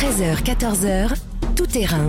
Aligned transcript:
13h, 0.00 0.42
14h, 0.42 1.12
tout 1.54 1.66
terrain. 1.66 2.08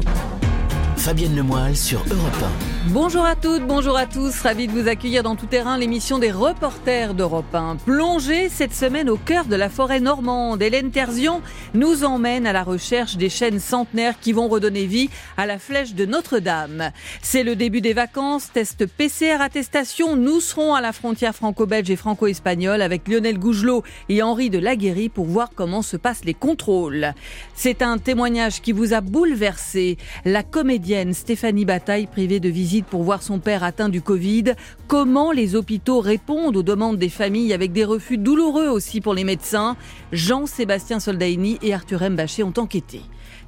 Fabienne 1.01 1.35
Lemoyle 1.35 1.75
sur 1.75 1.99
Europe 2.11 2.45
Bonjour 2.89 3.25
à 3.25 3.35
toutes, 3.35 3.65
bonjour 3.65 3.97
à 3.97 4.05
tous. 4.05 4.41
Ravi 4.41 4.67
de 4.67 4.71
vous 4.71 4.87
accueillir 4.87 5.23
dans 5.23 5.35
Tout 5.35 5.47
Terrain, 5.47 5.77
l'émission 5.77 6.19
des 6.19 6.31
reporters 6.31 7.15
d'Europe 7.15 7.53
1. 7.53 7.77
Plongée 7.77 8.49
cette 8.49 8.73
semaine 8.73 9.09
au 9.09 9.17
cœur 9.17 9.45
de 9.45 9.55
la 9.55 9.69
forêt 9.69 9.99
normande, 9.99 10.61
Hélène 10.61 10.91
Terzion 10.91 11.41
nous 11.73 12.03
emmène 12.03 12.45
à 12.45 12.53
la 12.53 12.63
recherche 12.63 13.17
des 13.17 13.29
chênes 13.29 13.59
centenaires 13.59 14.19
qui 14.19 14.31
vont 14.31 14.47
redonner 14.47 14.85
vie 14.85 15.09
à 15.37 15.47
la 15.47 15.57
flèche 15.57 15.95
de 15.95 16.05
Notre-Dame. 16.05 16.91
C'est 17.21 17.43
le 17.43 17.55
début 17.55 17.81
des 17.81 17.93
vacances, 17.93 18.51
test 18.51 18.85
PCR 18.85 19.41
attestation. 19.41 20.15
Nous 20.15 20.39
serons 20.39 20.75
à 20.75 20.81
la 20.81 20.91
frontière 20.91 21.35
franco-belge 21.35 21.89
et 21.89 21.95
franco-espagnole 21.95 22.81
avec 22.81 23.07
Lionel 23.07 23.39
Gougelot 23.39 23.83
et 24.09 24.21
Henri 24.21 24.49
de 24.49 24.59
Laguéry 24.59 25.09
pour 25.09 25.25
voir 25.25 25.49
comment 25.55 25.81
se 25.81 25.97
passent 25.97 26.25
les 26.25 26.35
contrôles. 26.35 27.13
C'est 27.55 27.81
un 27.81 27.97
témoignage 27.97 28.61
qui 28.61 28.71
vous 28.71 28.93
a 28.93 29.01
bouleversé. 29.01 29.97
La 30.25 30.43
comédienne 30.43 30.90
Stéphanie 31.13 31.63
Bataille, 31.63 32.05
privée 32.05 32.41
de 32.41 32.49
visite 32.49 32.85
pour 32.85 33.03
voir 33.03 33.23
son 33.23 33.39
père 33.39 33.63
atteint 33.63 33.87
du 33.87 34.01
Covid. 34.01 34.55
Comment 34.87 35.31
les 35.31 35.55
hôpitaux 35.55 36.01
répondent 36.01 36.57
aux 36.57 36.63
demandes 36.63 36.97
des 36.97 37.07
familles 37.07 37.53
avec 37.53 37.71
des 37.71 37.85
refus 37.85 38.17
douloureux 38.17 38.67
aussi 38.67 38.99
pour 38.99 39.13
les 39.13 39.23
médecins? 39.23 39.77
Jean-Sébastien 40.11 40.99
Soldaini 40.99 41.57
et 41.61 41.73
Arthur 41.73 42.01
M. 42.01 42.17
ont 42.43 42.59
enquêté. 42.59 43.01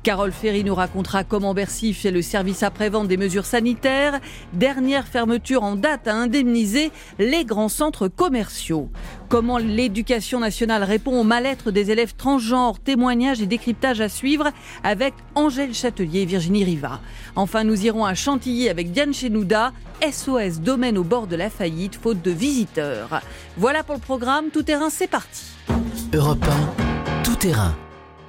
Carole 0.03 0.33
Ferry 0.33 0.65
nous 0.65 0.75
racontera 0.75 1.23
comment 1.23 1.53
Bercy 1.53 1.93
fait 1.93 2.11
le 2.11 2.21
service 2.21 2.61
après-vente 2.61 3.07
des 3.07 3.15
mesures 3.15 3.45
sanitaires. 3.45 4.19
Dernière 4.51 5.07
fermeture 5.07 5.63
en 5.63 5.77
date 5.77 6.09
à 6.09 6.13
indemniser 6.13 6.91
les 7.19 7.45
grands 7.45 7.69
centres 7.69 8.09
commerciaux. 8.09 8.89
Comment 9.29 9.57
l'éducation 9.57 10.41
nationale 10.41 10.83
répond 10.83 11.17
au 11.17 11.23
mal-être 11.23 11.71
des 11.71 11.89
élèves 11.89 12.15
transgenres? 12.17 12.81
Témoignages 12.81 13.41
et 13.41 13.45
décryptages 13.45 14.01
à 14.01 14.09
suivre 14.09 14.51
avec 14.83 15.13
Angèle 15.35 15.73
Châtelier 15.73 16.23
et 16.23 16.25
Virginie 16.25 16.65
Riva. 16.65 16.99
Enfin, 17.37 17.63
nous 17.63 17.85
irons 17.85 18.03
à 18.03 18.13
Chantilly 18.13 18.67
avec 18.67 18.91
Diane 18.91 19.13
Chenouda. 19.13 19.71
SOS 20.01 20.59
domaine 20.59 20.97
au 20.97 21.05
bord 21.05 21.27
de 21.27 21.37
la 21.37 21.49
faillite, 21.49 21.95
faute 21.95 22.21
de 22.21 22.31
visiteurs. 22.31 23.21
Voilà 23.55 23.83
pour 23.83 23.95
le 23.95 24.01
programme. 24.01 24.49
Tout 24.51 24.63
terrain, 24.63 24.89
c'est 24.89 25.07
parti. 25.07 25.45
Europe 26.13 26.45
1, 26.77 27.23
tout 27.23 27.35
terrain. 27.37 27.73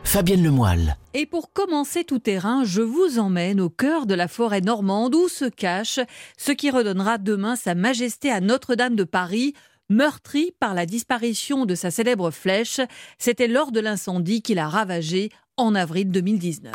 Fabienne 0.05 0.45
Lemoyle. 0.45 0.97
Et 1.13 1.27
pour 1.27 1.53
commencer 1.53 2.05
tout 2.05 2.21
terrain, 2.21 2.63
je 2.65 2.83
vous 2.83 3.19
emmène 3.19 3.61
au 3.61 3.71
cœur 3.71 4.07
de 4.07 4.15
la 4.15 4.29
forêt 4.29 4.61
normande 4.61 5.15
où 5.15 5.29
se 5.29 5.47
cache 5.47 5.99
ce 6.37 6.53
qui 6.53 6.71
redonnera 6.71 7.19
demain 7.19 7.57
sa 7.57 7.75
majesté 7.75 8.31
à 8.31 8.41
Notre-Dame 8.41 8.95
de 8.95 9.05
Paris, 9.05 9.55
meurtrie 9.89 10.53
par 10.61 10.75
la 10.75 10.87
disparition 10.87 11.67
de 11.67 11.75
sa 11.75 11.91
célèbre 11.91 12.31
flèche. 12.31 12.81
C'était 13.19 13.49
lors 13.49 13.73
de 13.73 13.81
l'incendie 13.81 14.43
qu'il 14.43 14.59
a 14.59 14.69
ravagé 14.69 15.31
en 15.57 15.75
avril 15.75 16.11
2019. 16.11 16.73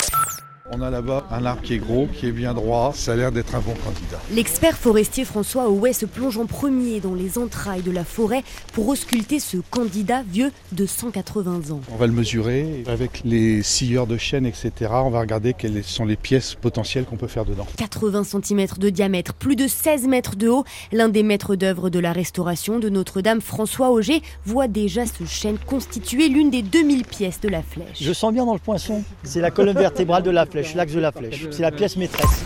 On 0.72 0.84
a 0.84 0.92
là-bas 0.92 1.26
un 1.32 1.46
arbre 1.46 1.64
qui 1.64 1.74
est 1.74 1.80
gros, 1.80 2.08
qui 2.14 2.28
est 2.28 2.32
bien 2.32 2.54
droit. 2.54 2.92
Ça 2.94 3.14
a 3.14 3.16
l'air 3.16 3.32
d'être 3.32 3.56
un 3.56 3.60
bon 3.60 3.74
candidat. 3.84 4.20
L'expert 4.32 4.78
forestier 4.78 5.26
François 5.26 5.68
Houet 5.68 5.94
se 5.94 6.06
plonge 6.06 6.38
en 6.38 6.46
premier 6.46 7.00
dans 7.00 7.16
les 7.16 7.40
entrailles 7.40 7.82
de 7.82 7.90
la 7.90 8.04
forêt 8.04 8.44
pour 8.74 8.88
ausculter 8.88 9.40
ce 9.40 9.58
candidat 9.58 10.22
vieux 10.22 10.52
de 10.72 10.86
180 10.86 11.72
ans. 11.72 11.82
On 11.92 11.96
va 11.96 12.06
le 12.06 12.14
mesurer 12.14 12.84
avec 12.86 13.22
les 13.26 13.64
scieurs 13.64 14.06
de 14.06 14.18
chêne, 14.18 14.46
etc. 14.46 14.72
On 14.92 15.10
va 15.10 15.22
regarder 15.22 15.56
quelles 15.56 15.84
sont 15.84 16.06
les 16.06 16.16
pièces 16.16 16.54
potentielles 16.54 17.06
qu'on 17.06 17.18
peut 17.18 17.26
faire 17.28 17.46
dedans. 17.46 17.66
80 17.78 18.26
cm 18.26 18.68
de 18.78 18.92
diamètre, 18.92 19.34
plus 19.34 19.56
de 19.56 19.68
16 19.68 20.08
mètres 20.08 20.36
de 20.36 20.50
haut. 20.50 20.66
L'un 20.92 21.10
des 21.10 21.24
maîtres 21.24 21.56
d'œuvre 21.56 21.90
de 21.90 21.98
la 21.98 22.14
restauration 22.14 22.78
de 22.78 22.90
Notre-Dame, 22.90 23.42
François 23.42 23.90
Auger, 23.90 24.22
voit 24.46 24.68
déjà 24.68 25.08
ce 25.08 25.26
chêne 25.26 25.58
constituer 25.66 26.30
l'une 26.30 26.52
des 26.52 26.62
2000 26.62 27.06
pièces 27.06 27.42
de 27.42 27.50
la 27.50 27.64
flèche. 27.64 27.98
Je 28.00 28.14
sens 28.14 28.32
bien 28.32 28.46
dans 28.46 28.54
le 28.54 28.60
poinçon. 28.60 29.04
C'est 29.24 29.42
la 29.42 29.50
colonne 29.50 29.78
vertébrale 29.78 30.22
de 30.22 30.30
la 30.30 30.46
flèche 30.46 30.59
l'axe 30.76 30.94
de 30.94 31.00
la 31.00 31.12
flèche. 31.12 31.48
C'est 31.52 31.62
la 31.62 31.72
pièce 31.72 31.98
maîtresse. 31.98 32.44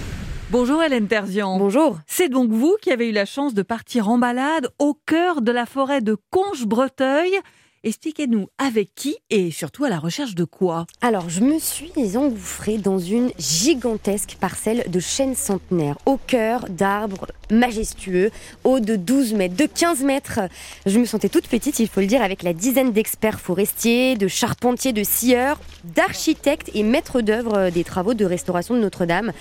Bonjour 0.51 0.83
Hélène 0.83 1.07
Terzian. 1.07 1.57
Bonjour. 1.57 1.97
C'est 2.05 2.29
donc 2.29 2.51
vous 2.51 2.77
qui 2.81 2.91
avez 2.91 3.09
eu 3.09 3.11
la 3.11 3.25
chance 3.25 3.53
de 3.53 3.63
partir 3.63 4.09
en 4.09 4.17
balade 4.17 4.69
au 4.77 4.93
cœur 5.05 5.41
de 5.41 5.51
la 5.51 5.65
forêt 5.65 6.01
de 6.01 6.15
Conche-Breteuil. 6.29 7.39
Expliquez-nous 7.85 8.47
avec 8.57 8.95
qui 8.95 9.17
et 9.29 9.51
surtout 9.51 9.83
à 9.83 9.89
la 9.89 9.99
recherche 9.99 10.35
de 10.35 10.45
quoi? 10.45 10.85
Alors, 11.01 11.29
je 11.29 11.41
me 11.41 11.59
suis 11.59 11.91
engouffrée 12.15 12.77
dans 12.77 12.97
une 12.97 13.29
gigantesque 13.37 14.37
parcelle 14.39 14.85
de 14.87 15.01
chênes 15.01 15.35
centenaires 15.35 15.97
au 16.05 16.15
cœur 16.15 16.69
d'arbres 16.69 17.27
majestueux, 17.51 18.31
hauts 18.63 18.79
de 18.79 18.95
12 18.95 19.33
mètres, 19.33 19.57
de 19.57 19.65
15 19.65 20.01
mètres. 20.03 20.39
Je 20.85 20.97
me 20.97 21.03
sentais 21.03 21.27
toute 21.27 21.49
petite, 21.49 21.79
il 21.79 21.89
faut 21.89 21.99
le 21.99 22.07
dire, 22.07 22.21
avec 22.21 22.41
la 22.41 22.53
dizaine 22.53 22.93
d'experts 22.93 23.41
forestiers, 23.41 24.15
de 24.15 24.29
charpentiers, 24.29 24.93
de 24.93 25.03
scieurs, 25.03 25.59
d'architectes 25.83 26.71
et 26.73 26.83
maîtres 26.83 27.19
d'œuvre 27.19 27.69
des 27.69 27.83
travaux 27.83 28.13
de 28.13 28.23
restauration 28.23 28.75
de 28.75 28.79
Notre-Dame. 28.79 29.33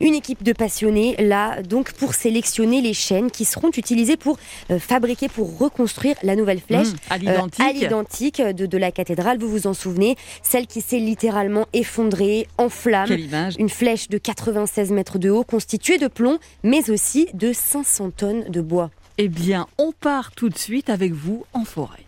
Une 0.00 0.14
équipe 0.14 0.44
de 0.44 0.52
passionnés 0.52 1.16
là, 1.18 1.62
donc, 1.62 1.92
pour 1.94 2.14
sélectionner 2.14 2.80
les 2.80 2.94
chênes 2.94 3.32
qui 3.32 3.44
seront 3.44 3.70
utilisés 3.76 4.16
pour 4.16 4.38
euh, 4.70 4.78
fabriquer, 4.78 5.28
pour 5.28 5.58
reconstruire 5.58 6.14
la 6.22 6.36
nouvelle 6.36 6.60
flèche. 6.60 6.86
Mmh, 6.86 7.10
à 7.10 7.18
l'identique 7.18 7.87
identique 7.88 8.40
de, 8.40 8.78
la 8.78 8.92
cathédrale, 8.92 9.38
vous 9.38 9.48
vous 9.48 9.66
en 9.66 9.74
souvenez, 9.74 10.16
celle 10.42 10.66
qui 10.66 10.80
s'est 10.80 10.98
littéralement 10.98 11.66
effondrée 11.72 12.46
en 12.58 12.68
flammes. 12.68 13.16
Une 13.58 13.68
flèche 13.68 14.08
de 14.08 14.18
96 14.18 14.92
mètres 14.92 15.18
de 15.18 15.30
haut 15.30 15.44
constituée 15.44 15.98
de 15.98 16.06
plomb, 16.06 16.38
mais 16.62 16.90
aussi 16.90 17.28
de 17.34 17.52
500 17.52 18.10
tonnes 18.10 18.44
de 18.48 18.60
bois. 18.60 18.90
Eh 19.18 19.28
bien, 19.28 19.66
on 19.78 19.92
part 19.92 20.30
tout 20.32 20.48
de 20.48 20.58
suite 20.58 20.90
avec 20.90 21.12
vous 21.12 21.44
en 21.52 21.64
forêt. 21.64 22.04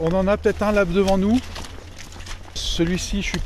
On 0.00 0.12
en 0.12 0.26
a 0.26 0.36
peut-être 0.36 0.62
un 0.62 0.72
là 0.72 0.84
devant 0.84 1.18
nous. 1.18 1.38
Celui-ci, 2.54 3.22
je 3.22 3.28
suis 3.28 3.40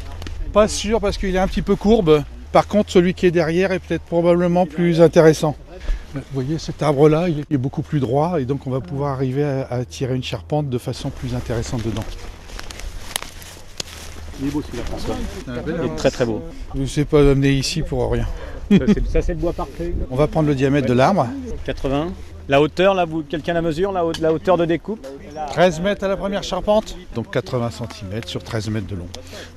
pas 0.53 0.69
sûr 0.69 1.01
parce 1.01 1.19
qu'il 1.19 1.35
est 1.35 1.39
un 1.39 1.49
petit 1.49 1.63
peu 1.63 1.77
courbe. 1.77 2.25
Par 2.53 2.67
contre, 2.67 2.91
celui 2.91 3.15
qui 3.15 3.27
est 3.27 3.31
derrière 3.31 3.73
est 3.73 3.79
peut-être 3.79 4.03
probablement 4.03 4.67
plus 4.67 5.01
intéressant. 5.01 5.57
Vous 6.15 6.21
voyez, 6.35 6.59
cet 6.59 6.83
arbre-là, 6.83 7.29
il 7.29 7.45
est 7.51 7.59
beaucoup 7.59 7.83
plus 7.83 8.01
droit 8.01 8.41
et 8.41 8.45
donc 8.45 8.67
on 8.67 8.71
va 8.71 8.81
pouvoir 8.81 9.13
arriver 9.13 9.45
à, 9.45 9.85
tirer 9.85 10.15
une 10.15 10.23
charpente 10.23 10.69
de 10.69 10.79
façon 10.79 11.11
plus 11.11 11.35
intéressante 11.35 11.85
dedans. 11.85 12.05
Il 14.41 14.49
est 14.49 14.51
beau 14.51 14.63
celui-là, 14.63 14.85
François. 14.85 15.17
Il 15.67 15.87
est 15.87 15.97
très 15.97 16.11
très 16.11 16.27
beau. 16.27 16.43
Je 16.75 16.81
ne 16.81 16.87
sais 16.87 17.05
pas 17.05 17.21
amener 17.21 17.53
ici 17.53 17.83
pour 17.83 18.11
rien. 18.11 18.27
Ça, 19.09 19.23
c'est 19.23 19.35
le 19.35 19.39
bois 19.39 19.53
parfait. 19.53 19.95
On 20.11 20.17
va 20.17 20.27
prendre 20.27 20.49
le 20.49 20.55
diamètre 20.55 20.87
de 20.87 20.93
l'arbre. 20.93 21.27
80. 21.65 22.09
La 22.49 22.61
hauteur, 22.61 22.95
là, 22.95 23.07
quelqu'un 23.29 23.53
la 23.55 23.63
mesure, 23.63 23.93
la, 23.93 24.03
la 24.21 24.33
hauteur 24.33 24.57
de 24.57 24.65
découpe? 24.65 25.07
13 25.53 25.81
mètres 25.81 26.05
à 26.05 26.09
la 26.09 26.17
première 26.17 26.43
charpente, 26.43 26.97
donc 27.15 27.31
80 27.31 27.71
cm 27.71 28.21
sur 28.27 28.43
13 28.43 28.69
mètres 28.71 28.89
de 28.89 28.97
long. 28.97 29.09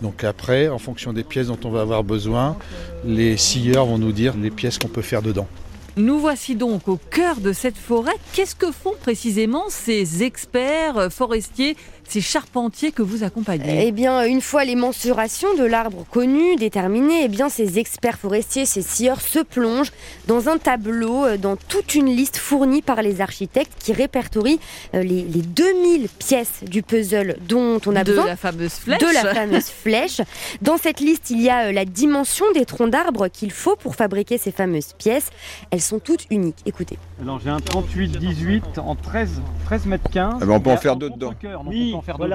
Donc 0.01 0.23
après, 0.23 0.69
en 0.69 0.77
fonction 0.77 1.11
des 1.11 1.23
pièces 1.23 1.47
dont 1.47 1.57
on 1.63 1.69
va 1.69 1.81
avoir 1.81 2.03
besoin, 2.03 2.57
les 3.03 3.37
scieurs 3.37 3.85
vont 3.85 3.97
nous 3.97 4.11
dire 4.11 4.35
les 4.37 4.51
pièces 4.51 4.77
qu'on 4.77 4.87
peut 4.87 5.01
faire 5.01 5.21
dedans. 5.21 5.47
Nous 5.97 6.19
voici 6.19 6.55
donc 6.55 6.89
au 6.89 6.99
cœur 7.09 7.37
de 7.37 7.53
cette 7.53 7.77
forêt. 7.77 8.17
Qu'est-ce 8.33 8.55
que 8.55 8.69
font 8.73 8.95
précisément 8.99 9.63
ces 9.69 10.23
experts 10.23 11.07
forestiers 11.09 11.77
ces 12.07 12.21
charpentiers 12.21 12.91
que 12.91 13.01
vous 13.01 13.23
accompagnez 13.23 13.87
Eh 13.87 13.91
bien, 13.91 14.23
une 14.25 14.41
fois 14.41 14.63
les 14.65 14.75
mensurations 14.75 15.53
de 15.55 15.63
l'arbre 15.63 16.05
connues, 16.11 16.55
déterminées, 16.55 17.23
eh 17.23 17.27
bien, 17.27 17.49
ces 17.49 17.79
experts 17.79 18.17
forestiers, 18.17 18.65
ces 18.65 18.81
scieurs 18.81 19.21
se 19.21 19.39
plongent 19.39 19.91
dans 20.27 20.49
un 20.49 20.57
tableau, 20.57 21.25
euh, 21.25 21.37
dans 21.37 21.55
toute 21.55 21.95
une 21.95 22.07
liste 22.07 22.37
fournie 22.37 22.81
par 22.81 23.01
les 23.01 23.21
architectes 23.21 23.73
qui 23.79 23.93
répertorient 23.93 24.59
euh, 24.93 25.03
les, 25.03 25.23
2000 25.23 26.07
pièces 26.19 26.63
du 26.63 26.81
puzzle 26.81 27.37
dont 27.47 27.79
on 27.85 27.95
a 27.95 28.03
de 28.03 28.11
besoin. 28.11 28.25
La 28.27 28.35
fameuse 28.35 28.73
flèche. 28.73 28.99
De 28.99 29.13
la 29.13 29.33
fameuse 29.33 29.69
flèche. 29.69 30.21
Dans 30.61 30.77
cette 30.77 30.99
liste, 30.99 31.29
il 31.29 31.41
y 31.41 31.49
a 31.49 31.67
euh, 31.67 31.71
la 31.71 31.85
dimension 31.85 32.45
des 32.53 32.65
troncs 32.65 32.89
d'arbres 32.89 33.27
qu'il 33.27 33.51
faut 33.51 33.75
pour 33.75 33.95
fabriquer 33.95 34.37
ces 34.37 34.51
fameuses 34.51 34.93
pièces. 34.97 35.29
Elles 35.71 35.81
sont 35.81 35.99
toutes 35.99 36.25
uniques. 36.29 36.59
Écoutez. 36.65 36.97
Alors, 37.21 37.39
j'ai 37.39 37.49
un 37.49 37.57
38-18 37.57 38.79
en 38.79 38.95
13, 38.95 39.41
13 39.65 39.85
mètres 39.85 40.09
15. 40.11 40.35
Eh 40.41 40.45
ben, 40.45 40.51
on 40.53 40.59
peut 40.59 40.71
en 40.71 40.77
faire 40.77 40.95
deux 40.95 41.09
dedans. 41.09 41.33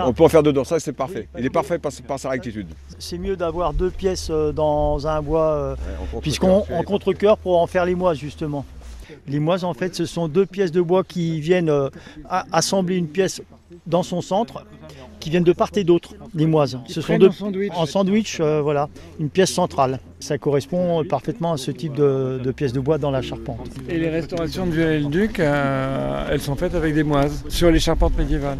On 0.06 0.12
peut 0.12 0.24
en 0.24 0.28
faire 0.28 0.42
dedans, 0.42 0.64
ça 0.64 0.78
c'est 0.80 0.92
parfait. 0.92 1.28
Il 1.38 1.44
est 1.44 1.50
parfait 1.50 1.78
par, 1.78 2.18
sa 2.18 2.28
rectitude. 2.28 2.68
C'est 2.98 3.18
mieux 3.18 3.36
d'avoir 3.36 3.72
deux 3.72 3.90
pièces 3.90 4.28
euh, 4.30 4.52
dans 4.52 5.06
un 5.06 5.22
bois, 5.22 5.50
euh, 5.50 5.76
puisqu'on 6.20 6.64
en 6.70 6.82
contre-coeur 6.82 7.38
pour 7.38 7.58
en 7.60 7.66
faire 7.66 7.84
les 7.84 7.94
moises 7.94 8.18
justement. 8.18 8.64
Les 9.26 9.40
moises 9.40 9.64
en 9.64 9.74
fait 9.74 9.94
ce 9.94 10.06
sont 10.06 10.28
deux 10.28 10.46
pièces 10.46 10.72
de 10.72 10.80
bois 10.80 11.02
qui 11.04 11.40
viennent 11.40 11.70
euh, 11.70 11.88
assembler 12.52 12.96
une 12.96 13.08
pièce 13.08 13.42
dans 13.86 14.02
son 14.02 14.20
centre, 14.20 14.64
qui 15.20 15.30
viennent 15.30 15.44
de 15.44 15.52
part 15.52 15.70
et 15.76 15.84
d'autre, 15.84 16.14
les 16.34 16.46
moises. 16.46 16.78
Ce 16.88 17.00
sont 17.00 17.18
deux 17.18 17.30
en 17.74 17.86
sandwich, 17.86 18.40
voilà, 18.40 18.88
une 19.18 19.30
pièce 19.30 19.52
centrale. 19.52 20.00
Ça 20.18 20.38
correspond 20.38 21.04
parfaitement 21.04 21.52
à 21.52 21.56
ce 21.56 21.70
type 21.70 21.94
de, 21.94 22.52
pièces 22.56 22.72
de 22.72 22.80
bois 22.80 22.98
dans 22.98 23.10
la 23.10 23.22
charpente. 23.22 23.60
Et 23.88 23.98
les 23.98 24.08
restaurations 24.08 24.66
de 24.66 24.72
Viollet-le-Duc, 24.72 25.38
elles 25.38 26.40
sont 26.40 26.56
faites 26.56 26.74
avec 26.74 26.94
des 26.94 27.04
moises 27.04 27.44
sur 27.48 27.70
les 27.70 27.80
charpentes 27.80 28.16
médiévales. 28.18 28.58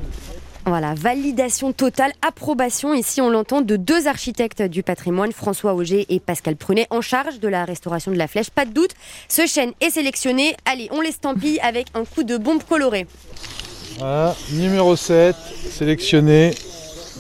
Voilà, 0.71 0.95
validation 0.95 1.73
totale, 1.73 2.13
approbation, 2.23 2.95
ici 2.95 3.21
on 3.21 3.29
l'entend, 3.29 3.61
de 3.61 3.75
deux 3.75 4.07
architectes 4.07 4.63
du 4.63 4.85
patrimoine, 4.85 5.33
François 5.33 5.75
Auger 5.75 6.07
et 6.11 6.21
Pascal 6.21 6.55
Prunet, 6.55 6.87
en 6.91 7.01
charge 7.01 7.41
de 7.41 7.49
la 7.49 7.65
restauration 7.65 8.13
de 8.13 8.17
la 8.17 8.29
flèche. 8.29 8.51
Pas 8.51 8.67
de 8.67 8.71
doute, 8.71 8.93
ce 9.29 9.49
chêne 9.49 9.73
est 9.81 9.91
sélectionné. 9.91 10.55
Allez, 10.67 10.89
on 10.93 11.01
l'estampille 11.01 11.59
avec 11.59 11.89
un 11.95 12.05
coup 12.05 12.23
de 12.23 12.37
bombe 12.37 12.63
colorée. 12.63 13.09
Voilà, 13.99 14.37
numéro 14.53 14.95
7, 14.95 15.35
sélectionné 15.73 16.53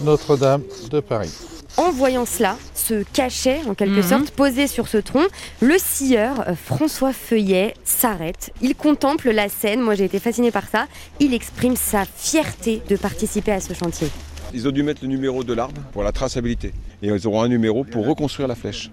Notre-Dame 0.05 0.63
de 0.89 1.01
Paris. 1.01 1.33
En 1.81 1.91
voyant 1.91 2.27
cela, 2.27 2.59
se 2.75 3.05
cachait 3.15 3.61
en 3.67 3.75
quelque 3.75 3.97
mhm. 3.97 4.03
sorte, 4.03 4.31
posé 4.33 4.67
sur 4.67 4.87
ce 4.87 4.99
tronc, 4.99 5.27
le 5.63 5.77
scieur 5.79 6.47
euh, 6.47 6.55
François 6.55 7.15
Feuillet 7.15 7.73
s'arrête. 7.85 8.53
Il 8.61 8.75
contemple 8.75 9.31
la 9.31 9.49
scène, 9.49 9.81
moi 9.81 9.95
j'ai 9.95 10.05
été 10.05 10.19
fascinée 10.19 10.51
par 10.51 10.69
ça. 10.69 10.87
Il 11.21 11.33
exprime 11.33 11.77
sa 11.77 12.05
fierté 12.05 12.83
de 12.89 12.97
participer 12.97 13.53
à 13.53 13.61
ce 13.61 13.73
chantier. 13.73 14.09
Ils 14.53 14.69
ont 14.69 14.73
dû 14.73 14.83
mettre 14.83 15.01
le 15.03 15.09
numéro 15.09 15.43
de 15.43 15.55
l'arbre 15.55 15.81
pour 15.93 16.03
la 16.03 16.13
traçabilité. 16.13 16.75
Et 17.03 17.09
ils 17.09 17.27
auront 17.27 17.43
un 17.43 17.49
numéro 17.49 17.83
pour 17.85 18.07
reconstruire 18.07 18.49
la 18.49 18.57
flèche. 18.57 18.91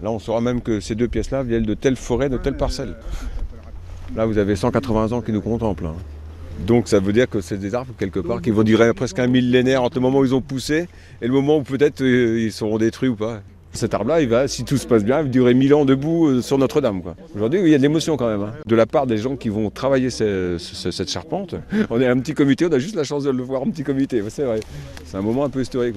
Là, 0.00 0.10
on 0.10 0.18
saura 0.18 0.40
même 0.40 0.62
que 0.62 0.80
ces 0.80 0.94
deux 0.94 1.08
pièces-là 1.08 1.42
viennent 1.42 1.64
de 1.64 1.74
telle 1.74 1.96
forêt, 1.96 2.30
de 2.30 2.38
telle 2.38 2.56
parcelle. 2.56 2.96
Là, 4.16 4.24
vous 4.24 4.38
avez 4.38 4.56
180 4.56 5.12
ans 5.12 5.20
qui 5.20 5.32
nous 5.32 5.42
contemplent. 5.42 5.86
Hein. 5.86 5.96
Donc 6.66 6.88
ça 6.88 6.98
veut 6.98 7.12
dire 7.12 7.28
que 7.28 7.40
c'est 7.40 7.58
des 7.58 7.74
arbres 7.74 7.92
quelque 7.98 8.20
part 8.20 8.42
qui 8.42 8.50
vont 8.50 8.62
durer 8.62 8.92
presque 8.92 9.18
un 9.18 9.26
millénaire 9.26 9.82
entre 9.82 9.96
le 9.96 10.02
moment 10.02 10.18
où 10.18 10.24
ils 10.24 10.34
ont 10.34 10.40
poussé 10.40 10.88
et 11.22 11.26
le 11.26 11.32
moment 11.32 11.58
où 11.58 11.62
peut-être 11.62 12.02
euh, 12.02 12.40
ils 12.40 12.52
seront 12.52 12.78
détruits 12.78 13.08
ou 13.08 13.16
pas. 13.16 13.40
Cet 13.72 13.94
arbre-là, 13.94 14.22
il 14.22 14.28
va, 14.28 14.48
si 14.48 14.64
tout 14.64 14.78
se 14.78 14.86
passe 14.86 15.04
bien, 15.04 15.22
durer 15.24 15.54
mille 15.54 15.74
ans 15.74 15.84
debout 15.84 16.26
euh, 16.26 16.42
sur 16.42 16.58
Notre-Dame. 16.58 17.02
Aujourd'hui, 17.34 17.60
il 17.60 17.68
y 17.68 17.74
a 17.74 17.78
de 17.78 17.82
l'émotion 17.82 18.16
quand 18.16 18.28
même. 18.28 18.42
Hein. 18.42 18.54
De 18.66 18.74
la 18.74 18.86
part 18.86 19.06
des 19.06 19.18
gens 19.18 19.36
qui 19.36 19.50
vont 19.50 19.70
travailler 19.70 20.10
cette 20.10 21.10
charpente, 21.10 21.54
on 21.90 22.00
est 22.00 22.06
un 22.06 22.18
petit 22.18 22.34
comité, 22.34 22.66
on 22.66 22.72
a 22.72 22.78
juste 22.78 22.96
la 22.96 23.04
chance 23.04 23.24
de 23.24 23.30
le 23.30 23.42
voir 23.42 23.62
en 23.62 23.70
petit 23.70 23.84
comité. 23.84 24.22
C'est 24.30 24.44
vrai. 24.44 24.60
C'est 25.04 25.16
un 25.16 25.22
moment 25.22 25.44
un 25.44 25.50
peu 25.50 25.60
historique. 25.60 25.96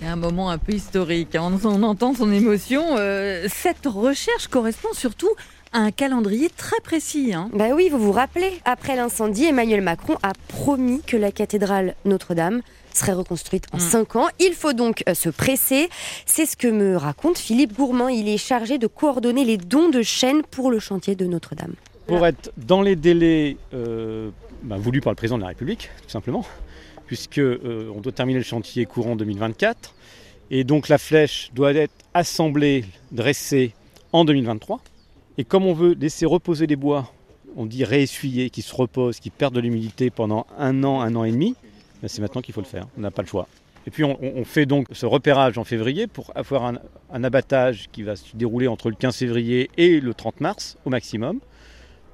C'est 0.00 0.06
un 0.06 0.16
moment 0.16 0.50
un 0.50 0.58
peu 0.58 0.72
historique. 0.72 1.34
Hein. 1.34 1.52
On, 1.64 1.82
entend 1.82 2.14
son 2.14 2.32
émotion. 2.32 2.82
Euh, 2.98 3.46
cette 3.48 3.86
recherche 3.86 4.46
correspond 4.48 4.88
surtout 4.94 5.30
un 5.72 5.90
calendrier 5.90 6.50
très 6.50 6.80
précis. 6.82 7.32
Hein. 7.34 7.50
Bah 7.52 7.68
oui, 7.74 7.88
vous 7.88 7.98
vous 7.98 8.12
rappelez, 8.12 8.60
après 8.64 8.96
l'incendie, 8.96 9.44
Emmanuel 9.44 9.80
Macron 9.80 10.16
a 10.22 10.32
promis 10.48 11.02
que 11.02 11.16
la 11.16 11.32
cathédrale 11.32 11.94
Notre-Dame 12.04 12.62
serait 12.94 13.12
reconstruite 13.12 13.66
en 13.72 13.78
5 13.78 14.14
mm. 14.14 14.18
ans. 14.18 14.28
Il 14.38 14.52
faut 14.52 14.72
donc 14.72 15.02
euh, 15.08 15.14
se 15.14 15.30
presser. 15.30 15.88
C'est 16.26 16.46
ce 16.46 16.56
que 16.56 16.68
me 16.68 16.96
raconte 16.96 17.38
Philippe 17.38 17.74
Gourmand. 17.74 18.08
Il 18.08 18.28
est 18.28 18.38
chargé 18.38 18.78
de 18.78 18.86
coordonner 18.86 19.44
les 19.44 19.56
dons 19.56 19.88
de 19.88 20.02
chaînes 20.02 20.42
pour 20.42 20.70
le 20.70 20.78
chantier 20.78 21.14
de 21.14 21.24
Notre-Dame. 21.26 21.74
Pour 22.06 22.26
être 22.26 22.52
dans 22.56 22.82
les 22.82 22.96
délais 22.96 23.56
euh, 23.72 24.30
bah, 24.62 24.76
voulus 24.76 25.00
par 25.00 25.12
le 25.12 25.16
président 25.16 25.38
de 25.38 25.42
la 25.42 25.48
République, 25.48 25.88
tout 26.02 26.10
simplement, 26.10 26.44
puisque 27.06 27.38
euh, 27.38 27.90
on 27.94 28.00
doit 28.00 28.12
terminer 28.12 28.40
le 28.40 28.44
chantier 28.44 28.84
courant 28.84 29.16
2024, 29.16 29.94
et 30.50 30.64
donc 30.64 30.88
la 30.88 30.98
flèche 30.98 31.50
doit 31.54 31.72
être 31.72 31.94
assemblée, 32.12 32.84
dressée 33.12 33.72
en 34.12 34.24
2023. 34.24 34.80
Et 35.38 35.44
comme 35.44 35.66
on 35.66 35.72
veut 35.72 35.94
laisser 35.94 36.26
reposer 36.26 36.66
les 36.66 36.76
bois, 36.76 37.10
on 37.56 37.66
dit 37.66 37.84
réessuyer, 37.84 38.50
qui 38.50 38.62
se 38.62 38.74
reposent, 38.74 39.18
qui 39.18 39.30
perdent 39.30 39.54
de 39.54 39.60
l'humidité 39.60 40.10
pendant 40.10 40.46
un 40.58 40.84
an, 40.84 41.00
un 41.00 41.14
an 41.16 41.24
et 41.24 41.32
demi, 41.32 41.54
ben, 42.02 42.08
c'est 42.08 42.20
maintenant 42.20 42.42
qu'il 42.42 42.54
faut 42.54 42.60
le 42.60 42.66
faire. 42.66 42.86
On 42.98 43.00
n'a 43.00 43.10
pas 43.10 43.22
le 43.22 43.28
choix. 43.28 43.48
Et 43.86 43.90
puis 43.90 44.04
on, 44.04 44.44
fait 44.44 44.64
donc 44.64 44.86
ce 44.92 45.06
repérage 45.06 45.58
en 45.58 45.64
février 45.64 46.06
pour 46.06 46.30
avoir 46.36 46.72
un, 47.12 47.24
abattage 47.24 47.88
qui 47.90 48.04
va 48.04 48.14
se 48.14 48.36
dérouler 48.36 48.68
entre 48.68 48.90
le 48.90 48.94
15 48.94 49.16
février 49.16 49.70
et 49.76 49.98
le 49.98 50.14
30 50.14 50.40
mars 50.40 50.76
au 50.84 50.90
maximum, 50.90 51.40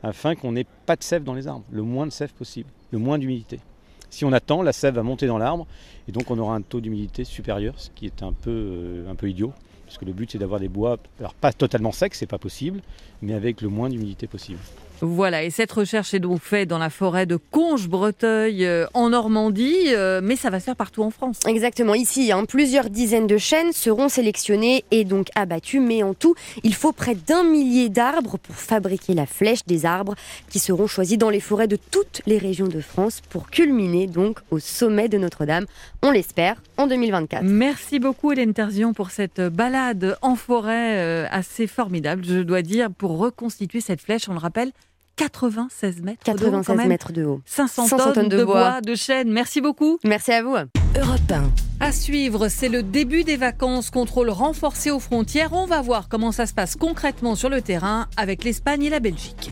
afin 0.03 0.35
qu'on 0.35 0.53
n'ait 0.53 0.67
pas 0.87 0.97
de 0.97 1.03
sève 1.03 1.25
dans 1.25 1.35
les 1.35 1.47
arbres, 1.47 1.67
le 1.71 1.83
moins 1.83 2.07
de 2.07 2.13
sève 2.13 2.33
possible, 2.33 2.71
le 2.91 2.99
moins 2.99 3.19
d'humidité. 3.19 3.61
Si 4.09 4.25
on 4.25 4.33
attend, 4.33 4.63
la 4.63 4.73
sève 4.73 4.95
va 4.95 5.03
monter 5.03 5.27
dans 5.27 5.37
l'arbre 5.37 5.67
et 6.09 6.13
donc 6.13 6.31
on 6.31 6.39
aura 6.39 6.55
un 6.55 6.63
taux 6.63 6.81
d'humidité 6.81 7.25
supérieur, 7.25 7.75
ce 7.77 7.91
qui 7.91 8.07
est 8.07 8.23
un 8.23 8.33
peu, 8.33 8.51
euh, 8.51 9.11
un 9.11 9.15
peu 9.15 9.29
idiot. 9.29 9.53
Parce 9.89 9.97
que 9.97 10.05
le 10.05 10.13
but 10.13 10.31
c'est 10.31 10.39
d'avoir 10.39 10.61
des 10.61 10.69
bois, 10.69 10.99
alors 11.19 11.33
pas 11.33 11.51
totalement 11.51 11.93
secs, 11.93 12.15
c'est 12.15 12.27
pas 12.27 12.37
possible, 12.37 12.83
mais 13.23 13.33
avec 13.33 13.63
le 13.63 13.71
moins 13.71 13.89
d'humidité 13.89 14.27
possible. 14.27 14.61
Voilà, 15.01 15.45
et 15.45 15.51
cette 15.51 15.71
recherche 15.71 16.13
est 16.13 16.19
donc 16.19 16.41
faite 16.43 16.69
dans 16.69 16.79
la 16.79 16.91
forêt 16.91 17.25
de 17.25 17.37
Conges-Breteuil 17.37 18.65
euh, 18.65 18.87
en 18.95 19.11
Normandie, 19.11 19.95
euh, 19.95 20.21
mais 20.23 20.35
ça 20.35 20.51
va 20.51 20.59
se 20.59 20.65
faire 20.65 20.77
partout 20.77 21.05
en 21.05 21.11
France. 21.11 21.39
Exactement, 21.47 21.95
ici, 21.95 22.33
hein, 22.33 22.45
plusieurs 22.45 22.91
dizaines 22.91 23.29
de 23.29 23.39
chênes 23.39 23.73
seront 23.73 24.09
sélectionnées 24.09 24.85
et 24.91 25.05
donc 25.05 25.29
abattues, 25.37 25.79
mais 25.79 26.03
en 26.03 26.15
tout, 26.15 26.35
il 26.65 26.75
faut 26.75 26.91
près 26.91 27.15
d'un 27.15 27.45
millier 27.45 27.89
d'arbres 27.89 28.39
pour 28.39 28.57
fabriquer 28.57 29.15
la 29.15 29.27
flèche 29.27 29.65
des 29.67 29.87
arbres 29.87 30.17
qui 30.51 30.59
seront 30.59 30.89
choisis 30.89 31.17
dans 31.17 31.31
les 31.31 31.41
forêts 31.41 31.69
de 31.69 31.77
toutes 31.77 32.23
les 32.27 32.39
régions 32.39 32.69
de 32.69 32.81
France 32.81 33.21
pour 33.31 33.51
culminer 33.51 34.09
donc 34.09 34.41
au 34.51 34.59
sommet 34.59 35.09
de 35.09 35.19
Notre-Dame, 35.19 35.67
on 36.03 36.11
l'espère, 36.11 36.61
en 36.77 36.89
2024. 36.89 37.45
Merci 37.45 38.01
beaucoup 38.01 38.33
Hélène 38.33 38.55
Terzion 38.55 38.93
pour 38.95 39.11
cette 39.11 39.41
balade 39.41 40.17
en 40.23 40.35
forêt 40.35 40.99
euh, 40.99 41.27
assez 41.31 41.69
formidable, 41.69 42.25
je 42.25 42.41
dois 42.41 42.63
dire, 42.63 42.91
pour 42.91 43.19
reconstituer 43.19 43.81
cette 43.81 44.01
flèche, 44.01 44.29
on 44.29 44.33
le 44.33 44.39
rappelle, 44.39 44.73
96 45.19 46.01
mètres 46.03 46.23
96 46.25 46.77
de 46.77 46.83
haut, 46.83 46.89
mètres 46.89 47.13
de 47.13 47.25
haut. 47.25 47.41
500, 47.45 48.13
tonnes, 48.15 48.29
de, 48.29 48.45
bois. 48.45 48.81
de 48.81 48.95
chêne. 48.95 49.31
Merci 49.31 49.61
beaucoup. 49.61 49.99
Merci 50.05 50.33
à 50.33 50.43
vous. 50.43 50.55
Europe 50.55 51.21
1. 51.31 51.51
À 51.81 51.93
suivre, 51.93 52.49
c'est 52.49 52.69
le 52.69 52.83
début 52.83 53.25
des 53.25 53.37
vacances, 53.37 53.91
contrôle 53.91 54.31
renforcé 54.31 54.91
aux 54.91 55.01
frontières. 55.01 55.53
On 55.53 55.67
va 55.67 55.83
voir 55.83 56.09
comment 56.09 56.33
ça 56.33 56.47
se 56.47 56.55
passe 56.55 56.77
concrètement 56.77 57.35
sur 57.35 57.49
le 57.49 57.61
terrain 57.63 58.07
avec 58.17 58.45
l'Espagne 58.45 58.85
et 58.85 58.91
la 58.91 59.01
Belgique. 59.01 59.51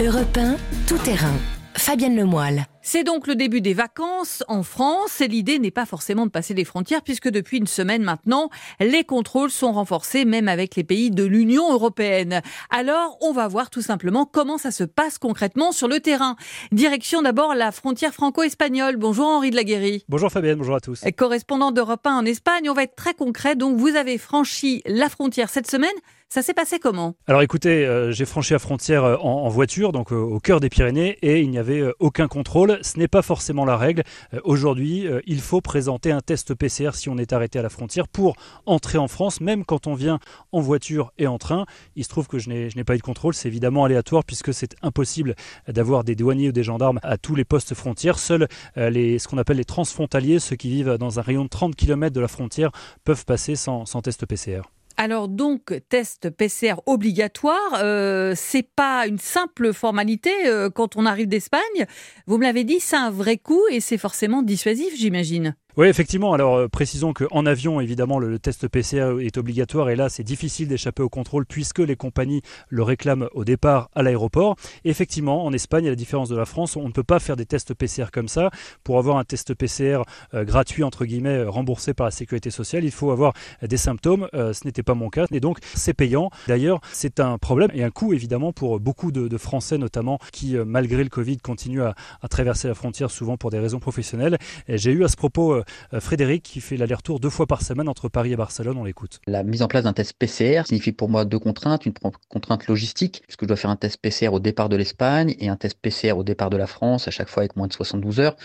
Europe 0.00 0.36
1, 0.36 0.56
tout 0.86 0.98
terrain. 0.98 1.34
Fabienne 1.74 2.16
Lemoyle. 2.16 2.66
C'est 2.80 3.04
donc 3.04 3.26
le 3.26 3.34
début 3.34 3.60
des 3.60 3.74
vacances 3.74 4.44
en 4.46 4.62
France 4.62 5.20
et 5.20 5.28
l'idée 5.28 5.58
n'est 5.58 5.70
pas 5.70 5.84
forcément 5.84 6.26
de 6.26 6.30
passer 6.30 6.54
les 6.54 6.64
frontières 6.64 7.02
puisque 7.02 7.28
depuis 7.28 7.58
une 7.58 7.66
semaine 7.66 8.02
maintenant, 8.02 8.50
les 8.80 9.04
contrôles 9.04 9.50
sont 9.50 9.72
renforcés 9.72 10.24
même 10.24 10.48
avec 10.48 10.76
les 10.76 10.84
pays 10.84 11.10
de 11.10 11.24
l'Union 11.24 11.72
européenne. 11.72 12.40
Alors, 12.70 13.18
on 13.20 13.32
va 13.32 13.48
voir 13.48 13.70
tout 13.70 13.82
simplement 13.82 14.26
comment 14.26 14.58
ça 14.58 14.70
se 14.70 14.84
passe 14.84 15.18
concrètement 15.18 15.72
sur 15.72 15.88
le 15.88 16.00
terrain. 16.00 16.36
Direction 16.72 17.20
d'abord 17.20 17.54
la 17.54 17.72
frontière 17.72 18.14
franco-espagnole. 18.14 18.96
Bonjour 18.96 19.26
Henri 19.26 19.50
de 19.50 19.56
la 19.56 19.64
Guéry. 19.64 20.04
Bonjour 20.08 20.30
Fabienne, 20.30 20.58
bonjour 20.58 20.76
à 20.76 20.80
tous. 20.80 21.02
Correspondant 21.16 21.72
d'Europe 21.72 22.06
1 22.06 22.18
en 22.18 22.24
Espagne, 22.24 22.70
on 22.70 22.74
va 22.74 22.84
être 22.84 22.96
très 22.96 23.14
concret. 23.14 23.56
Donc 23.56 23.76
vous 23.76 23.96
avez 23.96 24.18
franchi 24.18 24.82
la 24.86 25.08
frontière 25.08 25.50
cette 25.50 25.70
semaine. 25.70 25.90
Ça 26.30 26.42
s'est 26.42 26.52
passé 26.52 26.78
comment? 26.78 27.14
Alors 27.26 27.40
écoutez, 27.40 27.86
euh, 27.86 28.12
j'ai 28.12 28.26
franchi 28.26 28.52
la 28.52 28.58
frontière 28.58 29.02
euh, 29.02 29.16
en, 29.16 29.48
voiture, 29.48 29.92
donc 29.92 30.12
euh, 30.12 30.16
au 30.16 30.40
cœur 30.40 30.60
des 30.60 30.68
Pyrénées, 30.68 31.16
et 31.22 31.40
il 31.40 31.48
n'y 31.48 31.56
avait 31.56 31.82
aucun 32.00 32.28
contrôle 32.28 32.77
ce 32.82 32.98
n'est 32.98 33.08
pas 33.08 33.22
forcément 33.22 33.64
la 33.64 33.76
règle. 33.76 34.02
Euh, 34.34 34.40
aujourd'hui, 34.44 35.06
euh, 35.06 35.20
il 35.26 35.40
faut 35.40 35.60
présenter 35.60 36.12
un 36.12 36.20
test 36.20 36.54
PCR 36.54 36.90
si 36.94 37.08
on 37.08 37.18
est 37.18 37.32
arrêté 37.32 37.58
à 37.58 37.62
la 37.62 37.68
frontière 37.68 38.08
pour 38.08 38.36
entrer 38.66 38.98
en 38.98 39.08
France, 39.08 39.40
même 39.40 39.64
quand 39.64 39.86
on 39.86 39.94
vient 39.94 40.18
en 40.52 40.60
voiture 40.60 41.12
et 41.18 41.26
en 41.26 41.38
train. 41.38 41.66
Il 41.96 42.04
se 42.04 42.08
trouve 42.08 42.28
que 42.28 42.38
je 42.38 42.48
n'ai 42.50 42.84
pas 42.84 42.94
eu 42.94 42.98
de 42.98 43.02
contrôle, 43.02 43.34
c'est 43.34 43.48
évidemment 43.48 43.84
aléatoire 43.84 44.24
puisque 44.24 44.52
c'est 44.54 44.74
impossible 44.82 45.34
d'avoir 45.66 46.04
des 46.04 46.14
douaniers 46.14 46.48
ou 46.48 46.52
des 46.52 46.62
gendarmes 46.62 47.00
à 47.02 47.18
tous 47.18 47.34
les 47.34 47.44
postes 47.44 47.74
frontières. 47.74 48.18
Seuls 48.18 48.48
euh, 48.76 48.90
les, 48.90 49.18
ce 49.18 49.28
qu'on 49.28 49.38
appelle 49.38 49.58
les 49.58 49.64
transfrontaliers, 49.64 50.38
ceux 50.38 50.56
qui 50.56 50.70
vivent 50.70 50.96
dans 50.98 51.18
un 51.18 51.22
rayon 51.22 51.44
de 51.44 51.48
30 51.48 51.74
km 51.74 52.14
de 52.14 52.20
la 52.20 52.28
frontière, 52.28 52.70
peuvent 53.04 53.24
passer 53.24 53.56
sans 53.56 53.84
test 54.02 54.26
PCR. 54.26 54.62
Alors 55.00 55.28
donc, 55.28 55.80
test 55.88 56.28
PCR 56.28 56.74
obligatoire, 56.86 57.76
euh, 57.76 58.32
c'est 58.34 58.64
pas 58.64 59.06
une 59.06 59.18
simple 59.18 59.72
formalité 59.72 60.32
euh, 60.46 60.70
quand 60.70 60.96
on 60.96 61.06
arrive 61.06 61.28
d'Espagne. 61.28 61.86
Vous 62.26 62.36
me 62.36 62.42
l'avez 62.42 62.64
dit, 62.64 62.80
c'est 62.80 62.96
un 62.96 63.10
vrai 63.12 63.36
coup 63.36 63.62
et 63.70 63.78
c'est 63.78 63.96
forcément 63.96 64.42
dissuasif, 64.42 64.96
j'imagine. 64.96 65.54
Oui, 65.78 65.86
effectivement. 65.86 66.32
Alors, 66.32 66.56
euh, 66.56 66.66
précisons 66.66 67.12
qu'en 67.12 67.46
avion, 67.46 67.80
évidemment, 67.80 68.18
le, 68.18 68.36
test 68.40 68.66
PCR 68.66 69.20
est 69.20 69.38
obligatoire 69.38 69.90
et 69.90 69.94
là, 69.94 70.08
c'est 70.08 70.24
difficile 70.24 70.66
d'échapper 70.66 71.04
au 71.04 71.08
contrôle 71.08 71.46
puisque 71.46 71.78
les 71.78 71.94
compagnies 71.94 72.42
le 72.68 72.82
réclament 72.82 73.28
au 73.32 73.44
départ 73.44 73.88
à 73.94 74.02
l'aéroport. 74.02 74.56
Effectivement, 74.84 75.44
en 75.44 75.52
Espagne, 75.52 75.86
à 75.86 75.90
la 75.90 75.94
différence 75.94 76.28
de 76.28 76.34
la 76.34 76.46
France, 76.46 76.74
on 76.74 76.88
ne 76.88 76.92
peut 76.92 77.04
pas 77.04 77.20
faire 77.20 77.36
des 77.36 77.46
tests 77.46 77.74
PCR 77.74 78.06
comme 78.12 78.26
ça. 78.26 78.50
Pour 78.82 78.98
avoir 78.98 79.18
un 79.18 79.24
test 79.24 79.54
PCR 79.54 79.98
euh, 80.34 80.44
gratuit, 80.44 80.82
entre 80.82 81.04
guillemets, 81.04 81.44
euh, 81.44 81.48
remboursé 81.48 81.94
par 81.94 82.06
la 82.06 82.10
sécurité 82.10 82.50
sociale, 82.50 82.82
il 82.84 82.90
faut 82.90 83.12
avoir 83.12 83.32
des 83.62 83.76
symptômes. 83.76 84.26
ce 84.32 84.64
n'était 84.64 84.82
pas 84.82 84.94
mon 84.94 85.10
cas 85.10 85.26
et 85.30 85.38
donc 85.38 85.58
c'est 85.74 85.94
payant. 85.94 86.30
D'ailleurs, 86.48 86.80
c'est 86.90 87.20
un 87.20 87.38
problème 87.38 87.70
et 87.72 87.84
un 87.84 87.90
coût, 87.90 88.12
évidemment, 88.12 88.52
pour 88.52 88.80
beaucoup 88.80 89.12
de, 89.12 89.38
Français, 89.38 89.78
notamment, 89.78 90.18
qui, 90.32 90.56
malgré 90.56 91.04
le 91.04 91.08
Covid, 91.08 91.36
continuent 91.36 91.82
à, 91.82 91.94
traverser 92.28 92.66
la 92.66 92.74
frontière 92.74 93.12
souvent 93.12 93.36
pour 93.36 93.50
des 93.50 93.60
raisons 93.60 93.78
professionnelles. 93.78 94.38
J'ai 94.66 94.90
eu 94.90 95.04
à 95.04 95.08
ce 95.08 95.14
propos 95.14 95.62
Frédéric 95.98 96.42
qui 96.42 96.60
fait 96.60 96.76
l'aller-retour 96.76 97.20
deux 97.20 97.30
fois 97.30 97.46
par 97.46 97.62
semaine 97.62 97.88
entre 97.88 98.08
Paris 98.08 98.32
et 98.32 98.36
Barcelone. 98.36 98.76
On 98.76 98.84
l'écoute. 98.84 99.20
La 99.26 99.42
mise 99.42 99.62
en 99.62 99.68
place 99.68 99.84
d'un 99.84 99.92
test 99.92 100.14
PCR 100.18 100.62
signifie 100.66 100.92
pour 100.92 101.08
moi 101.08 101.24
deux 101.24 101.38
contraintes. 101.38 101.86
Une 101.86 101.94
contrainte 102.28 102.66
logistique, 102.66 103.22
puisque 103.26 103.42
je 103.42 103.48
dois 103.48 103.56
faire 103.56 103.70
un 103.70 103.76
test 103.76 104.00
PCR 104.00 104.28
au 104.28 104.40
départ 104.40 104.68
de 104.68 104.76
l'Espagne 104.76 105.34
et 105.38 105.48
un 105.48 105.56
test 105.56 105.78
PCR 105.80 106.12
au 106.12 106.24
départ 106.24 106.50
de 106.50 106.56
la 106.56 106.66
France, 106.66 107.08
à 107.08 107.10
chaque 107.10 107.28
fois 107.28 107.42
avec 107.42 107.56
moins 107.56 107.66
de 107.66 107.72
72 107.72 108.20
heures 108.20 108.36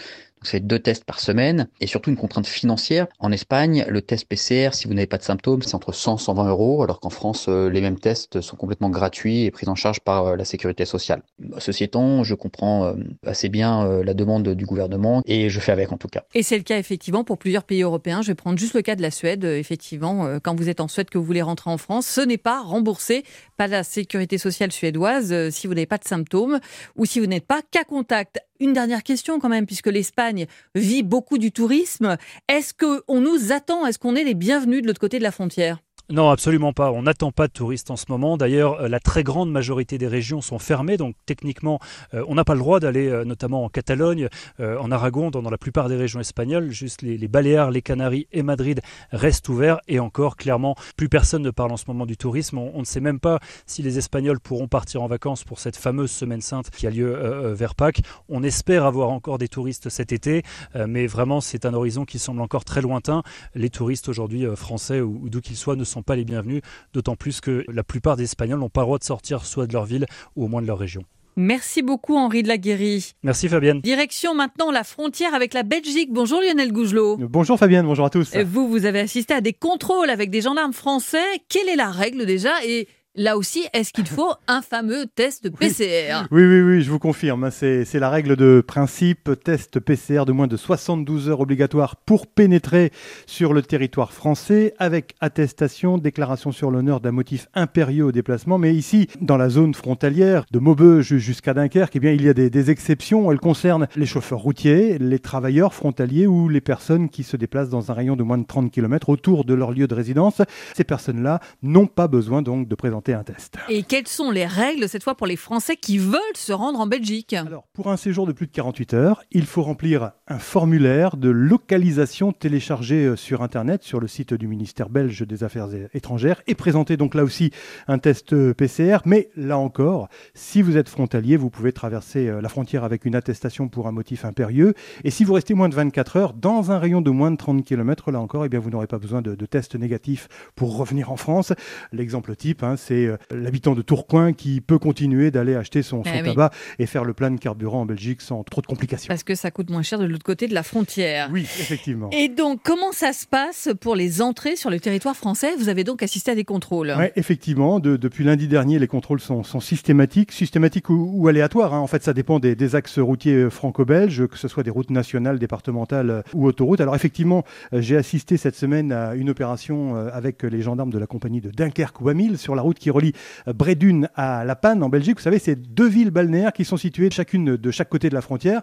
c'est 0.44 0.60
deux 0.60 0.80
tests 0.80 1.04
par 1.04 1.20
semaine 1.20 1.68
et 1.80 1.88
surtout 1.88 2.10
une 2.10 2.18
contrainte 2.18 2.48
financière. 2.48 3.08
En 3.20 3.32
Espagne, 3.32 3.86
le 3.88 4.02
test 4.02 4.28
PCR, 4.28 4.70
si 4.74 4.88
vous 4.88 4.94
n'avez 4.94 5.08
pas 5.08 5.18
de 5.18 5.24
symptômes, 5.24 5.62
c'est 5.62 5.76
entre 5.76 5.92
100 5.92 6.18
et 6.18 6.20
120 6.20 6.50
euros, 6.50 6.84
alors 6.84 7.00
qu'en 7.00 7.10
France, 7.10 7.46
euh, 7.50 7.70
les 7.70 7.82
mêmes 7.82 8.00
tests 8.00 8.42
sont 8.42 8.56
complètement 8.56 8.90
gratuits 8.90 9.44
et 9.44 9.52
pris 9.52 9.68
en 9.68 9.76
charge 9.76 10.00
par 10.00 10.28
euh, 10.28 10.36
la 10.36 10.46
sécurité 10.46 10.86
sociale. 10.86 11.24
Ceci 11.58 11.84
étant, 11.84 12.24
je 12.24 12.36
comprends 12.36 12.86
euh, 12.86 12.94
assez 13.26 13.50
bien 13.50 14.04
la 14.04 14.14
demande 14.14 14.50
du 14.50 14.66
gouvernement 14.66 15.22
et 15.26 15.50
je 15.50 15.60
fais 15.60 15.72
avec 15.72 15.92
en 15.92 15.98
tout 15.98 16.08
cas. 16.08 16.24
Et 16.34 16.44
c'est 16.44 16.58
le 16.58 16.64
cas 16.64 16.78
effectivement 16.78 17.24
pour 17.24 17.38
plusieurs 17.38 17.64
pays 17.64 17.82
européens. 17.82 18.22
Je 18.22 18.28
vais 18.28 18.36
prendre 18.36 18.58
juste 18.58 18.74
le 18.74 18.82
cas 18.82 18.96
de 18.96 19.02
la 19.02 19.12
Suède. 19.12 19.44
Effectivement, 19.44 20.40
quand 20.42 20.56
vous 20.56 20.70
êtes 20.70 20.80
en 20.80 20.88
Suède 20.88 21.10
que 21.10 21.18
vous 21.18 21.24
voulez 21.24 21.42
rentrer 21.42 21.70
en 21.70 21.78
France, 21.78 22.06
ce 22.08 22.22
n'est 22.22 22.38
pas 22.38 22.62
remboursé 22.62 23.24
par 23.58 23.68
la 23.68 23.84
sécurité 23.84 24.38
sociale 24.38 24.72
suédoise 24.72 25.50
si 25.50 25.68
vous 25.68 25.74
n'avez 25.74 25.86
pas 25.86 25.98
de 25.98 26.06
symptômes 26.06 26.60
ou 26.96 27.06
si 27.06 27.20
vous 27.20 27.28
n'êtes 27.28 27.48
pas 27.48 27.62
cas 27.72 27.84
contact 27.84 28.40
une 28.64 28.74
dernière 28.74 29.04
question 29.04 29.40
quand 29.40 29.50
même, 29.50 29.66
puisque 29.66 29.88
l'Espagne 29.88 30.48
vit 30.74 31.04
beaucoup 31.04 31.38
du 31.38 31.52
tourisme. 31.52 32.18
Est-ce 32.48 32.74
qu'on 32.74 33.20
nous 33.20 33.52
attend? 33.52 33.86
Est-ce 33.86 34.00
qu'on 34.00 34.16
est 34.16 34.24
les 34.24 34.34
bienvenus 34.34 34.82
de 34.82 34.88
l'autre 34.88 35.02
côté 35.02 35.18
de 35.20 35.24
la 35.24 35.32
frontière? 35.32 35.80
Non, 36.10 36.30
absolument 36.30 36.74
pas. 36.74 36.92
On 36.92 37.04
n'attend 37.04 37.32
pas 37.32 37.48
de 37.48 37.54
touristes 37.54 37.90
en 37.90 37.96
ce 37.96 38.06
moment. 38.10 38.36
D'ailleurs, 38.36 38.82
euh, 38.82 38.88
la 38.90 39.00
très 39.00 39.24
grande 39.24 39.50
majorité 39.50 39.98
des 39.98 40.08
régions 40.08 40.42
sont 40.42 40.60
fermées, 40.60 40.98
donc 40.98 41.16
techniquement, 41.26 41.80
euh, 42.14 42.26
on 42.28 42.36
n'a 42.36 42.44
pas 42.44 42.56
le 42.56 42.60
droit 42.60 42.82
d'aller, 42.82 43.08
euh, 43.08 43.24
notamment 43.24 43.64
en 43.64 43.70
Catalogne, 43.70 44.28
en 44.60 44.92
Aragon, 44.92 45.32
dans, 45.32 45.42
la 45.50 45.58
plupart 45.58 45.88
des 45.88 45.96
régions 45.96 46.20
espagnoles. 46.20 46.72
Juste 46.72 47.02
les, 47.02 47.28
Baléares, 47.28 47.72
les 47.72 47.82
Canaries 47.82 48.28
et 48.34 48.44
Madrid 48.44 48.82
restent 49.12 49.48
ouverts. 49.48 49.80
Et 49.88 50.00
encore, 50.00 50.36
clairement, 50.36 50.76
plus 50.98 51.08
personne 51.08 51.42
ne 51.42 51.52
parle 51.52 51.72
en 51.72 51.78
ce 51.78 51.86
moment 51.88 52.06
du 52.06 52.18
tourisme. 52.18 52.58
On, 52.58 52.80
ne 52.80 52.86
sait 52.86 53.00
même 53.00 53.20
pas 53.20 53.40
si 53.66 53.82
les 53.82 53.98
Espagnols 53.98 54.40
pourront 54.40 54.68
partir 54.68 55.02
en 55.04 55.08
vacances 55.08 55.44
pour 55.44 55.60
cette 55.60 55.78
fameuse 55.78 56.12
semaine 56.12 56.42
sainte 56.42 56.70
qui 56.70 56.86
a 56.86 56.90
lieu 56.90 57.54
vers 57.54 57.76
Pâques. 57.76 58.02
On 58.30 58.44
espère 58.44 58.86
avoir 58.86 59.10
encore 59.10 59.38
des 59.38 59.48
touristes 59.48 59.90
cet 59.90 60.12
été, 60.12 60.44
mais 60.88 61.08
vraiment, 61.08 61.42
c'est 61.42 61.66
un 61.66 61.74
horizon 61.74 62.06
qui 62.06 62.20
semble 62.20 62.42
encore 62.42 62.66
très 62.66 62.82
lointain. 62.82 63.24
Les 63.56 63.70
touristes 63.70 64.10
aujourd'hui 64.10 64.46
français 64.56 65.02
ou, 65.02 65.30
d'où 65.30 65.42
qu'ils 65.42 65.58
soient 65.58 65.76
ne 65.76 65.84
sont 65.94 66.04
pas 66.04 66.16
les 66.16 66.26
bienvenus, 66.26 66.62
d'autant 66.94 67.16
plus 67.16 67.42
que 67.42 67.64
la 67.72 67.84
plupart 67.84 68.18
des 68.18 68.24
Espagnols 68.24 68.60
n'ont 68.60 68.70
pas 68.70 68.82
le 68.82 68.86
droit 68.88 69.00
de 69.00 69.04
sortir 69.04 69.46
soit 69.46 69.68
de 69.68 69.74
leur 69.74 69.86
ville 69.86 70.06
ou 70.36 70.46
au 70.46 70.48
moins 70.48 70.62
de 70.62 70.68
leur 70.68 70.78
région. 70.78 71.04
Merci 71.36 71.82
beaucoup 71.82 72.16
Henri 72.16 72.44
de 72.44 72.48
la 72.48 72.58
Guéry. 72.58 73.14
Merci 73.24 73.50
Fabienne. 73.50 73.82
Direction 73.82 74.36
maintenant 74.36 74.70
la 74.70 74.84
frontière 74.84 75.34
avec 75.34 75.54
la 75.54 75.64
Belgique. 75.64 76.10
Bonjour 76.12 76.42
Lionel 76.42 76.72
Gougelot. 76.72 77.18
Bonjour 77.18 77.58
Fabienne, 77.58 77.86
bonjour 77.86 78.06
à 78.06 78.12
tous. 78.12 78.36
Vous, 78.36 78.68
vous 78.68 78.86
avez 78.86 79.00
assisté 79.00 79.34
à 79.34 79.42
des 79.42 79.54
contrôles 79.54 80.12
avec 80.12 80.30
des 80.30 80.42
gendarmes 80.42 80.74
français. 80.74 81.24
Quelle 81.50 81.70
est 81.70 81.76
la 81.76 81.90
règle 81.90 82.28
déjà? 82.28 82.52
Et 82.66 82.88
Là 83.16 83.38
aussi, 83.38 83.64
est-ce 83.74 83.94
qu'il 83.94 84.08
faut 84.08 84.32
un 84.48 84.64
fameux 84.64 85.06
test 85.06 85.48
PCR 85.52 86.26
oui. 86.32 86.44
oui, 86.44 86.62
oui, 86.62 86.82
je 86.82 86.90
vous 86.90 86.98
confirme. 86.98 87.44
Hein, 87.44 87.52
c'est 87.52 88.00
la 88.00 88.10
règle 88.10 88.36
de 88.36 88.64
principe. 88.66 89.30
Test 89.44 89.80
PCR 89.80 90.24
de 90.26 90.32
moins 90.32 90.48
de 90.48 90.58
72 90.58 91.30
heures 91.30 91.40
obligatoire 91.40 91.96
pour 91.96 92.26
pénétrer 92.26 92.92
sur 93.28 93.54
le 93.54 93.62
territoire 93.62 94.14
français 94.14 94.74
avec 94.80 95.14
attestation, 95.22 96.00
déclaration 96.00 96.52
sur 96.52 96.72
l'honneur 96.72 97.02
d'un 97.02 97.12
motif 97.12 97.50
impérieux 97.54 98.06
au 98.06 98.12
déplacement. 98.12 98.58
Mais 98.58 98.74
ici, 98.74 99.08
dans 99.22 99.38
la 99.38 99.50
zone 99.50 99.76
frontalière 99.76 100.46
de 100.50 100.58
Maubeuge 100.58 101.18
jusqu'à 101.18 101.54
Dunkerque, 101.54 101.96
eh 101.96 102.00
bien, 102.00 102.14
il 102.14 102.24
y 102.24 102.30
a 102.30 102.34
des, 102.34 102.50
des 102.50 102.72
exceptions. 102.72 103.32
Elles 103.32 103.40
concernent 103.40 103.88
les 103.96 104.08
chauffeurs 104.08 104.40
routiers, 104.40 104.98
les 104.98 105.20
travailleurs 105.20 105.76
frontaliers 105.76 106.26
ou 106.26 106.50
les 106.50 106.62
personnes 106.62 107.10
qui 107.10 107.22
se 107.22 107.38
déplacent 107.38 107.70
dans 107.70 107.92
un 107.92 107.94
rayon 107.94 108.16
de 108.16 108.24
moins 108.24 108.40
de 108.40 108.48
30 108.48 108.72
km 108.72 109.10
autour 109.10 109.46
de 109.46 109.54
leur 109.54 109.72
lieu 109.72 109.86
de 109.86 109.94
résidence. 109.94 110.42
Ces 110.74 110.84
personnes-là 110.84 111.42
n'ont 111.62 111.86
pas 111.86 112.08
besoin 112.08 112.42
donc 112.42 112.68
de 112.68 112.74
présenter 112.74 113.03
un 113.12 113.24
test. 113.24 113.56
Et 113.68 113.84
quelles 113.84 114.08
sont 114.08 114.32
les 114.32 114.46
règles 114.46 114.88
cette 114.88 115.04
fois 115.04 115.16
pour 115.16 115.28
les 115.28 115.36
Français 115.36 115.76
qui 115.76 115.98
veulent 115.98 116.20
se 116.36 116.54
rendre 116.54 116.80
en 116.80 116.88
Belgique? 116.88 117.34
Alors, 117.34 117.66
pour 117.74 117.92
un 117.92 117.98
séjour 117.98 118.26
de 118.26 118.32
plus 118.32 118.48
de 118.48 118.52
48 118.52 118.94
heures, 118.94 119.24
il 119.32 119.46
faut 119.46 119.64
remplir 119.64 120.12
un 120.28 120.40
formulaire 120.40 121.18
de 121.18 121.30
localisation 121.30 122.32
téléchargé 122.32 123.06
euh, 123.06 123.16
sur 123.18 123.42
Internet, 123.42 123.84
sur 123.84 124.00
le 124.00 124.08
site 124.08 124.34
du 124.34 124.48
ministère 124.48 124.90
belge 124.90 125.28
des 125.28 125.44
Affaires 125.44 125.68
étrangères, 125.94 126.42
et 126.48 126.56
présenter 126.56 126.96
donc 126.96 127.16
là 127.16 127.24
aussi 127.24 127.52
un 127.88 127.98
test 127.98 128.32
euh, 128.34 128.54
PCR. 128.54 129.00
Mais 129.06 129.30
là 129.36 129.58
encore, 129.58 130.08
si 130.34 130.62
vous 130.62 130.78
êtes 130.78 130.88
frontalier, 130.88 131.36
vous 131.36 131.50
pouvez 131.50 131.74
traverser 131.74 132.30
euh, 132.30 132.42
la 132.42 132.50
frontière 132.50 132.84
avec 132.84 133.06
une 133.06 133.16
attestation 133.16 133.68
pour 133.68 133.88
un 133.88 133.92
motif 133.92 134.24
impérieux. 134.24 134.76
Et 135.04 135.10
si 135.10 135.24
vous 135.24 135.34
restez 135.34 135.56
moins 135.56 135.70
de 135.70 135.76
24 135.76 136.18
heures 136.18 136.34
dans 136.34 136.72
un 136.72 136.80
rayon 136.80 137.02
de 137.02 137.12
moins 137.12 137.32
de 137.32 137.38
30 137.38 137.66
km, 137.66 138.12
là 138.12 138.20
encore, 138.20 138.46
eh 138.46 138.50
bien, 138.50 138.60
vous 138.60 138.70
n'aurez 138.70 138.88
pas 138.88 139.00
besoin 139.00 139.22
de, 139.22 139.36
de 139.36 139.46
test 139.46 139.76
négatif 139.76 140.28
pour 140.56 140.78
revenir 140.78 141.12
en 141.12 141.18
France. 141.18 141.54
L'exemple 141.92 142.36
type, 142.36 142.64
hein, 142.64 142.76
c'est 142.78 142.93
euh, 142.94 143.18
l'habitant 143.32 143.76
de 143.76 143.82
Tourcoing 143.82 144.34
qui 144.34 144.62
peut 144.62 144.80
continuer 144.80 145.32
d'aller 145.32 145.56
acheter 145.56 145.82
son, 145.82 146.04
eh 146.06 146.24
tabac 146.24 146.52
et 146.80 146.86
faire 146.86 147.04
le 147.04 147.14
plein 147.14 147.32
de 147.32 147.40
carburant 147.40 147.82
en 147.82 147.86
Belgique 147.86 148.22
sans 148.22 148.44
trop 148.44 148.62
de 148.62 148.68
complications. 148.68 149.08
Parce 149.08 149.24
que 149.24 149.36
ça 149.36 149.52
coûte 149.52 149.70
moins 149.70 149.82
cher 149.82 150.00
de 150.00 150.06
l'autre 150.06 150.24
côté 150.24 150.48
de 150.48 150.54
la 150.54 150.64
frontière. 150.64 151.30
Oui, 151.32 151.42
effectivement. 151.42 152.10
Et 152.12 152.30
donc, 152.30 152.62
comment 152.64 152.92
ça 152.92 153.14
se 153.14 153.26
passe 153.26 153.70
pour 153.80 153.96
les 153.96 154.22
entrées 154.22 154.56
sur 154.56 154.70
le 154.70 154.80
territoire 154.80 155.16
français? 155.16 155.56
Vous 155.58 155.70
avez 155.70 155.84
donc 155.84 156.04
assisté 156.04 156.32
à 156.32 156.36
des 156.36 156.44
contrôles 156.44 156.94
Oui, 156.98 157.06
effectivement. 157.16 157.80
depuis 157.80 158.24
lundi 158.24 158.48
dernier, 158.48 158.80
les 158.80 158.88
contrôles 158.88 159.20
sont, 159.20 159.44
systématiques, 159.60 160.32
systématiques 160.32 160.90
ou, 160.90 161.28
aléatoires. 161.28 161.74
Hein. 161.74 161.80
En 161.80 161.88
fait, 161.88 162.04
ça 162.04 162.14
dépend 162.14 162.40
des, 162.40 162.76
axes 162.76 162.98
routiers 162.98 163.36
euh, 163.36 163.50
franco-belges, 163.50 164.26
que 164.28 164.38
ce 164.38 164.48
soit 164.48 164.64
des 164.64 164.70
routes 164.70 164.90
nationales, 164.90 165.38
départementales 165.38 166.10
euh, 166.10 166.22
ou 166.34 166.46
autoroutes. 166.46 166.82
Alors, 166.82 166.96
effectivement, 166.96 167.44
j'ai 167.72 167.98
assisté 167.98 168.38
cette 168.38 168.56
semaine 168.56 168.92
à 168.92 169.16
une 169.16 169.30
opération 169.30 169.96
avec 169.96 170.44
les 170.44 170.62
gendarmes 170.62 170.90
de 170.90 170.98
la 170.98 171.08
compagnie 171.08 171.42
de 171.42 171.50
Dunkerque-Wamil 171.52 172.38
sur 172.38 172.56
la 172.56 172.62
route 172.62 172.80
qui 172.84 172.90
relie 172.90 173.14
euh, 173.48 173.54
Brédune 173.54 174.10
à 174.16 174.44
La 174.44 174.56
Panne 174.56 174.84
en 174.84 174.90
Belgique. 174.90 175.18
Vous 175.18 175.24
savez, 175.24 175.40
c'est 175.40 175.56
deux 175.56 175.88
villes 175.88 176.12
balnéaires 176.12 176.52
qui 176.52 176.66
sont 176.66 176.78
situées 176.78 177.10
chacune 177.12 177.56
de 177.56 177.72
chaque 177.72 177.90
côté 177.90 178.10
de 178.10 178.14
la 178.14 178.22
frontière. 178.22 178.62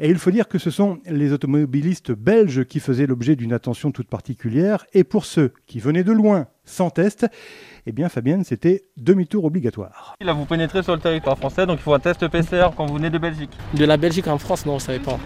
Et 0.00 0.08
il 0.08 0.18
faut 0.18 0.30
dire 0.30 0.48
que 0.48 0.58
ce 0.58 0.70
sont 0.70 0.98
les 1.06 1.32
automobilistes 1.32 2.12
belges 2.12 2.64
qui 2.64 2.80
faisaient 2.80 3.06
l'objet 3.06 3.36
d'une 3.36 3.52
attention 3.52 3.92
toute 3.92 4.08
particulière. 4.08 4.86
Et 4.94 5.04
pour 5.04 5.26
ceux 5.26 5.52
qui 5.66 5.80
venaient 5.80 6.04
de 6.04 6.12
loin 6.12 6.46
sans 6.68 6.90
test, 6.90 7.26
eh 7.86 7.92
bien 7.92 8.08
Fabienne, 8.08 8.44
c'était 8.44 8.84
demi-tour 8.96 9.44
obligatoire. 9.44 10.14
Là, 10.20 10.32
vous 10.32 10.44
pénétrez 10.44 10.82
sur 10.82 10.94
le 10.94 11.00
territoire 11.00 11.38
français, 11.38 11.66
donc 11.66 11.78
il 11.80 11.82
faut 11.82 11.94
un 11.94 11.98
test 11.98 12.28
PCR 12.28 12.68
quand 12.76 12.86
vous 12.86 12.94
venez 12.94 13.10
de 13.10 13.18
Belgique. 13.18 13.50
De 13.74 13.84
la 13.84 13.96
Belgique 13.96 14.28
en 14.28 14.38
France, 14.38 14.66
non, 14.66 14.72
on 14.72 14.76
ne 14.76 14.80
savait 14.80 14.98
pas. 14.98 15.18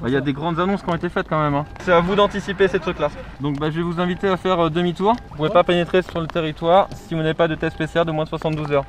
Bah, 0.00 0.08
il 0.08 0.12
y 0.12 0.16
a 0.16 0.20
des 0.20 0.32
grandes 0.32 0.58
annonces 0.60 0.82
qui 0.82 0.88
ont 0.90 0.94
été 0.94 1.08
faites 1.08 1.28
quand 1.28 1.42
même. 1.42 1.54
Hein. 1.54 1.66
C'est 1.84 1.92
à 1.92 2.00
vous 2.00 2.14
d'anticiper 2.14 2.68
ces 2.68 2.78
trucs-là. 2.78 3.10
Donc 3.40 3.58
bah, 3.58 3.70
je 3.70 3.76
vais 3.76 3.82
vous 3.82 4.00
inviter 4.00 4.28
à 4.28 4.36
faire 4.36 4.58
euh, 4.60 4.70
demi-tour. 4.70 5.12
Vous 5.12 5.32
ne 5.32 5.36
pouvez 5.36 5.50
pas 5.50 5.64
pénétrer 5.64 6.02
sur 6.02 6.20
le 6.20 6.26
territoire 6.26 6.88
si 7.06 7.14
vous 7.14 7.20
n'avez 7.20 7.34
pas 7.34 7.48
de 7.48 7.54
test 7.54 7.76
PCR 7.76 8.04
de 8.04 8.12
moins 8.12 8.24
de 8.24 8.28
72 8.30 8.70
heures. 8.72 8.86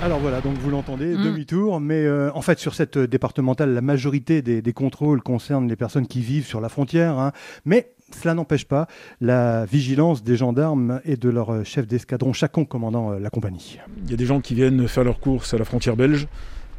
Alors 0.00 0.20
voilà, 0.20 0.40
donc 0.40 0.56
vous 0.58 0.70
l'entendez, 0.70 1.16
mm. 1.16 1.24
demi-tour, 1.24 1.80
mais 1.80 2.04
euh, 2.04 2.30
en 2.34 2.40
fait 2.40 2.60
sur 2.60 2.74
cette 2.74 2.98
départementale, 2.98 3.74
la 3.74 3.80
majorité 3.80 4.42
des, 4.42 4.72
contrôles 4.72 5.22
concernent 5.22 5.68
les 5.68 5.74
personnes 5.74 6.06
qui 6.06 6.20
vivent 6.20 6.46
sur 6.46 6.60
la 6.60 6.68
frontière, 6.68 7.18
hein. 7.18 7.32
mais 7.64 7.90
cela 8.16 8.34
n'empêche 8.34 8.64
pas 8.64 8.86
la 9.20 9.64
vigilance 9.64 10.22
des 10.22 10.36
gendarmes 10.36 11.00
et 11.04 11.16
de 11.16 11.28
leur 11.28 11.64
chef 11.64 11.86
d'escadron, 11.86 12.32
chacun 12.32 12.64
commandant 12.64 13.12
euh, 13.12 13.18
la 13.18 13.30
compagnie. 13.30 13.78
Il 14.04 14.10
y 14.10 14.14
a 14.14 14.16
des 14.16 14.26
gens 14.26 14.40
qui 14.40 14.54
viennent 14.54 14.86
faire 14.88 15.04
leurs 15.04 15.20
courses 15.20 15.54
à 15.54 15.58
la 15.58 15.64
frontière 15.64 15.96
belge, 15.96 16.28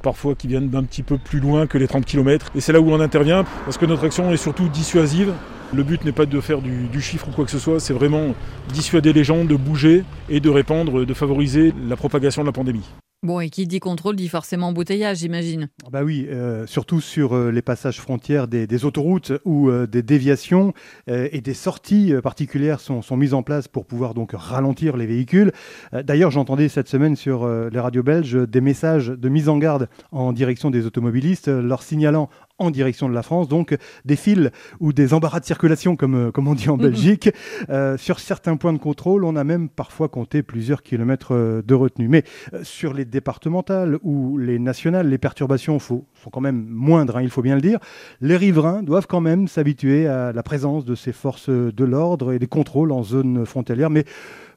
parfois 0.01 0.35
qui 0.35 0.47
viennent 0.47 0.69
d'un 0.69 0.83
petit 0.83 1.03
peu 1.03 1.17
plus 1.17 1.39
loin 1.39 1.67
que 1.67 1.77
les 1.77 1.87
30 1.87 2.05
km, 2.05 2.51
et 2.55 2.61
c'est 2.61 2.73
là 2.73 2.81
où 2.81 2.91
on 2.91 2.99
intervient, 2.99 3.45
parce 3.65 3.77
que 3.77 3.85
notre 3.85 4.05
action 4.05 4.31
est 4.31 4.37
surtout 4.37 4.69
dissuasive. 4.69 5.33
Le 5.73 5.83
but 5.83 6.03
n'est 6.03 6.11
pas 6.11 6.25
de 6.25 6.41
faire 6.41 6.61
du, 6.61 6.87
du, 6.87 6.99
chiffre 6.99 7.27
ou 7.29 7.31
quoi 7.31 7.45
que 7.45 7.51
ce 7.51 7.59
soit, 7.59 7.79
c'est 7.79 7.93
vraiment 7.93 8.33
dissuader 8.73 9.13
les 9.13 9.23
gens 9.23 9.45
de 9.45 9.55
bouger 9.55 10.03
et 10.27 10.39
de 10.39 10.49
répandre, 10.49 11.05
de 11.05 11.13
favoriser 11.13 11.73
la 11.87 11.95
propagation 11.95 12.41
de 12.41 12.47
la 12.47 12.53
pandémie. 12.53 12.89
Bon, 13.21 13.41
et 13.41 13.49
qui 13.49 13.67
dit 13.67 13.81
contrôle 13.81 14.15
dit 14.15 14.29
forcément 14.29 14.69
embouteillage, 14.69 15.17
j'imagine. 15.17 15.67
Ah 15.85 15.89
bah 15.91 16.03
oui, 16.03 16.25
euh, 16.29 16.65
surtout 16.67 17.01
sur 17.01 17.35
euh, 17.35 17.51
les 17.51 17.61
passages 17.61 17.99
frontières 17.99 18.47
des, 18.47 18.85
autoroutes 18.85 19.33
où 19.43 19.69
euh, 19.69 19.87
des 19.87 20.01
déviations 20.01 20.73
et 21.07 21.41
des 21.41 21.53
sorties 21.53 22.13
particulières 22.23 22.79
sont, 22.79 23.01
sont, 23.01 23.17
mises 23.17 23.33
en 23.33 23.43
place 23.43 23.67
pour 23.67 23.85
pouvoir 23.85 24.13
donc 24.13 24.31
ralentir 24.33 24.95
les 24.95 25.05
véhicules. 25.05 25.51
D'ailleurs, 25.91 26.31
j'entendais 26.31 26.69
cette 26.69 26.87
semaine 26.87 27.15
sur 27.15 27.47
les 27.47 27.79
radios 27.79 28.03
belges 28.03 28.35
des 28.35 28.61
messages 28.61 29.07
de 29.07 29.29
mise 29.29 29.49
en 29.49 29.57
garde 29.57 29.89
en 30.11 30.31
direction 30.31 30.69
des 30.69 30.85
automobilistes, 30.85 31.47
leur 31.47 31.81
signalant 31.81 32.29
en 32.59 32.71
direction 32.71 33.09
de 33.09 33.13
la 33.13 33.23
France, 33.23 33.47
donc 33.47 33.75
des 34.05 34.15
fils 34.15 34.51
ou 34.79 34.93
des 34.93 35.13
embarras 35.13 35.39
de 35.39 35.45
circulation, 35.45 35.95
comme, 35.95 36.15
euh, 36.15 36.31
comme 36.31 36.47
on 36.47 36.55
dit 36.55 36.69
en 36.69 36.77
mhm. 36.77 36.83
Belgique. 36.83 37.29
Euh, 37.69 37.97
sur 37.97 38.19
certains 38.19 38.57
points 38.57 38.73
de 38.73 38.77
contrôle, 38.77 39.23
on 39.23 39.35
a 39.35 39.43
même 39.43 39.69
parfois 39.69 40.09
compté 40.09 40.43
plusieurs 40.43 40.83
kilomètres 40.83 41.33
euh, 41.33 41.61
de 41.61 41.73
retenue. 41.73 42.07
Mais 42.07 42.23
sur 42.63 42.93
les 42.93 43.05
départementales 43.05 43.97
ou 44.03 44.37
les 44.37 44.59
nationales, 44.59 45.09
les 45.09 45.17
perturbations 45.17 45.79
sont 45.79 46.05
quand 46.31 46.41
même 46.41 46.65
moindres, 46.69 47.17
hein, 47.17 47.21
il 47.21 47.29
faut 47.29 47.41
bien 47.41 47.55
le 47.55 47.61
dire. 47.61 47.79
Les 48.21 48.35
riverains 48.35 48.83
doivent 48.83 49.07
quand 49.07 49.21
même 49.21 49.47
s'habituer 49.47 50.07
à 50.07 50.31
la 50.31 50.43
présence 50.43 50.85
de 50.85 50.95
ces 50.95 51.13
forces 51.13 51.49
de 51.49 51.83
l'ordre 51.83 52.33
et 52.33 52.39
des 52.39 52.47
contrôles 52.47 52.91
en 52.91 53.03
zone 53.03 53.45
frontalière, 53.45 53.89
mais 53.89 54.05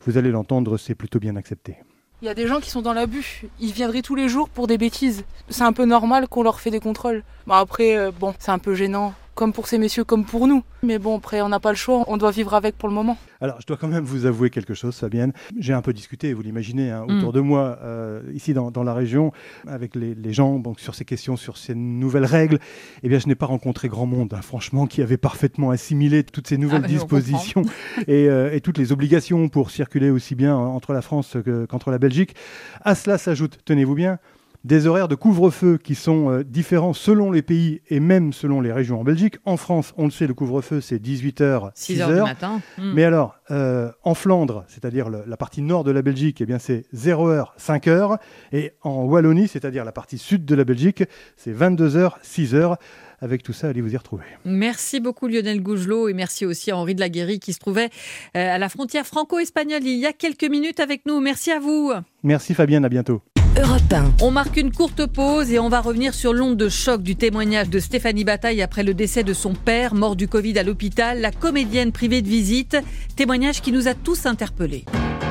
vous 0.07 0.19
allez 0.19 0.31
l'entendre, 0.31 0.77
c'est 0.77 0.95
plutôt 0.95 1.19
bien 1.19 1.37
accepté. 1.37 1.77
Il 2.23 2.27
y 2.27 2.29
a 2.29 2.35
des 2.35 2.47
gens 2.47 2.61
qui 2.61 2.71
sont 2.71 2.83
dans 2.83 2.93
l'abus. 2.93 3.43
Ils 3.59 3.73
viendraient 3.73 4.01
tous 4.01 4.15
les 4.15 4.29
jours 4.29 4.49
pour 4.49 4.69
des 4.69 4.79
bêtises. 4.79 5.25
C'est 5.49 5.65
un 5.65 5.73
peu 5.73 5.85
normal 5.85 6.29
qu'on 6.29 6.45
leur 6.45 6.61
fait 6.61 6.71
des 6.71 6.79
contrôles. 6.79 7.25
Bon 7.49 7.55
après, 7.55 7.97
euh, 7.97 8.13
bon, 8.13 8.33
c'est 8.39 8.53
un 8.53 8.61
peu 8.61 8.77
gênant 8.77 9.13
comme 9.35 9.53
pour 9.53 9.67
ces 9.67 9.79
messieurs, 9.79 10.05
comme 10.05 10.25
pour 10.25 10.47
nous. 10.47 10.63
Mais 10.83 10.99
bon, 10.99 11.17
après, 11.17 11.41
on 11.43 11.49
n'a 11.49 11.61
pas 11.61 11.71
le 11.71 11.77
choix, 11.77 12.05
on 12.09 12.17
doit 12.17 12.31
vivre 12.31 12.55
avec 12.55 12.77
pour 12.77 12.89
le 12.89 12.95
moment. 12.95 13.17
Alors, 13.41 13.61
je 13.61 13.67
dois 13.67 13.77
quand 13.77 13.89
même 13.89 14.05
vous 14.05 14.27
avouer 14.27 14.51
quelque 14.51 14.75
chose, 14.75 14.97
Fabienne. 14.97 15.33
J'ai 15.59 15.73
un 15.73 15.83
peu 15.83 15.93
discuté, 15.93 16.33
vous 16.33 16.43
l'imaginez, 16.43 16.91
hein, 16.91 17.05
autour 17.09 17.31
mm. 17.31 17.35
de 17.35 17.41
moi, 17.41 17.79
euh, 17.83 18.23
ici 18.33 18.55
dans, 18.55 18.71
la 18.83 18.95
région, 18.95 19.33
avec 19.67 19.95
les, 19.95 20.33
gens, 20.33 20.59
donc, 20.59 20.81
sur 20.81 20.95
ces 20.95 21.05
questions, 21.05 21.37
sur 21.37 21.57
ces 21.57 21.75
nouvelles 21.75 22.25
règles. 22.25 22.59
Eh 23.03 23.09
bien, 23.09 23.19
je 23.19 23.27
n'ai 23.27 23.35
pas 23.35 23.47
rencontré 23.47 23.89
grand 23.89 24.07
monde, 24.07 24.35
hein, 24.35 24.43
franchement, 24.43 24.87
qui 24.87 25.03
avait 25.03 25.17
parfaitement 25.17 25.71
assimilé 25.71 26.25
toutes 26.25 26.49
ces 26.49 26.59
nouvelles 26.59 26.83
ah, 26.85 26.89
dispositions 26.89 27.63
euh, 28.09 28.53
et, 28.53 28.61
toutes 28.61 28.79
les 28.79 28.93
obligations 28.93 29.49
pour 29.49 29.71
circuler 29.71 30.11
aussi 30.11 30.35
bien 30.35 30.57
entre 30.57 30.93
la 30.93 31.03
France 31.03 31.37
qu'entre 31.69 31.91
la 31.91 31.99
Belgique. 31.99 32.35
À 32.83 32.95
cela 32.95 33.19
s'ajoute, 33.19 33.59
tenez-vous 33.65 33.95
bien, 33.95 34.19
des 34.65 34.87
horaires 34.87 35.09
de 35.09 35.15
couvre-feu 35.15 35.79
qui 35.83 35.95
sont 35.95 36.31
euh, 36.31 36.45
différents 36.45 36.93
selon 36.93 37.31
les 37.31 37.43
pays 37.43 37.81
et 37.89 38.01
même 38.01 38.33
selon 38.33 38.61
les 38.61 38.73
régions 38.73 39.01
en 39.01 39.05
Belgique. 39.05 39.37
En 39.45 39.57
France, 39.57 39.93
on 39.97 40.05
le 40.05 40.11
sait, 40.11 40.27
le 40.27 40.35
couvre-feu, 40.35 40.81
c'est 40.81 41.03
18h, 41.03 41.71
6 41.75 42.01
heures 42.01 42.11
du 42.11 42.21
matin. 42.21 42.61
Hmm. 42.79 42.93
Mais 42.95 43.05
alors, 43.05 43.37
euh, 43.51 43.91
en 44.03 44.15
Flandre, 44.15 44.65
c'est-à-dire 44.69 45.11
la 45.11 45.37
partie 45.37 45.63
nord 45.63 45.85
de 45.85 45.91
la 45.91 46.03
Belgique, 46.03 46.41
eh 46.41 46.47
bien 46.47 46.59
c'est 46.59 46.85
0h, 46.95 47.47
5h. 47.59 48.19
Et 48.53 48.73
en 48.83 49.05
Wallonie, 49.05 49.49
c'est-à-dire 49.49 49.85
la 49.85 49.93
partie 49.93 50.19
sud 50.19 50.45
de 50.45 50.55
la 50.55 50.65
Belgique, 50.65 51.05
c'est 51.37 51.53
22h, 51.53 52.13
6h. 52.23 52.77
Avec 53.21 53.45
tout 53.45 53.53
ça, 53.53 53.69
allez 53.69 53.81
vous 53.81 53.95
y 53.95 53.97
retrouver. 53.97 54.25
Merci 54.45 54.99
beaucoup 54.99 55.29
Lionel 55.29 55.63
Gougelot 55.63 56.09
et 56.09 56.13
merci 56.13 56.45
aussi 56.45 56.73
à 56.73 56.77
Henri 56.77 56.97
de 56.97 57.01
la 57.01 57.09
Guéry 57.09 57.39
qui 57.39 57.53
se 57.53 57.61
trouvait 57.61 57.89
euh, 58.37 58.55
à 58.55 58.59
la 58.59 58.69
frontière 58.69 59.07
franco-espagnole 59.07 59.85
il 59.85 59.99
y 59.99 60.07
a 60.07 60.13
quelques 60.13 60.43
minutes 60.45 60.81
avec 60.81 61.07
nous. 61.07 61.21
Merci 61.21 61.53
à 61.53 61.61
vous. 61.61 61.93
Merci 62.25 62.53
Fabienne, 62.53 62.85
à 62.85 62.89
bientôt. 62.89 63.23
Europe 63.61 63.93
1. 63.93 64.15
On 64.23 64.31
marque 64.31 64.57
une 64.57 64.73
courte 64.73 65.05
pause 65.05 65.53
et 65.53 65.59
on 65.59 65.69
va 65.69 65.83
revenir 65.83 66.15
sur 66.15 66.33
l'onde 66.33 66.57
de 66.57 66.71
choc 66.71 67.03
du 67.03 67.17
témoignage 67.17 67.69
de 67.69 67.81
Stéphanie 67.81 68.25
Bataille 68.25 68.63
après 68.63 68.83
le 68.83 68.95
décès 68.95 69.25
de 69.25 69.35
son 69.35 69.53
père, 69.53 69.95
mort 69.95 70.17
du 70.17 70.27
Covid 70.27 70.59
à 70.59 70.63
l'hôpital, 70.63 71.21
la 71.21 71.31
comédienne 71.33 71.93
privée 71.93 72.23
de 72.23 72.29
visite. 72.29 72.79
Témoignage 73.15 73.61
qui 73.61 73.71
nous 73.71 73.89
a 73.89 73.95
tous 73.95 74.25
interpellés. 74.25 74.87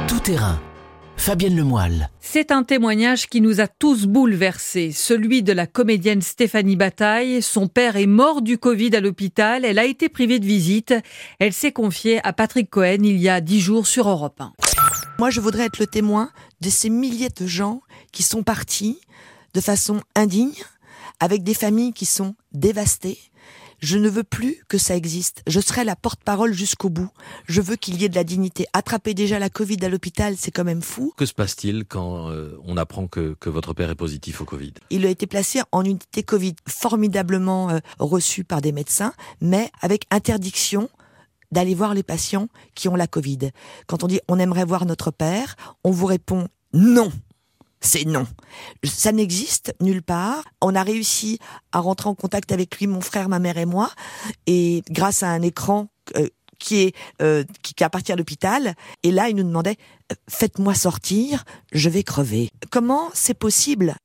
Tout 0.07 0.19
terrain. 0.19 0.61
Fabienne 1.17 1.55
Lemoyle. 1.55 2.11
C'est 2.19 2.51
un 2.51 2.61
témoignage 2.61 3.27
qui 3.27 3.41
nous 3.41 3.59
a 3.59 3.67
tous 3.67 4.05
bouleversés, 4.05 4.91
celui 4.91 5.41
de 5.41 5.51
la 5.51 5.65
comédienne 5.65 6.21
Stéphanie 6.21 6.75
Bataille. 6.75 7.41
Son 7.41 7.67
père 7.67 7.95
est 7.95 8.05
mort 8.05 8.43
du 8.43 8.59
Covid 8.59 8.95
à 8.95 9.01
l'hôpital, 9.01 9.65
elle 9.65 9.79
a 9.79 9.85
été 9.85 10.09
privée 10.09 10.37
de 10.37 10.45
visite. 10.45 10.93
Elle 11.39 11.53
s'est 11.53 11.71
confiée 11.71 12.19
à 12.23 12.33
Patrick 12.33 12.69
Cohen 12.69 13.03
il 13.03 13.17
y 13.17 13.29
a 13.29 13.41
dix 13.41 13.61
jours 13.61 13.87
sur 13.87 14.07
Europe 14.07 14.39
1. 14.39 14.53
Moi, 15.21 15.29
je 15.29 15.39
voudrais 15.39 15.65
être 15.65 15.77
le 15.77 15.85
témoin 15.85 16.31
de 16.61 16.69
ces 16.69 16.89
milliers 16.89 17.29
de 17.29 17.45
gens 17.45 17.81
qui 18.11 18.23
sont 18.23 18.43
partis 18.43 18.99
de 19.53 19.61
façon 19.61 20.01
indigne, 20.15 20.63
avec 21.19 21.43
des 21.43 21.53
familles 21.53 21.93
qui 21.93 22.05
sont 22.05 22.35
dévastées. 22.51 23.19
Je 23.79 23.97
ne 23.97 24.09
veux 24.09 24.23
plus 24.23 24.63
que 24.67 24.77
ça 24.77 24.95
existe. 24.95 25.41
Je 25.47 25.59
serai 25.59 25.83
la 25.83 25.95
porte-parole 25.95 26.53
jusqu'au 26.53 26.89
bout. 26.89 27.09
Je 27.47 27.61
veux 27.61 27.75
qu'il 27.75 27.99
y 27.99 28.05
ait 28.05 28.09
de 28.09 28.15
la 28.15 28.23
dignité. 28.23 28.67
Attraper 28.73 29.15
déjà 29.15 29.39
la 29.39 29.49
Covid 29.49 29.77
à 29.81 29.89
l'hôpital, 29.89 30.35
c'est 30.37 30.51
quand 30.51 30.63
même 30.63 30.83
fou. 30.83 31.13
Que 31.17 31.25
se 31.25 31.33
passe-t-il 31.33 31.85
quand 31.85 32.29
euh, 32.29 32.55
on 32.63 32.77
apprend 32.77 33.07
que, 33.07 33.35
que 33.39 33.49
votre 33.49 33.73
père 33.73 33.89
est 33.89 33.95
positif 33.95 34.39
au 34.39 34.45
Covid? 34.45 34.73
Il 34.91 35.03
a 35.05 35.09
été 35.09 35.25
placé 35.25 35.61
en 35.71 35.83
unité 35.83 36.21
Covid, 36.21 36.55
formidablement 36.67 37.71
euh, 37.71 37.79
reçu 37.97 38.43
par 38.43 38.61
des 38.61 38.71
médecins, 38.71 39.13
mais 39.41 39.71
avec 39.81 40.05
interdiction 40.11 40.87
d'aller 41.51 41.73
voir 41.73 41.95
les 41.95 42.03
patients 42.03 42.49
qui 42.75 42.87
ont 42.87 42.95
la 42.95 43.07
Covid. 43.07 43.49
Quand 43.87 44.03
on 44.03 44.07
dit 44.07 44.19
on 44.27 44.37
aimerait 44.37 44.65
voir 44.65 44.85
notre 44.85 45.09
père, 45.09 45.55
on 45.83 45.89
vous 45.91 46.05
répond 46.05 46.47
non. 46.73 47.11
C'est 47.81 48.05
non. 48.05 48.27
Ça 48.83 49.11
n'existe 49.11 49.73
nulle 49.81 50.03
part. 50.03 50.43
On 50.61 50.75
a 50.75 50.83
réussi 50.83 51.39
à 51.71 51.79
rentrer 51.79 52.09
en 52.09 52.15
contact 52.15 52.51
avec 52.51 52.77
lui, 52.77 52.87
mon 52.87 53.01
frère, 53.01 53.27
ma 53.27 53.39
mère 53.39 53.57
et 53.57 53.65
moi, 53.65 53.89
et 54.45 54.83
grâce 54.89 55.23
à 55.23 55.29
un 55.29 55.41
écran 55.41 55.87
euh, 56.15 56.27
qui 56.59 56.81
est 56.83 56.95
euh, 57.21 57.43
qui, 57.63 57.73
qui 57.73 57.83
appartient 57.83 58.11
à 58.11 58.15
l'hôpital. 58.15 58.75
Et 59.01 59.11
là, 59.11 59.29
il 59.29 59.35
nous 59.35 59.43
demandait 59.43 59.77
euh, 60.11 60.15
faites-moi 60.29 60.75
sortir, 60.75 61.43
je 61.71 61.89
vais 61.89 62.03
crever. 62.03 62.51
Comment 62.69 63.09
c'est 63.13 63.33
possible? 63.33 63.95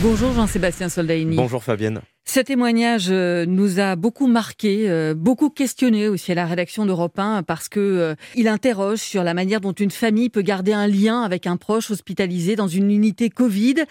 Bonjour 0.00 0.32
Jean-Sébastien 0.32 0.88
Soldaini. 0.88 1.36
Bonjour 1.36 1.62
Fabienne. 1.62 2.00
Ce 2.26 2.40
témoignage 2.40 3.08
euh, 3.10 3.44
nous 3.44 3.80
a 3.80 3.96
beaucoup 3.96 4.26
marqué, 4.26 4.88
euh, 4.88 5.14
beaucoup 5.14 5.50
questionné 5.50 6.08
aussi 6.08 6.32
à 6.32 6.34
la 6.34 6.46
rédaction 6.46 6.86
d'Europe 6.86 7.18
1 7.18 7.42
parce 7.42 7.68
que 7.68 7.80
euh, 7.80 8.14
il 8.34 8.48
interroge 8.48 9.00
sur 9.00 9.22
la 9.22 9.34
manière 9.34 9.60
dont 9.60 9.72
une 9.72 9.90
famille 9.90 10.30
peut 10.30 10.40
garder 10.40 10.72
un 10.72 10.86
lien 10.86 11.20
avec 11.20 11.46
un 11.46 11.58
proche 11.58 11.90
hospitalisé 11.90 12.56
dans 12.56 12.66
une 12.66 12.90
unité 12.90 13.28
Covid. 13.28 13.84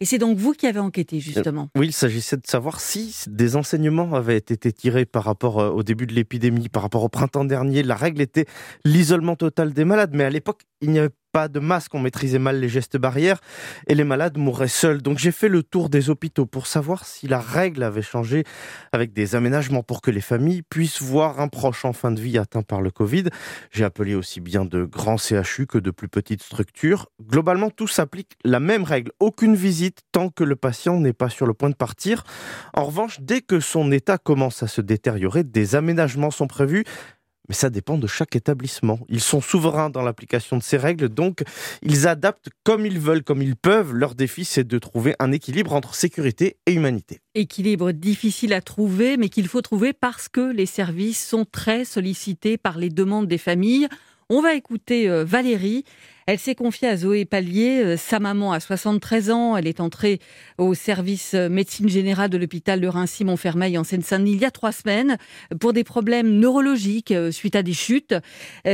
Et 0.00 0.04
c'est 0.04 0.18
donc 0.18 0.36
vous 0.36 0.52
qui 0.52 0.66
avez 0.66 0.80
enquêté 0.80 1.20
justement. 1.20 1.70
Oui, 1.76 1.86
il 1.86 1.92
s'agissait 1.92 2.36
de 2.36 2.46
savoir 2.46 2.80
si 2.80 3.14
des 3.28 3.54
enseignements 3.54 4.14
avaient 4.14 4.36
été 4.36 4.72
tirés 4.72 5.06
par 5.06 5.24
rapport 5.24 5.56
au 5.56 5.82
début 5.82 6.06
de 6.06 6.12
l'épidémie, 6.12 6.68
par 6.68 6.82
rapport 6.82 7.02
au 7.02 7.08
printemps 7.08 7.46
dernier. 7.46 7.82
La 7.82 7.94
règle 7.94 8.20
était 8.20 8.44
l'isolement 8.84 9.36
total 9.36 9.72
des 9.72 9.86
malades, 9.86 10.10
mais 10.12 10.24
à 10.24 10.30
l'époque, 10.30 10.62
il 10.82 10.90
n'y 10.90 10.98
avait 10.98 11.12
pas 11.36 11.48
de 11.48 11.60
masque, 11.60 11.94
on 11.94 11.98
maîtrisait 11.98 12.38
mal 12.38 12.60
les 12.60 12.68
gestes 12.70 12.96
barrières 12.96 13.42
et 13.88 13.94
les 13.94 14.04
malades 14.04 14.38
mourraient 14.38 14.68
seuls. 14.68 15.02
Donc 15.02 15.18
j'ai 15.18 15.32
fait 15.32 15.50
le 15.50 15.62
tour 15.62 15.90
des 15.90 16.08
hôpitaux 16.08 16.46
pour 16.46 16.66
savoir 16.66 17.04
si 17.04 17.28
la 17.28 17.40
règle 17.40 17.82
avait 17.82 18.00
changé 18.00 18.44
avec 18.90 19.12
des 19.12 19.34
aménagements 19.34 19.82
pour 19.82 20.00
que 20.00 20.10
les 20.10 20.22
familles 20.22 20.62
puissent 20.62 21.02
voir 21.02 21.38
un 21.38 21.48
proche 21.48 21.84
en 21.84 21.92
fin 21.92 22.10
de 22.10 22.22
vie 22.22 22.38
atteint 22.38 22.62
par 22.62 22.80
le 22.80 22.90
Covid. 22.90 23.24
J'ai 23.70 23.84
appelé 23.84 24.14
aussi 24.14 24.40
bien 24.40 24.64
de 24.64 24.86
grands 24.86 25.18
CHU 25.18 25.66
que 25.66 25.76
de 25.76 25.90
plus 25.90 26.08
petites 26.08 26.42
structures. 26.42 27.10
Globalement, 27.22 27.68
tout 27.68 27.86
s'applique 27.86 28.38
la 28.42 28.58
même 28.58 28.84
règle. 28.84 29.12
Aucune 29.20 29.56
visite 29.56 29.98
tant 30.12 30.30
que 30.30 30.42
le 30.42 30.56
patient 30.56 30.98
n'est 30.98 31.12
pas 31.12 31.28
sur 31.28 31.44
le 31.44 31.52
point 31.52 31.68
de 31.68 31.74
partir. 31.74 32.24
En 32.72 32.84
revanche, 32.84 33.18
dès 33.20 33.42
que 33.42 33.60
son 33.60 33.92
état 33.92 34.16
commence 34.16 34.62
à 34.62 34.68
se 34.68 34.80
détériorer, 34.80 35.44
des 35.44 35.74
aménagements 35.74 36.30
sont 36.30 36.46
prévus. 36.46 36.84
Mais 37.48 37.54
ça 37.54 37.70
dépend 37.70 37.98
de 37.98 38.06
chaque 38.06 38.36
établissement. 38.36 39.00
Ils 39.08 39.20
sont 39.20 39.40
souverains 39.40 39.90
dans 39.90 40.02
l'application 40.02 40.56
de 40.56 40.62
ces 40.62 40.76
règles, 40.76 41.08
donc 41.08 41.42
ils 41.82 42.06
adaptent 42.06 42.48
comme 42.64 42.86
ils 42.86 42.98
veulent, 42.98 43.22
comme 43.22 43.42
ils 43.42 43.56
peuvent. 43.56 43.92
Leur 43.92 44.14
défi, 44.14 44.44
c'est 44.44 44.66
de 44.66 44.78
trouver 44.78 45.14
un 45.18 45.32
équilibre 45.32 45.72
entre 45.74 45.94
sécurité 45.94 46.56
et 46.66 46.72
humanité. 46.72 47.20
Équilibre 47.34 47.92
difficile 47.92 48.52
à 48.52 48.60
trouver, 48.60 49.16
mais 49.16 49.28
qu'il 49.28 49.48
faut 49.48 49.62
trouver 49.62 49.92
parce 49.92 50.28
que 50.28 50.52
les 50.52 50.66
services 50.66 51.26
sont 51.26 51.44
très 51.44 51.84
sollicités 51.84 52.56
par 52.56 52.78
les 52.78 52.90
demandes 52.90 53.26
des 53.26 53.38
familles. 53.38 53.88
On 54.28 54.40
va 54.40 54.54
écouter 54.54 55.08
euh, 55.08 55.24
Valérie. 55.24 55.84
Elle 56.26 56.40
s'est 56.40 56.56
confiée 56.56 56.88
à 56.88 56.96
Zoé 56.96 57.24
Pallier. 57.24 57.80
Euh, 57.84 57.96
Sa 57.96 58.18
maman 58.18 58.50
a 58.50 58.58
73 58.58 59.30
ans. 59.30 59.56
Elle 59.56 59.68
est 59.68 59.78
entrée 59.78 60.18
au 60.58 60.74
service 60.74 61.34
euh, 61.34 61.48
médecine 61.48 61.88
générale 61.88 62.28
de 62.28 62.36
l'hôpital 62.36 62.80
de 62.80 62.88
Rincy-Montfermeil 62.88 63.78
en 63.78 63.84
Seine-Saint-Denis 63.84 64.32
il 64.32 64.40
y 64.40 64.44
a 64.44 64.50
trois 64.50 64.72
semaines 64.72 65.16
pour 65.60 65.72
des 65.72 65.84
problèmes 65.84 66.40
neurologiques 66.40 67.14
suite 67.30 67.54
à 67.54 67.62
des 67.62 67.72
chutes. 67.72 68.16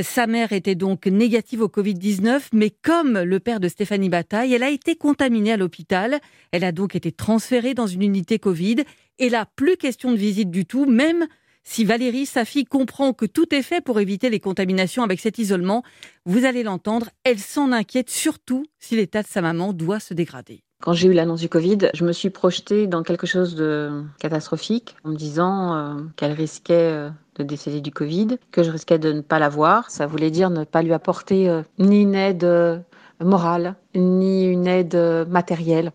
Sa 0.02 0.26
mère 0.26 0.52
était 0.52 0.74
donc 0.74 1.06
négative 1.06 1.60
au 1.60 1.68
Covid-19, 1.68 2.40
mais 2.54 2.70
comme 2.70 3.18
le 3.20 3.38
père 3.38 3.60
de 3.60 3.68
Stéphanie 3.68 4.08
Bataille, 4.08 4.54
elle 4.54 4.62
a 4.62 4.70
été 4.70 4.96
contaminée 4.96 5.52
à 5.52 5.56
l'hôpital. 5.58 6.18
Elle 6.50 6.64
a 6.64 6.72
donc 6.72 6.96
été 6.96 7.12
transférée 7.12 7.74
dans 7.74 7.86
une 7.86 8.02
unité 8.02 8.38
Covid. 8.38 8.76
Et 9.18 9.28
là, 9.28 9.46
plus 9.54 9.76
question 9.76 10.12
de 10.12 10.16
visite 10.16 10.50
du 10.50 10.64
tout, 10.64 10.86
même 10.86 11.26
si 11.64 11.84
Valérie, 11.84 12.26
sa 12.26 12.44
fille, 12.44 12.64
comprend 12.64 13.12
que 13.12 13.26
tout 13.26 13.54
est 13.54 13.62
fait 13.62 13.80
pour 13.80 14.00
éviter 14.00 14.30
les 14.30 14.40
contaminations 14.40 15.02
avec 15.02 15.20
cet 15.20 15.38
isolement, 15.38 15.82
vous 16.24 16.44
allez 16.44 16.62
l'entendre, 16.62 17.10
elle 17.24 17.38
s'en 17.38 17.72
inquiète 17.72 18.10
surtout 18.10 18.64
si 18.78 18.96
l'état 18.96 19.22
de 19.22 19.28
sa 19.28 19.42
maman 19.42 19.72
doit 19.72 20.00
se 20.00 20.14
dégrader. 20.14 20.62
Quand 20.82 20.94
j'ai 20.94 21.06
eu 21.06 21.12
l'annonce 21.12 21.40
du 21.40 21.48
Covid, 21.48 21.90
je 21.94 22.04
me 22.04 22.10
suis 22.10 22.30
projetée 22.30 22.88
dans 22.88 23.04
quelque 23.04 23.26
chose 23.26 23.54
de 23.54 24.02
catastrophique 24.18 24.96
en 25.04 25.10
me 25.10 25.16
disant 25.16 25.74
euh, 25.74 25.94
qu'elle 26.16 26.32
risquait 26.32 26.74
euh, 26.74 27.08
de 27.36 27.44
décéder 27.44 27.80
du 27.80 27.92
Covid, 27.92 28.38
que 28.50 28.64
je 28.64 28.70
risquais 28.72 28.98
de 28.98 29.12
ne 29.12 29.20
pas 29.20 29.38
la 29.38 29.48
voir. 29.48 29.92
Ça 29.92 30.08
voulait 30.08 30.32
dire 30.32 30.50
ne 30.50 30.64
pas 30.64 30.82
lui 30.82 30.92
apporter 30.92 31.48
euh, 31.48 31.62
ni 31.78 32.02
une 32.02 32.16
aide 32.16 32.84
morale, 33.20 33.76
ni 33.94 34.44
une 34.44 34.66
aide 34.66 34.96
matérielle. 35.28 35.92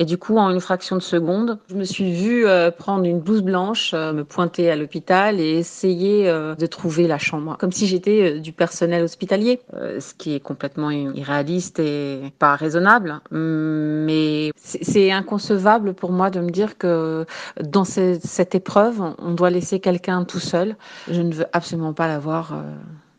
Et 0.00 0.04
du 0.04 0.16
coup, 0.16 0.36
en 0.38 0.50
une 0.50 0.60
fraction 0.60 0.94
de 0.94 1.00
seconde, 1.02 1.58
je 1.68 1.74
me 1.74 1.82
suis 1.82 2.12
vue 2.12 2.46
euh, 2.46 2.70
prendre 2.70 3.04
une 3.04 3.18
blouse 3.18 3.42
blanche, 3.42 3.90
euh, 3.94 4.12
me 4.12 4.22
pointer 4.24 4.70
à 4.70 4.76
l'hôpital 4.76 5.40
et 5.40 5.58
essayer 5.58 6.28
euh, 6.28 6.54
de 6.54 6.66
trouver 6.66 7.08
la 7.08 7.18
chambre, 7.18 7.56
comme 7.58 7.72
si 7.72 7.88
j'étais 7.88 8.38
du 8.38 8.52
personnel 8.52 9.02
hospitalier, 9.02 9.60
ce 9.72 10.14
qui 10.14 10.34
est 10.36 10.40
complètement 10.40 10.90
irréaliste 10.92 11.80
et 11.80 12.32
pas 12.38 12.54
raisonnable. 12.54 13.20
Mais 13.32 14.52
c'est 14.56 15.10
inconcevable 15.10 15.94
pour 15.94 16.12
moi 16.12 16.30
de 16.30 16.40
me 16.40 16.50
dire 16.50 16.78
que 16.78 17.26
dans 17.60 17.84
ce- 17.84 18.18
cette 18.22 18.54
épreuve, 18.54 19.02
on 19.18 19.32
doit 19.32 19.50
laisser 19.50 19.80
quelqu'un 19.80 20.24
tout 20.24 20.38
seul. 20.40 20.76
Je 21.10 21.22
ne 21.22 21.32
veux 21.34 21.46
absolument 21.52 21.92
pas 21.92 22.06
l'avoir 22.06 22.54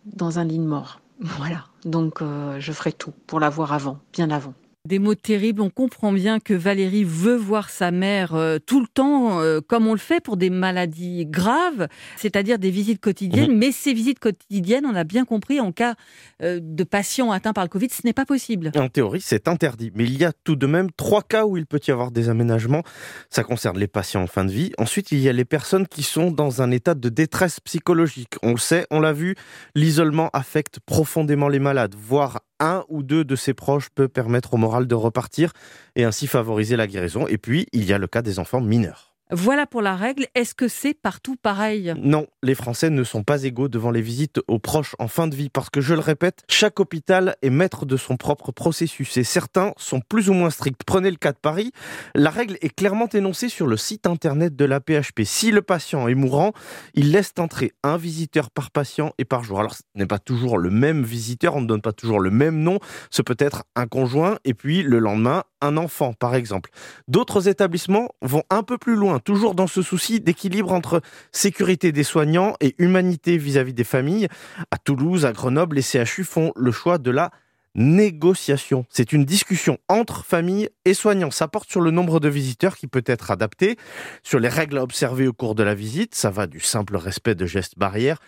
dans 0.06 0.40
un 0.40 0.46
lit 0.46 0.60
de 0.60 0.64
mort. 0.64 1.02
Voilà. 1.20 1.66
Donc, 1.84 2.20
je 2.60 2.72
ferai 2.72 2.94
tout 2.94 3.12
pour 3.28 3.40
l'avoir 3.42 3.74
avant, 3.74 4.00
bien 4.14 4.30
avant. 4.32 4.54
Des 4.88 4.98
mots 4.98 5.14
terribles, 5.14 5.62
on 5.62 5.70
comprend 5.70 6.14
bien 6.14 6.40
que 6.40 6.54
Valérie 6.54 7.04
veut 7.04 7.36
voir 7.36 7.70
sa 7.70 7.92
mère 7.92 8.34
euh, 8.34 8.60
tout 8.66 8.80
le 8.80 8.88
temps, 8.88 9.42
euh, 9.42 9.60
comme 9.60 9.88
on 9.88 9.92
le 9.92 10.00
fait 10.00 10.22
pour 10.22 10.38
des 10.38 10.50
maladies 10.50 11.26
graves, 11.26 11.90
c'est-à-dire 12.16 12.58
des 12.58 12.72
visites 12.72 13.02
quotidiennes. 13.02 13.58
Mais 13.58 13.74
ces 13.74 13.94
visites 13.94 14.20
quotidiennes, 14.20 14.86
on 14.86 14.96
a 14.96 15.04
bien 15.04 15.26
compris, 15.26 15.60
en 15.60 15.74
cas 15.74 15.96
euh, 16.42 16.62
de 16.64 16.84
patient 16.86 17.30
atteint 17.32 17.52
par 17.52 17.66
le 17.66 17.68
Covid, 17.68 17.90
ce 17.90 18.08
n'est 18.08 18.14
pas 18.14 18.26
possible. 18.26 18.72
En 18.78 18.88
théorie, 18.88 19.20
c'est 19.20 19.50
interdit, 19.50 19.92
mais 19.96 20.06
il 20.06 20.18
y 20.18 20.24
a 20.24 20.32
tout 20.32 20.56
de 20.56 20.66
même 20.66 20.92
trois 20.94 21.24
cas 21.24 21.46
où 21.46 21.58
il 21.58 21.66
peut 21.66 21.82
y 21.86 21.92
avoir 21.92 22.12
des 22.12 22.30
aménagements. 22.30 22.84
Ça 23.30 23.44
concerne 23.44 23.78
les 23.78 23.88
patients 23.88 24.24
en 24.24 24.28
fin 24.28 24.46
de 24.46 24.52
vie. 24.52 24.72
Ensuite, 24.78 25.12
il 25.12 25.20
y 25.20 25.28
a 25.28 25.34
les 25.34 25.44
personnes 25.44 25.88
qui 25.88 26.04
sont 26.04 26.32
dans 26.32 26.62
un 26.62 26.72
état 26.72 26.96
de 26.96 27.10
détresse 27.10 27.60
psychologique. 27.60 28.36
On 28.44 28.52
le 28.52 28.58
sait, 28.58 28.88
on 28.92 29.02
l'a 29.02 29.12
vu, 29.12 29.36
l'isolement 29.76 30.30
affecte 30.32 30.80
profondément 30.80 31.50
les 31.50 31.60
malades, 31.60 31.96
voire 32.00 32.40
un 32.60 32.84
ou 32.90 33.04
deux 33.04 33.24
de 33.24 33.36
ses 33.36 33.54
proches 33.54 33.90
peut 33.90 34.08
permettre 34.08 34.54
au 34.54 34.58
moral 34.58 34.88
de 34.88 34.96
repartir 34.96 35.54
et 35.96 36.04
ainsi 36.04 36.28
favoriser 36.28 36.76
la 36.76 36.88
guérison. 36.88 37.28
Et 37.28 37.38
puis, 37.38 37.68
il 37.74 37.86
y 37.86 37.94
a 37.94 37.98
le 37.98 38.08
cas 38.08 38.22
des 38.22 38.40
enfants 38.40 38.62
mineurs. 38.62 39.09
Voilà 39.32 39.68
pour 39.68 39.84
la 39.84 39.96
règle. 39.96 40.26
Est-ce 40.34 40.56
que 40.56 40.68
c'est 40.68 40.96
partout 40.96 41.36
pareil? 41.36 41.94
Non, 42.02 42.26
les 42.42 42.56
Français 42.56 42.90
ne 42.90 43.04
sont 43.04 43.22
pas 43.22 43.44
égaux 43.44 43.68
devant 43.68 43.92
les 43.92 44.02
visites 44.02 44.40
aux 44.48 44.58
proches 44.58 44.96
en 44.98 45.08
fin 45.08 45.28
de 45.28 45.36
vie 45.36 45.50
parce 45.50 45.70
que, 45.70 45.82
je 45.82 45.94
le 45.94 46.00
répète, 46.00 46.44
chaque 46.50 46.80
hôpital 46.80 47.36
est 47.44 47.52
maître 47.52 47.86
de 47.86 47.96
son 47.96 48.18
propre 48.18 48.52
processus 48.52 49.18
et 49.18 49.24
certains 49.24 49.74
sont 49.78 50.02
plus 50.02 50.32
ou 50.32 50.34
moins 50.34 50.50
stricts. 50.50 50.82
Prenez 50.84 51.12
le 51.12 51.18
cas 51.18 51.32
de 51.32 51.38
Paris. 51.38 51.72
La 52.16 52.32
règle 52.32 52.58
est 52.62 52.76
clairement 52.76 53.08
énoncée 53.08 53.50
sur 53.50 53.68
le 53.68 53.78
site 53.78 54.08
internet 54.08 54.56
de 54.56 54.66
la 54.66 54.80
PHP. 54.80 55.22
Si 55.26 55.52
le 55.52 55.62
patient 55.62 56.08
est 56.08 56.16
mourant, 56.16 56.52
il 56.96 57.12
laisse 57.12 57.34
entrer 57.38 57.72
un 57.84 57.98
visiteur 57.98 58.50
par 58.50 58.72
patient 58.72 59.14
et 59.20 59.26
par 59.26 59.44
jour. 59.44 59.60
Alors, 59.60 59.76
ce 59.76 59.84
n'est 59.94 60.08
pas 60.08 60.18
toujours 60.18 60.58
le 60.58 60.72
même 60.72 61.04
visiteur, 61.04 61.56
on 61.56 61.62
ne 61.62 61.68
donne 61.68 61.84
pas 61.84 61.94
toujours 61.94 62.20
le 62.20 62.32
même 62.32 62.58
nom. 62.58 62.80
Ce 63.12 63.22
peut 63.22 63.38
être 63.38 63.64
un 63.76 63.86
conjoint 63.86 64.40
et 64.44 64.56
puis 64.56 64.82
le 64.82 64.98
lendemain, 64.98 65.44
un 65.62 65.78
enfant, 65.78 66.14
par 66.14 66.34
exemple. 66.34 66.72
D'autres 67.08 67.48
établissements 67.48 68.10
vont 68.24 68.44
un 68.50 68.64
peu 68.64 68.80
plus 68.80 68.96
loin 68.96 69.19
toujours 69.20 69.56
dans 69.56 69.68
ce 69.68 69.82
souci 69.82 70.20
d'équilibre 70.20 70.72
entre 70.72 71.02
sécurité 71.32 71.92
des 71.92 72.04
soignants 72.04 72.56
et 72.60 72.76
humanité 72.78 73.38
vis-à-vis 73.38 73.74
des 73.74 73.84
familles. 73.84 74.28
À 74.72 74.78
Toulouse, 74.78 75.26
à 75.26 75.32
Grenoble, 75.32 75.76
les 75.78 75.82
CHU 75.82 76.24
font 76.24 76.52
le 76.56 76.72
choix 76.72 76.98
de 76.98 77.12
la 77.12 77.32
négociation. 77.76 78.86
C'est 78.90 79.14
une 79.14 79.26
discussion 79.26 79.78
entre 79.88 80.26
familles 80.26 80.70
et 80.86 80.94
soignants. 80.94 81.32
Ça 81.32 81.48
porte 81.48 81.70
sur 81.70 81.82
le 81.82 81.92
nombre 81.92 82.20
de 82.20 82.28
visiteurs 82.28 82.76
qui 82.76 82.88
peut 82.88 83.04
être 83.06 83.32
adapté, 83.32 83.78
sur 84.24 84.40
les 84.40 84.50
règles 84.50 84.78
à 84.78 84.84
observer 84.84 85.28
au 85.28 85.34
cours 85.34 85.56
de 85.56 85.64
la 85.64 85.76
visite. 85.76 86.16
Ça 86.16 86.30
va 86.30 86.48
du 86.48 86.60
simple 86.60 86.98
respect 86.98 87.36
de 87.36 87.46
gestes 87.46 87.78
barrières 87.78 88.20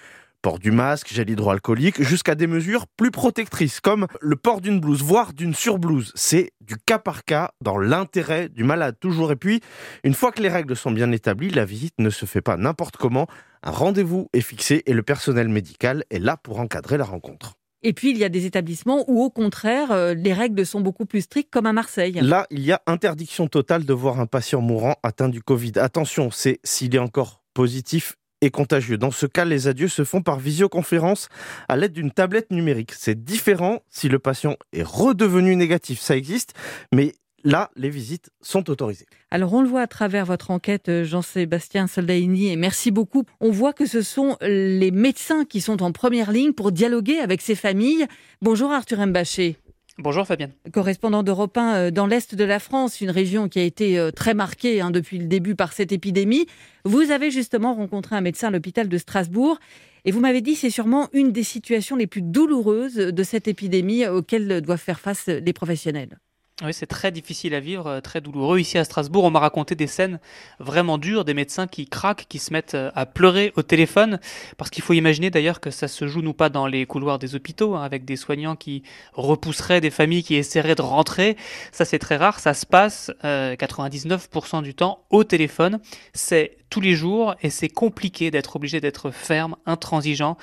port 0.41 0.60
du 0.60 0.71
masque, 0.71 1.13
gel 1.13 1.30
hydroalcoolique, 1.30 2.01
jusqu'à 2.01 2.36
des 2.36 2.47
mesures 2.47 2.88
plus 2.88 3.12
protectrices, 3.12 3.80
comme 3.80 4.08
le 4.19 4.36
port 4.36 4.62
d'une 4.62 4.80
blouse, 4.80 5.01
voire 5.04 5.34
d'une 5.34 5.54
surblouse. 5.54 6.12
C'est 6.15 6.51
du 6.62 6.75
cas 6.77 6.99
par 6.99 7.23
cas, 7.23 7.51
dans 7.62 7.77
l'intérêt 7.77 8.49
du 8.49 8.63
malade 8.63 8.97
toujours. 8.99 9.32
Et 9.32 9.36
puis, 9.36 9.62
une 10.04 10.13
fois 10.13 10.32
que 10.32 10.41
les 10.41 10.49
règles 10.49 10.75
sont 10.75 10.91
bien 10.91 11.12
établies, 11.12 11.49
la 11.49 11.65
visite 11.65 11.93
ne 11.99 12.10
se 12.10 12.25
fait 12.25 12.41
pas 12.41 12.58
n'importe 12.58 12.97
comment. 12.97 13.27
Un 13.63 13.71
rendez-vous 13.71 14.27
est 14.34 14.41
fixé 14.41 14.84
et 14.86 14.93
le 14.93 15.04
personnel 15.04 15.47
médical 15.47 16.04
est 16.10 16.19
là 16.19 16.38
pour 16.38 16.60
encadrer 16.60 16.97
la 16.97 17.06
rencontre. 17.06 17.54
Et 17.84 17.93
puis, 17.93 18.12
il 18.12 18.17
y 18.17 18.23
a 18.23 18.30
des 18.30 18.45
établissements 18.45 19.06
où, 19.08 19.23
au 19.23 19.32
contraire, 19.32 19.91
euh, 19.91 20.13
les 20.13 20.34
règles 20.34 20.65
sont 20.65 20.82
beaucoup 20.82 21.06
plus 21.06 21.21
strictes, 21.21 21.51
comme 21.51 21.65
à 21.65 21.73
Marseille. 21.73 22.13
Là, 22.21 22.45
il 22.51 22.62
y 22.62 22.71
a 22.71 22.82
interdiction 22.86 23.47
totale 23.47 23.86
de 23.86 23.93
voir 23.93 24.19
un 24.19 24.27
patient 24.27 24.62
mourant 24.62 24.95
atteint 25.01 25.30
du 25.30 25.41
Covid. 25.41 25.73
Attention, 25.77 26.30
c'est 26.30 26.60
s'il 26.63 26.95
est 26.95 26.99
encore 26.99 27.41
positif 27.54 28.15
et 28.41 28.49
contagieux. 28.49 28.97
Dans 28.97 29.12
ce 29.12 29.25
cas, 29.25 29.45
les 29.45 29.67
adieux 29.67 29.88
se 29.88 30.04
font 30.04 30.21
par 30.21 30.39
visioconférence 30.39 31.30
à 31.69 31.77
l'aide 31.77 31.93
d'une 31.93 32.12
tablette 32.12 32.51
numérique. 32.51 32.91
C'est 32.93 33.23
différent 33.23 33.84
si 33.89 34.10
le 34.10 34.19
patient 34.19 34.58
est 34.73 34.84
redevenu 34.84 35.56
négatif, 35.56 35.99
ça 35.99 36.17
existe, 36.17 36.54
mais 36.93 37.13
là, 37.43 37.71
les 37.75 37.89
visites 37.89 38.30
sont 38.41 38.69
autorisées. 38.69 39.06
Alors, 39.30 39.54
on 39.54 39.62
le 39.62 39.67
voit 39.67 39.82
à 39.82 39.88
travers 39.88 40.25
votre 40.25 40.51
enquête, 40.51 40.89
euh, 40.89 41.04
Jean-Sébastien 41.04 41.88
Soldaini, 41.88 42.51
et 42.51 42.56
merci 42.56 42.91
beaucoup. 42.91 43.23
On 43.39 43.51
voit 43.51 43.73
que 43.73 43.86
ce 43.86 44.01
sont 44.01 44.38
les 44.41 44.91
médecins 44.91 45.45
qui 45.45 45.62
sont 45.62 45.82
en 45.84 45.91
première 45.91 46.32
ligne 46.32 46.54
pour 46.54 46.71
dialoguer 46.71 47.19
avec 47.19 47.41
ces 47.41 47.56
familles. 47.56 48.06
Bonjour 48.41 48.71
Arthur 48.71 49.06
Mbaché. 49.08 49.58
Bonjour 49.97 50.25
Fabienne. 50.25 50.54
Correspondant 50.71 51.21
d'Europe 51.21 51.58
1 51.58 51.75
euh, 51.75 51.91
dans 51.91 52.08
l'Est 52.08 52.34
de 52.34 52.43
la 52.43 52.60
France, 52.60 53.01
une 53.01 53.10
région 53.10 53.49
qui 53.49 53.60
a 53.60 53.63
été 53.63 53.99
euh, 53.99 54.10
très 54.12 54.34
marquée 54.34 54.80
hein, 54.80 54.89
depuis 54.89 55.17
le 55.17 55.25
début 55.25 55.54
par 55.54 55.73
cette 55.73 55.91
épidémie. 55.91 56.47
Vous 56.86 57.12
avez 57.12 57.30
justement 57.30 57.75
rencontré 57.75 58.15
un 58.15 58.21
médecin 58.21 58.47
à 58.47 58.51
l'hôpital 58.51 58.88
de 58.88 58.97
Strasbourg 58.97 59.60
et 60.06 60.12
vous 60.12 60.21
m'avez 60.21 60.41
dit 60.41 60.56
c'est 60.56 60.69
sûrement 60.69 61.10
une 61.12 61.32
des 61.32 61.43
situations 61.43 61.97
les 61.97 62.08
plus 62.08 62.21
douloureuses 62.21 62.95
de 62.95 63.23
cette 63.23 63.47
épidémie 63.47 64.08
auxquelles 64.08 64.62
doivent 64.62 64.80
faire 64.80 64.99
face 64.99 65.27
les 65.27 65.54
professionnels. 65.54 66.17
Oui, 66.63 66.76
c'est 66.76 66.86
très 66.86 67.12
difficile 67.12 67.56
à 67.56 67.60
vivre, 67.60 67.88
euh, 67.88 68.02
très 68.02 68.21
douloureux. 68.21 68.60
Ici 68.60 68.78
à 68.78 68.84
Strasbourg, 68.84 69.24
on 69.24 69.32
m'a 69.32 69.39
raconté 69.39 69.74
des 69.74 69.88
scènes 69.88 70.19
vraiment 70.60 71.00
dures, 71.00 71.26
des 71.26 71.34
médecins 71.34 71.65
qui 71.65 71.88
craquent, 71.88 72.28
qui 72.30 72.38
se 72.38 72.54
mettent 72.54 72.76
euh, 72.76 72.91
à 72.93 73.08
pleurer 73.08 73.52
au 73.56 73.63
téléphone, 73.63 74.19
parce 74.58 74.69
qu'il 74.69 74.84
faut 74.84 74.93
imaginer 74.93 75.32
d'ailleurs 75.32 75.60
que 75.60 75.71
ça 75.71 75.88
se 75.88 76.08
joue 76.08 76.21
nous 76.21 76.34
pas 76.34 76.50
dans 76.50 76.67
les 76.67 76.86
couloirs 76.86 77.17
des 77.17 77.34
hôpitaux, 77.34 77.76
hein, 77.76 77.82
avec 77.82 78.06
des 78.06 78.15
soignants 78.15 78.56
qui 78.56 78.84
repousseraient 79.13 79.82
des 79.82 79.89
familles 79.89 80.21
qui 80.21 80.36
essaieraient 80.36 80.76
de 80.76 80.84
rentrer. 80.84 81.36
Ça 81.71 81.84
c'est 81.84 81.97
très 81.97 82.17
rare, 82.17 82.39
ça 82.39 82.54
se 82.54 82.67
passe 82.67 83.10
99% 83.24 84.60
euh, 84.60 84.62
du 84.62 84.76
temps 84.76 85.04
au 85.10 85.24
téléphone. 85.24 85.80
C'est 86.13 86.58
tous 86.71 86.81
les 86.81 86.95
jours 86.95 87.36
et 87.43 87.51
c'est 87.51 87.69
compliqué 87.69 88.31
d'être 88.31 88.55
obligé 88.55 88.81
d'être 88.81 89.12
ferme, 89.12 89.55
intransigeant, 89.67 90.38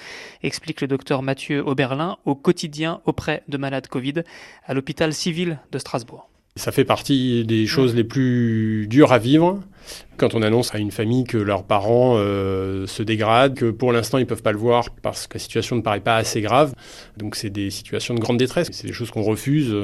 explique 0.44 0.80
le 0.80 0.86
docteur 0.86 1.22
Mathieu 1.22 1.66
Oberlin 1.66 2.18
au 2.24 2.36
quotidien 2.36 3.00
auprès 3.06 3.42
de 3.48 3.56
malades 3.56 3.88
Covid 3.88 4.22
à 4.64 4.74
l'hôpital 4.74 5.12
civil 5.12 5.58
de 5.72 5.78
Strasbourg. 5.78 6.28
Ça 6.54 6.70
fait 6.70 6.84
partie 6.84 7.44
des 7.44 7.66
choses 7.66 7.94
les 7.94 8.04
plus 8.04 8.86
dures 8.88 9.12
à 9.12 9.18
vivre 9.18 9.60
quand 10.18 10.34
on 10.34 10.42
annonce 10.42 10.74
à 10.74 10.78
une 10.78 10.90
famille 10.90 11.24
que 11.24 11.38
leurs 11.38 11.64
parents 11.64 12.16
euh, 12.16 12.86
se 12.86 13.02
dégradent, 13.02 13.54
que 13.54 13.70
pour 13.70 13.92
l'instant 13.92 14.18
ils 14.18 14.22
ne 14.22 14.26
peuvent 14.26 14.42
pas 14.42 14.52
le 14.52 14.58
voir 14.58 14.90
parce 15.02 15.28
que 15.28 15.34
la 15.34 15.40
situation 15.40 15.76
ne 15.76 15.82
paraît 15.82 16.00
pas 16.00 16.16
assez 16.16 16.42
grave. 16.42 16.74
Donc 17.16 17.36
c'est 17.36 17.50
des 17.50 17.70
situations 17.70 18.14
de 18.14 18.20
grande 18.20 18.38
détresse, 18.38 18.68
c'est 18.72 18.86
des 18.86 18.92
choses 18.92 19.10
qu'on 19.10 19.22
refuse. 19.22 19.74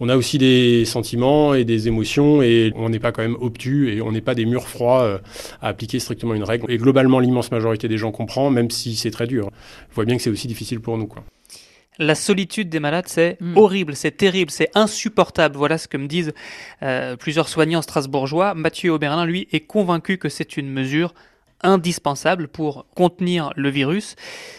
On 0.00 0.08
a 0.08 0.16
aussi 0.16 0.38
des 0.38 0.86
sentiments 0.86 1.54
et 1.54 1.64
des 1.64 1.86
émotions 1.86 2.40
et 2.40 2.72
on 2.74 2.88
n'est 2.88 2.98
pas 2.98 3.12
quand 3.12 3.22
même 3.22 3.36
obtus 3.38 3.92
et 3.92 4.00
on 4.00 4.12
n'est 4.12 4.22
pas 4.22 4.34
des 4.34 4.46
murs 4.46 4.66
froids 4.66 5.02
euh, 5.02 5.18
à 5.60 5.68
appliquer 5.68 5.98
strictement 5.98 6.34
une 6.34 6.42
règle. 6.42 6.70
Et 6.72 6.78
globalement, 6.78 7.18
l'immense 7.18 7.50
majorité 7.50 7.86
des 7.86 7.98
gens 7.98 8.10
comprend, 8.10 8.48
même 8.48 8.70
si 8.70 8.96
c'est 8.96 9.10
très 9.10 9.26
dur. 9.26 9.50
On 9.90 9.94
voit 9.94 10.06
bien 10.06 10.16
que 10.16 10.22
c'est 10.22 10.30
aussi 10.30 10.48
difficile 10.48 10.80
pour 10.80 10.96
nous. 10.96 11.06
Quoi. 11.06 11.22
La 11.98 12.14
solitude 12.14 12.70
des 12.70 12.80
malades, 12.80 13.08
c'est 13.08 13.36
mm. 13.40 13.58
horrible, 13.58 13.94
c'est 13.94 14.16
terrible, 14.16 14.50
c'est 14.50 14.70
insupportable. 14.74 15.58
Voilà 15.58 15.76
ce 15.76 15.86
que 15.86 15.98
me 15.98 16.06
disent 16.06 16.32
euh, 16.82 17.16
plusieurs 17.16 17.48
soignants 17.50 17.82
strasbourgeois. 17.82 18.54
Mathieu 18.54 18.92
Auberlin, 18.92 19.26
lui, 19.26 19.48
est 19.52 19.60
convaincu 19.60 20.16
que 20.16 20.30
c'est 20.30 20.56
une 20.56 20.70
mesure 20.70 21.12
indispensable 21.62 22.48
pour 22.48 22.86
contenir 22.94 23.52
le 23.56 23.68
virus, 23.70 24.16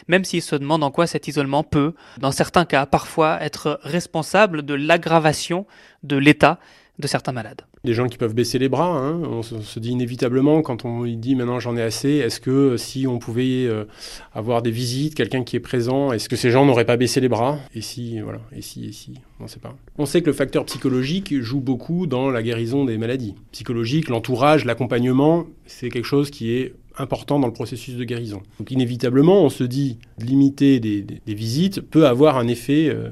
même 0.07 0.23
s'il 0.23 0.41
se 0.41 0.55
demande 0.55 0.83
en 0.83 0.91
quoi 0.91 1.07
cet 1.07 1.27
isolement 1.27 1.63
peut, 1.63 1.93
dans 2.19 2.31
certains 2.31 2.65
cas, 2.65 2.85
parfois 2.85 3.41
être 3.41 3.79
responsable 3.83 4.63
de 4.63 4.73
l'aggravation 4.73 5.65
de 6.03 6.17
l'état 6.17 6.59
de 6.99 7.07
certains 7.07 7.31
malades. 7.31 7.61
Des 7.83 7.93
gens 7.95 8.07
qui 8.07 8.17
peuvent 8.17 8.35
baisser 8.35 8.59
les 8.59 8.69
bras, 8.69 8.95
hein. 8.95 9.19
on, 9.23 9.41
se, 9.41 9.79
dit 9.79 9.89
inévitablement 9.89 10.61
quand 10.61 10.85
on 10.85 11.03
dit 11.03 11.35
maintenant 11.35 11.59
j'en 11.59 11.75
ai 11.75 11.81
assez, 11.81 12.09
est-ce 12.09 12.39
que 12.39 12.77
si 12.77 13.07
on 13.07 13.17
pouvait 13.17 13.65
euh, 13.65 13.85
avoir 14.33 14.61
des 14.61 14.69
visites, 14.69 15.15
quelqu'un 15.15 15.43
qui 15.43 15.55
est 15.55 15.61
présent, 15.61 16.11
est-ce 16.11 16.29
que 16.29 16.35
ces 16.35 16.51
gens 16.51 16.63
n'auraient 16.63 16.85
pas 16.85 16.97
baissé 16.97 17.19
les 17.19 17.29
bras? 17.29 17.57
Et 17.73 17.81
si, 17.81 18.19
voilà, 18.19 18.39
et 18.55 18.61
si, 18.61 18.85
et 18.85 18.91
si, 18.91 19.15
on 19.39 19.45
ne 19.45 19.49
sait 19.49 19.59
pas. 19.59 19.75
On 19.97 20.05
sait 20.05 20.21
que 20.21 20.27
le 20.27 20.33
facteur 20.33 20.63
psychologique 20.65 21.41
joue 21.41 21.59
beaucoup 21.59 22.05
dans 22.05 22.29
la 22.29 22.43
guérison 22.43 22.85
des 22.85 22.99
maladies. 22.99 23.33
Psychologique, 23.51 24.07
l'entourage, 24.09 24.63
l'accompagnement, 24.63 25.47
c'est 25.65 25.89
quelque 25.89 26.05
chose 26.05 26.29
qui 26.29 26.53
est 26.53 26.75
important 26.97 27.39
dans 27.39 27.47
le 27.47 27.53
processus 27.53 27.95
de 27.95 28.03
guérison. 28.03 28.41
Donc 28.59 28.71
inévitablement, 28.71 29.43
on 29.43 29.49
se 29.49 29.63
dit 29.63 29.97
limiter 30.17 30.79
des, 30.79 31.05
visites 31.27 31.81
peut 31.81 32.07
avoir 32.07 32.37
un 32.37 32.47
effet 32.47 32.89
euh, 32.89 33.09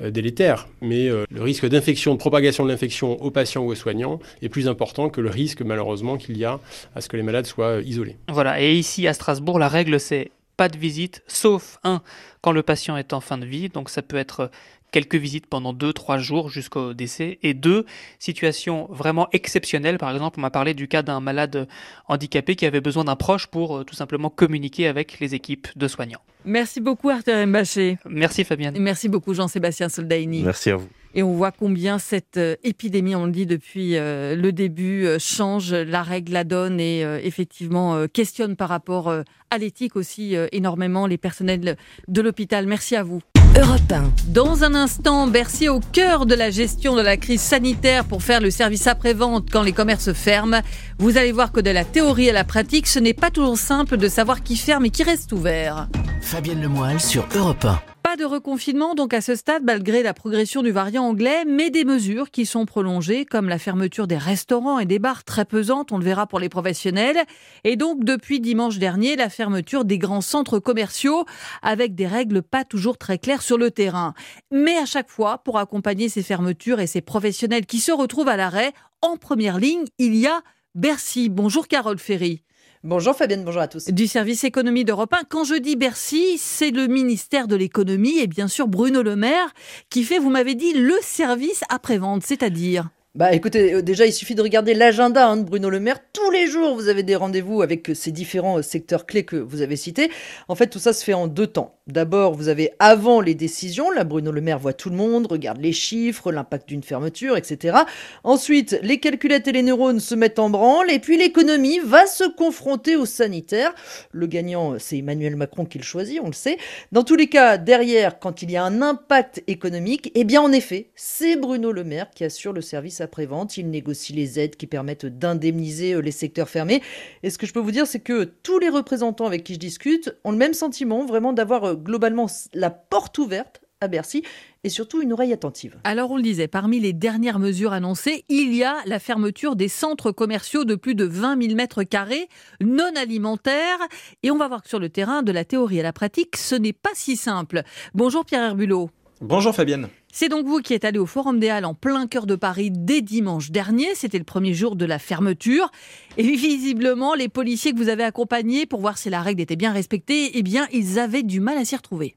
euh, 0.00 0.10
délétère. 0.10 0.68
Mais 0.80 1.08
euh, 1.08 1.24
le 1.30 1.42
risque 1.42 1.66
d'infection, 1.68 2.14
de 2.14 2.18
propagation 2.18 2.64
de 2.64 2.70
l'infection 2.70 3.20
aux 3.22 3.30
patients 3.30 3.62
ou 3.62 3.70
aux 3.70 3.74
soignants 3.74 4.20
est 4.42 4.48
plus 4.48 4.68
important 4.68 5.08
que 5.08 5.20
le 5.20 5.30
risque, 5.30 5.62
malheureusement, 5.62 6.16
qu'il 6.16 6.38
y 6.38 6.44
a 6.44 6.60
à 6.94 7.00
ce 7.00 7.08
que 7.08 7.16
les 7.16 7.24
malades 7.24 7.46
soient 7.46 7.80
isolés. 7.80 8.16
Voilà, 8.28 8.60
et 8.60 8.74
ici 8.74 9.08
à 9.08 9.14
Strasbourg, 9.14 9.58
la 9.58 9.68
règle 9.68 9.98
c'est 9.98 10.30
pas 10.56 10.68
de 10.68 10.76
visite, 10.76 11.22
sauf 11.26 11.78
un, 11.84 12.02
quand 12.42 12.52
le 12.52 12.62
patient 12.62 12.96
est 12.96 13.12
en 13.12 13.20
fin 13.20 13.38
de 13.38 13.46
vie. 13.46 13.68
Donc 13.68 13.90
ça 13.90 14.02
peut 14.02 14.16
être 14.16 14.50
quelques 14.90 15.16
visites 15.16 15.46
pendant 15.46 15.72
2-3 15.72 16.18
jours 16.18 16.48
jusqu'au 16.50 16.94
décès. 16.94 17.38
Et 17.42 17.54
deux, 17.54 17.84
situations 18.18 18.86
vraiment 18.90 19.28
exceptionnelles. 19.32 19.98
Par 19.98 20.10
exemple, 20.10 20.38
on 20.38 20.42
m'a 20.42 20.50
parlé 20.50 20.74
du 20.74 20.88
cas 20.88 21.02
d'un 21.02 21.20
malade 21.20 21.68
handicapé 22.06 22.56
qui 22.56 22.66
avait 22.66 22.80
besoin 22.80 23.04
d'un 23.04 23.16
proche 23.16 23.46
pour 23.46 23.78
euh, 23.78 23.84
tout 23.84 23.94
simplement 23.94 24.30
communiquer 24.30 24.86
avec 24.86 25.20
les 25.20 25.34
équipes 25.34 25.68
de 25.76 25.88
soignants. 25.88 26.20
Merci 26.44 26.80
beaucoup 26.80 27.10
Arthur 27.10 27.46
Mbaché. 27.46 27.98
Merci 28.08 28.44
Fabienne. 28.44 28.76
merci 28.78 29.08
beaucoup 29.08 29.34
Jean-Sébastien 29.34 29.88
Soldaini. 29.88 30.42
Merci 30.42 30.70
à 30.70 30.76
vous. 30.76 30.88
Et 31.14 31.22
on 31.22 31.32
voit 31.32 31.52
combien 31.52 31.98
cette 31.98 32.36
euh, 32.36 32.56
épidémie, 32.62 33.14
on 33.14 33.26
le 33.26 33.32
dit 33.32 33.46
depuis 33.46 33.96
euh, 33.96 34.36
le 34.36 34.52
début, 34.52 35.06
change 35.18 35.72
la 35.72 36.02
règle, 36.02 36.32
la 36.32 36.44
donne 36.44 36.80
et 36.80 37.00
effectivement 37.22 38.06
questionne 38.08 38.56
par 38.56 38.68
rapport 38.68 39.12
à 39.50 39.58
l'éthique 39.58 39.96
aussi 39.96 40.36
énormément 40.52 41.06
les 41.06 41.18
personnels 41.18 41.76
de 42.06 42.20
l'hôpital. 42.20 42.66
Merci 42.66 42.96
à 42.96 43.02
vous. 43.02 43.20
Europe 43.56 43.80
Dans 44.28 44.64
un 44.64 44.74
instant, 44.74 45.26
Bercy 45.26 45.68
au 45.68 45.80
cœur 45.80 46.26
de 46.26 46.34
la 46.34 46.50
gestion 46.50 46.94
de 46.96 47.00
la 47.00 47.16
crise 47.16 47.40
sanitaire 47.40 48.04
pour 48.04 48.22
faire 48.22 48.40
le 48.40 48.50
service 48.50 48.86
après-vente 48.86 49.48
quand 49.50 49.62
les 49.62 49.72
commerces 49.72 50.12
ferment. 50.12 50.60
Vous 50.98 51.16
allez 51.16 51.32
voir 51.32 51.52
que 51.52 51.60
de 51.60 51.70
la 51.70 51.84
théorie 51.84 52.30
à 52.30 52.32
la 52.32 52.44
pratique, 52.44 52.86
ce 52.86 52.98
n'est 52.98 53.14
pas 53.14 53.30
toujours 53.30 53.58
simple 53.58 53.96
de 53.96 54.08
savoir 54.08 54.42
qui 54.42 54.56
ferme 54.56 54.86
et 54.86 54.90
qui 54.90 55.02
reste 55.02 55.32
ouvert. 55.32 55.88
Fabienne 56.20 56.60
Lemoyle 56.60 57.00
sur 57.00 57.26
Europe 57.34 57.64
1. 57.64 57.97
Pas 58.08 58.16
de 58.16 58.24
reconfinement 58.24 58.94
donc 58.94 59.12
à 59.12 59.20
ce 59.20 59.34
stade 59.34 59.64
malgré 59.64 60.02
la 60.02 60.14
progression 60.14 60.62
du 60.62 60.70
variant 60.70 61.04
anglais, 61.04 61.44
mais 61.46 61.68
des 61.68 61.84
mesures 61.84 62.30
qui 62.30 62.46
sont 62.46 62.64
prolongées 62.64 63.26
comme 63.26 63.50
la 63.50 63.58
fermeture 63.58 64.06
des 64.06 64.16
restaurants 64.16 64.78
et 64.78 64.86
des 64.86 64.98
bars 64.98 65.24
très 65.24 65.44
pesantes, 65.44 65.92
on 65.92 65.98
le 65.98 66.04
verra 66.04 66.26
pour 66.26 66.38
les 66.38 66.48
professionnels, 66.48 67.18
et 67.64 67.76
donc 67.76 68.04
depuis 68.04 68.40
dimanche 68.40 68.78
dernier 68.78 69.14
la 69.14 69.28
fermeture 69.28 69.84
des 69.84 69.98
grands 69.98 70.22
centres 70.22 70.58
commerciaux 70.58 71.26
avec 71.60 71.94
des 71.94 72.06
règles 72.06 72.40
pas 72.40 72.64
toujours 72.64 72.96
très 72.96 73.18
claires 73.18 73.42
sur 73.42 73.58
le 73.58 73.70
terrain. 73.70 74.14
Mais 74.50 74.78
à 74.78 74.86
chaque 74.86 75.10
fois, 75.10 75.36
pour 75.44 75.58
accompagner 75.58 76.08
ces 76.08 76.22
fermetures 76.22 76.80
et 76.80 76.86
ces 76.86 77.02
professionnels 77.02 77.66
qui 77.66 77.78
se 77.78 77.92
retrouvent 77.92 78.30
à 78.30 78.38
l'arrêt, 78.38 78.72
en 79.02 79.18
première 79.18 79.58
ligne, 79.58 79.84
il 79.98 80.14
y 80.14 80.26
a 80.26 80.40
Bercy. 80.74 81.28
Bonjour 81.28 81.68
Carole 81.68 81.98
Ferry. 81.98 82.42
Bonjour 82.84 83.16
Fabienne, 83.16 83.44
bonjour 83.44 83.60
à 83.60 83.66
tous. 83.66 83.88
Du 83.88 84.06
service 84.06 84.44
économie 84.44 84.84
d'Europe 84.84 85.12
1. 85.12 85.24
Quand 85.28 85.42
je 85.42 85.56
dis 85.56 85.74
Bercy, 85.74 86.38
c'est 86.38 86.70
le 86.70 86.86
ministère 86.86 87.48
de 87.48 87.56
l'économie 87.56 88.20
et 88.20 88.28
bien 88.28 88.46
sûr 88.46 88.68
Bruno 88.68 89.02
Le 89.02 89.16
Maire 89.16 89.52
qui 89.90 90.04
fait, 90.04 90.20
vous 90.20 90.30
m'avez 90.30 90.54
dit, 90.54 90.74
le 90.74 90.94
service 91.02 91.64
après-vente, 91.70 92.22
c'est-à-dire 92.24 92.88
bah 93.14 93.32
écoutez, 93.32 93.72
euh, 93.72 93.82
déjà 93.82 94.04
il 94.04 94.12
suffit 94.12 94.34
de 94.34 94.42
regarder 94.42 94.74
l'agenda 94.74 95.28
hein, 95.28 95.38
de 95.38 95.42
Bruno 95.42 95.70
Le 95.70 95.80
Maire. 95.80 95.98
Tous 96.12 96.30
les 96.30 96.46
jours, 96.46 96.74
vous 96.74 96.88
avez 96.88 97.02
des 97.02 97.16
rendez-vous 97.16 97.62
avec 97.62 97.88
euh, 97.88 97.94
ces 97.94 98.12
différents 98.12 98.58
euh, 98.58 98.62
secteurs 98.62 99.06
clés 99.06 99.24
que 99.24 99.34
vous 99.34 99.62
avez 99.62 99.76
cités. 99.76 100.10
En 100.46 100.54
fait, 100.54 100.66
tout 100.66 100.78
ça 100.78 100.92
se 100.92 101.02
fait 101.02 101.14
en 101.14 101.26
deux 101.26 101.46
temps. 101.46 101.80
D'abord, 101.86 102.34
vous 102.34 102.48
avez 102.48 102.72
avant 102.78 103.22
les 103.22 103.34
décisions. 103.34 103.90
Là, 103.90 104.04
Bruno 104.04 104.30
Le 104.30 104.42
Maire 104.42 104.58
voit 104.58 104.74
tout 104.74 104.90
le 104.90 104.96
monde, 104.96 105.26
regarde 105.26 105.58
les 105.58 105.72
chiffres, 105.72 106.30
l'impact 106.30 106.68
d'une 106.68 106.82
fermeture, 106.82 107.38
etc. 107.38 107.78
Ensuite, 108.24 108.78
les 108.82 109.00
calculettes 109.00 109.48
et 109.48 109.52
les 109.52 109.62
neurones 109.62 110.00
se 110.00 110.14
mettent 110.14 110.38
en 110.38 110.50
branle. 110.50 110.90
Et 110.90 110.98
puis 110.98 111.16
l'économie 111.16 111.78
va 111.78 112.06
se 112.06 112.24
confronter 112.24 112.94
au 112.94 113.06
sanitaire. 113.06 113.74
Le 114.12 114.26
gagnant, 114.26 114.78
c'est 114.78 114.98
Emmanuel 114.98 115.34
Macron 115.34 115.64
qui 115.64 115.78
le 115.78 115.84
choisit, 115.84 116.20
on 116.22 116.26
le 116.26 116.34
sait. 116.34 116.58
Dans 116.92 117.04
tous 117.04 117.16
les 117.16 117.28
cas, 117.28 117.56
derrière, 117.56 118.18
quand 118.18 118.42
il 118.42 118.50
y 118.50 118.58
a 118.58 118.62
un 118.62 118.82
impact 118.82 119.42
économique, 119.46 120.12
eh 120.14 120.24
bien 120.24 120.42
en 120.42 120.52
effet, 120.52 120.90
c'est 120.94 121.36
Bruno 121.36 121.72
Le 121.72 121.84
Maire 121.84 122.10
qui 122.14 122.22
assure 122.22 122.52
le 122.52 122.60
service 122.60 122.97
après-vente. 123.00 123.56
Il 123.56 123.70
négocie 123.70 124.12
les 124.12 124.38
aides 124.38 124.56
qui 124.56 124.66
permettent 124.66 125.06
d'indemniser 125.06 125.94
euh, 125.94 126.00
les 126.00 126.10
secteurs 126.10 126.48
fermés. 126.48 126.82
Et 127.22 127.30
ce 127.30 127.38
que 127.38 127.46
je 127.46 127.52
peux 127.52 127.60
vous 127.60 127.70
dire, 127.70 127.86
c'est 127.86 128.00
que 128.00 128.24
tous 128.24 128.58
les 128.58 128.68
représentants 128.68 129.26
avec 129.26 129.44
qui 129.44 129.54
je 129.54 129.58
discute 129.58 130.14
ont 130.24 130.32
le 130.32 130.38
même 130.38 130.54
sentiment, 130.54 131.04
vraiment 131.06 131.32
d'avoir 131.32 131.64
euh, 131.64 131.74
globalement 131.74 132.26
la 132.54 132.70
porte 132.70 133.18
ouverte 133.18 133.60
à 133.80 133.88
Bercy 133.88 134.22
et 134.64 134.68
surtout 134.68 135.02
une 135.02 135.12
oreille 135.12 135.32
attentive. 135.32 135.76
Alors 135.84 136.10
on 136.10 136.16
le 136.16 136.22
disait, 136.22 136.48
parmi 136.48 136.80
les 136.80 136.92
dernières 136.92 137.38
mesures 137.38 137.72
annoncées, 137.72 138.24
il 138.28 138.54
y 138.54 138.64
a 138.64 138.76
la 138.86 138.98
fermeture 138.98 139.56
des 139.56 139.68
centres 139.68 140.10
commerciaux 140.10 140.64
de 140.64 140.74
plus 140.74 140.94
de 140.94 141.04
20 141.04 141.40
000 141.42 141.54
mètres 141.54 141.84
carrés 141.84 142.28
non 142.60 142.90
alimentaires. 142.96 143.78
Et 144.22 144.30
on 144.30 144.36
va 144.36 144.48
voir 144.48 144.62
que 144.62 144.68
sur 144.68 144.80
le 144.80 144.88
terrain, 144.88 145.22
de 145.22 145.32
la 145.32 145.44
théorie 145.44 145.80
à 145.80 145.84
la 145.84 145.92
pratique, 145.92 146.36
ce 146.36 146.54
n'est 146.54 146.72
pas 146.72 146.90
si 146.94 147.16
simple. 147.16 147.62
Bonjour 147.94 148.24
Pierre 148.24 148.42
Herbulot. 148.42 148.90
Bonjour 149.20 149.52
Fabienne. 149.52 149.88
C'est 150.12 150.28
donc 150.28 150.46
vous 150.46 150.60
qui 150.60 150.74
êtes 150.74 150.84
allé 150.84 151.00
au 151.00 151.06
Forum 151.06 151.40
des 151.40 151.48
Halles 151.48 151.64
en 151.64 151.74
plein 151.74 152.06
cœur 152.06 152.24
de 152.24 152.36
Paris 152.36 152.70
dès 152.70 153.00
dimanche 153.00 153.50
dernier. 153.50 153.88
C'était 153.96 154.18
le 154.18 154.22
premier 154.24 154.54
jour 154.54 154.76
de 154.76 154.84
la 154.84 155.00
fermeture. 155.00 155.72
Et 156.18 156.22
visiblement, 156.36 157.14
les 157.14 157.28
policiers 157.28 157.72
que 157.72 157.78
vous 157.78 157.88
avez 157.88 158.04
accompagnés 158.04 158.64
pour 158.64 158.80
voir 158.80 158.96
si 158.96 159.10
la 159.10 159.20
règle 159.20 159.40
était 159.40 159.56
bien 159.56 159.72
respectée, 159.72 160.30
eh 160.34 160.42
bien, 160.44 160.68
ils 160.72 161.00
avaient 161.00 161.24
du 161.24 161.40
mal 161.40 161.58
à 161.58 161.64
s'y 161.64 161.74
retrouver. 161.74 162.14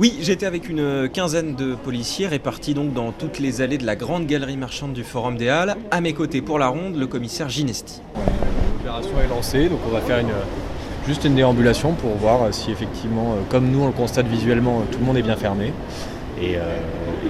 Oui, 0.00 0.14
j'étais 0.22 0.44
avec 0.44 0.68
une 0.68 1.08
quinzaine 1.08 1.54
de 1.54 1.76
policiers 1.76 2.26
répartis 2.26 2.74
donc 2.74 2.92
dans 2.92 3.12
toutes 3.12 3.38
les 3.38 3.60
allées 3.60 3.78
de 3.78 3.86
la 3.86 3.94
grande 3.94 4.26
galerie 4.26 4.56
marchande 4.56 4.92
du 4.92 5.04
Forum 5.04 5.36
des 5.36 5.48
Halles. 5.48 5.76
À 5.92 6.00
mes 6.00 6.14
côtés 6.14 6.42
pour 6.42 6.58
la 6.58 6.66
ronde, 6.66 6.96
le 6.96 7.06
commissaire 7.06 7.48
Ginesti. 7.48 8.00
L'opération 8.78 9.20
est 9.24 9.28
lancée, 9.28 9.68
donc 9.68 9.78
on 9.86 9.92
va 9.92 10.00
faire 10.00 10.18
une, 10.18 10.32
juste 11.06 11.22
une 11.22 11.36
déambulation 11.36 11.92
pour 11.92 12.10
voir 12.16 12.52
si 12.52 12.72
effectivement, 12.72 13.36
comme 13.50 13.70
nous 13.70 13.82
on 13.82 13.86
le 13.86 13.92
constate 13.92 14.26
visuellement, 14.26 14.82
tout 14.90 14.98
le 14.98 15.04
monde 15.04 15.16
est 15.16 15.22
bien 15.22 15.36
fermé. 15.36 15.72
Et, 16.44 16.56
euh, 16.56 16.62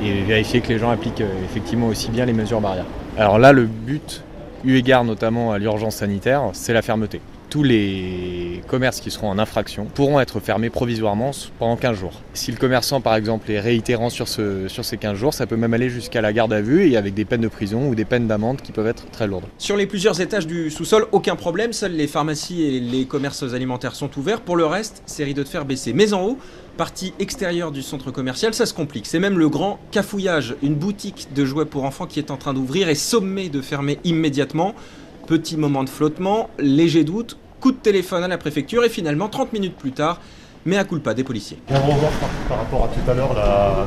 et, 0.03 0.23
vérifier 0.23 0.61
que 0.61 0.69
les 0.69 0.79
gens 0.79 0.91
appliquent 0.91 1.21
euh, 1.21 1.45
effectivement 1.45 1.87
aussi 1.87 2.11
bien 2.11 2.25
les 2.25 2.33
mesures 2.33 2.61
barrières. 2.61 2.87
Alors 3.17 3.39
là, 3.39 3.53
le 3.53 3.65
but, 3.65 4.23
eu 4.65 4.77
égard 4.77 5.05
notamment 5.05 5.53
à 5.53 5.59
l'urgence 5.59 5.97
sanitaire, 5.97 6.51
c'est 6.53 6.73
la 6.73 6.83
fermeté. 6.83 7.21
Tous 7.51 7.63
les 7.63 8.63
commerces 8.67 9.01
qui 9.01 9.13
seront 9.13 9.29
en 9.29 9.39
infraction 9.39 9.85
pourront 9.85 10.19
être 10.19 10.41
fermés 10.41 10.71
provisoirement 10.71 11.31
pendant 11.61 11.77
15 11.77 11.97
jours. 11.97 12.21
Si 12.33 12.51
le 12.51 12.57
commerçant, 12.57 13.01
par 13.01 13.15
exemple, 13.15 13.49
est 13.49 13.61
réitérant 13.61 14.11
sur, 14.11 14.27
sur 14.27 14.85
ces 14.85 14.97
15 14.97 15.17
jours, 15.17 15.33
ça 15.33 15.47
peut 15.47 15.55
même 15.55 15.73
aller 15.73 15.89
jusqu'à 15.89 16.21
la 16.21 16.33
garde 16.33 16.53
à 16.53 16.61
vue 16.61 16.91
et 16.91 16.97
avec 16.97 17.15
des 17.15 17.25
peines 17.25 17.43
de 17.43 17.49
prison 17.49 17.87
ou 17.89 17.95
des 17.95 18.05
peines 18.05 18.27
d'amende 18.27 18.61
qui 18.61 18.73
peuvent 18.73 18.89
être 18.89 19.09
très 19.13 19.29
lourdes. 19.29 19.45
Sur 19.59 19.77
les 19.77 19.87
plusieurs 19.87 20.21
étages 20.21 20.49
du 20.49 20.69
sous-sol, 20.69 21.07
aucun 21.13 21.37
problème. 21.37 21.73
Seules 21.73 21.93
les 21.93 22.09
pharmacies 22.09 22.63
et 22.65 22.81
les 22.81 23.05
commerces 23.05 23.45
alimentaires 23.45 23.95
sont 23.95 24.11
ouverts. 24.19 24.41
Pour 24.41 24.57
le 24.57 24.67
reste, 24.67 25.05
c'est 25.07 25.23
rideau 25.23 25.45
de 25.45 25.49
fer 25.49 25.65
baissé. 25.65 25.93
Mais 25.93 26.13
en 26.13 26.25
haut, 26.25 26.39
partie 26.75 27.15
extérieure 27.19 27.71
du 27.71 27.83
centre 27.83 28.11
commercial, 28.11 28.53
ça 28.55 28.67
se 28.67 28.75
complique. 28.75 29.07
C'est 29.07 29.19
même 29.19 29.39
le 29.39 29.49
grand 29.49 29.79
cafouillage. 29.91 30.57
Une 30.63 30.75
boutique 30.75 31.29
de 31.35 31.45
jouets 31.45 31.65
pour 31.65 31.85
enfants 31.85 32.07
qui 32.07 32.19
est 32.19 32.31
en 32.31 32.37
train 32.37 32.53
d'ouvrir 32.53 32.89
et 32.89 32.95
sommée 32.95 33.49
de 33.49 33.61
fermer 33.61 33.99
immédiatement. 34.05 34.75
Petit 35.27 35.57
moment 35.57 35.85
de 35.85 35.89
flottement, 35.89 36.51
léger 36.59 37.05
doute, 37.05 37.39
coup 37.61 37.73
de 37.73 37.79
téléphone 37.79 38.23
à 38.23 38.29
la 38.29 38.37
préfecture 38.37 38.85
et 38.85 38.91
finalement 38.91 39.29
30 39.29 39.53
minutes 39.55 39.77
plus 39.77 39.93
tard, 39.93 40.21
mais 40.67 40.77
à 40.77 40.85
culpa 40.85 41.15
des 41.15 41.25
policiers. 41.25 41.59
On 41.69 41.75
va 41.75 41.81
revoir 41.81 42.13
par, 42.13 42.29
par, 42.49 42.59
rapport 42.59 42.85
à 42.85 42.89
tout 42.89 43.11
à 43.11 43.15
l'heure, 43.15 43.31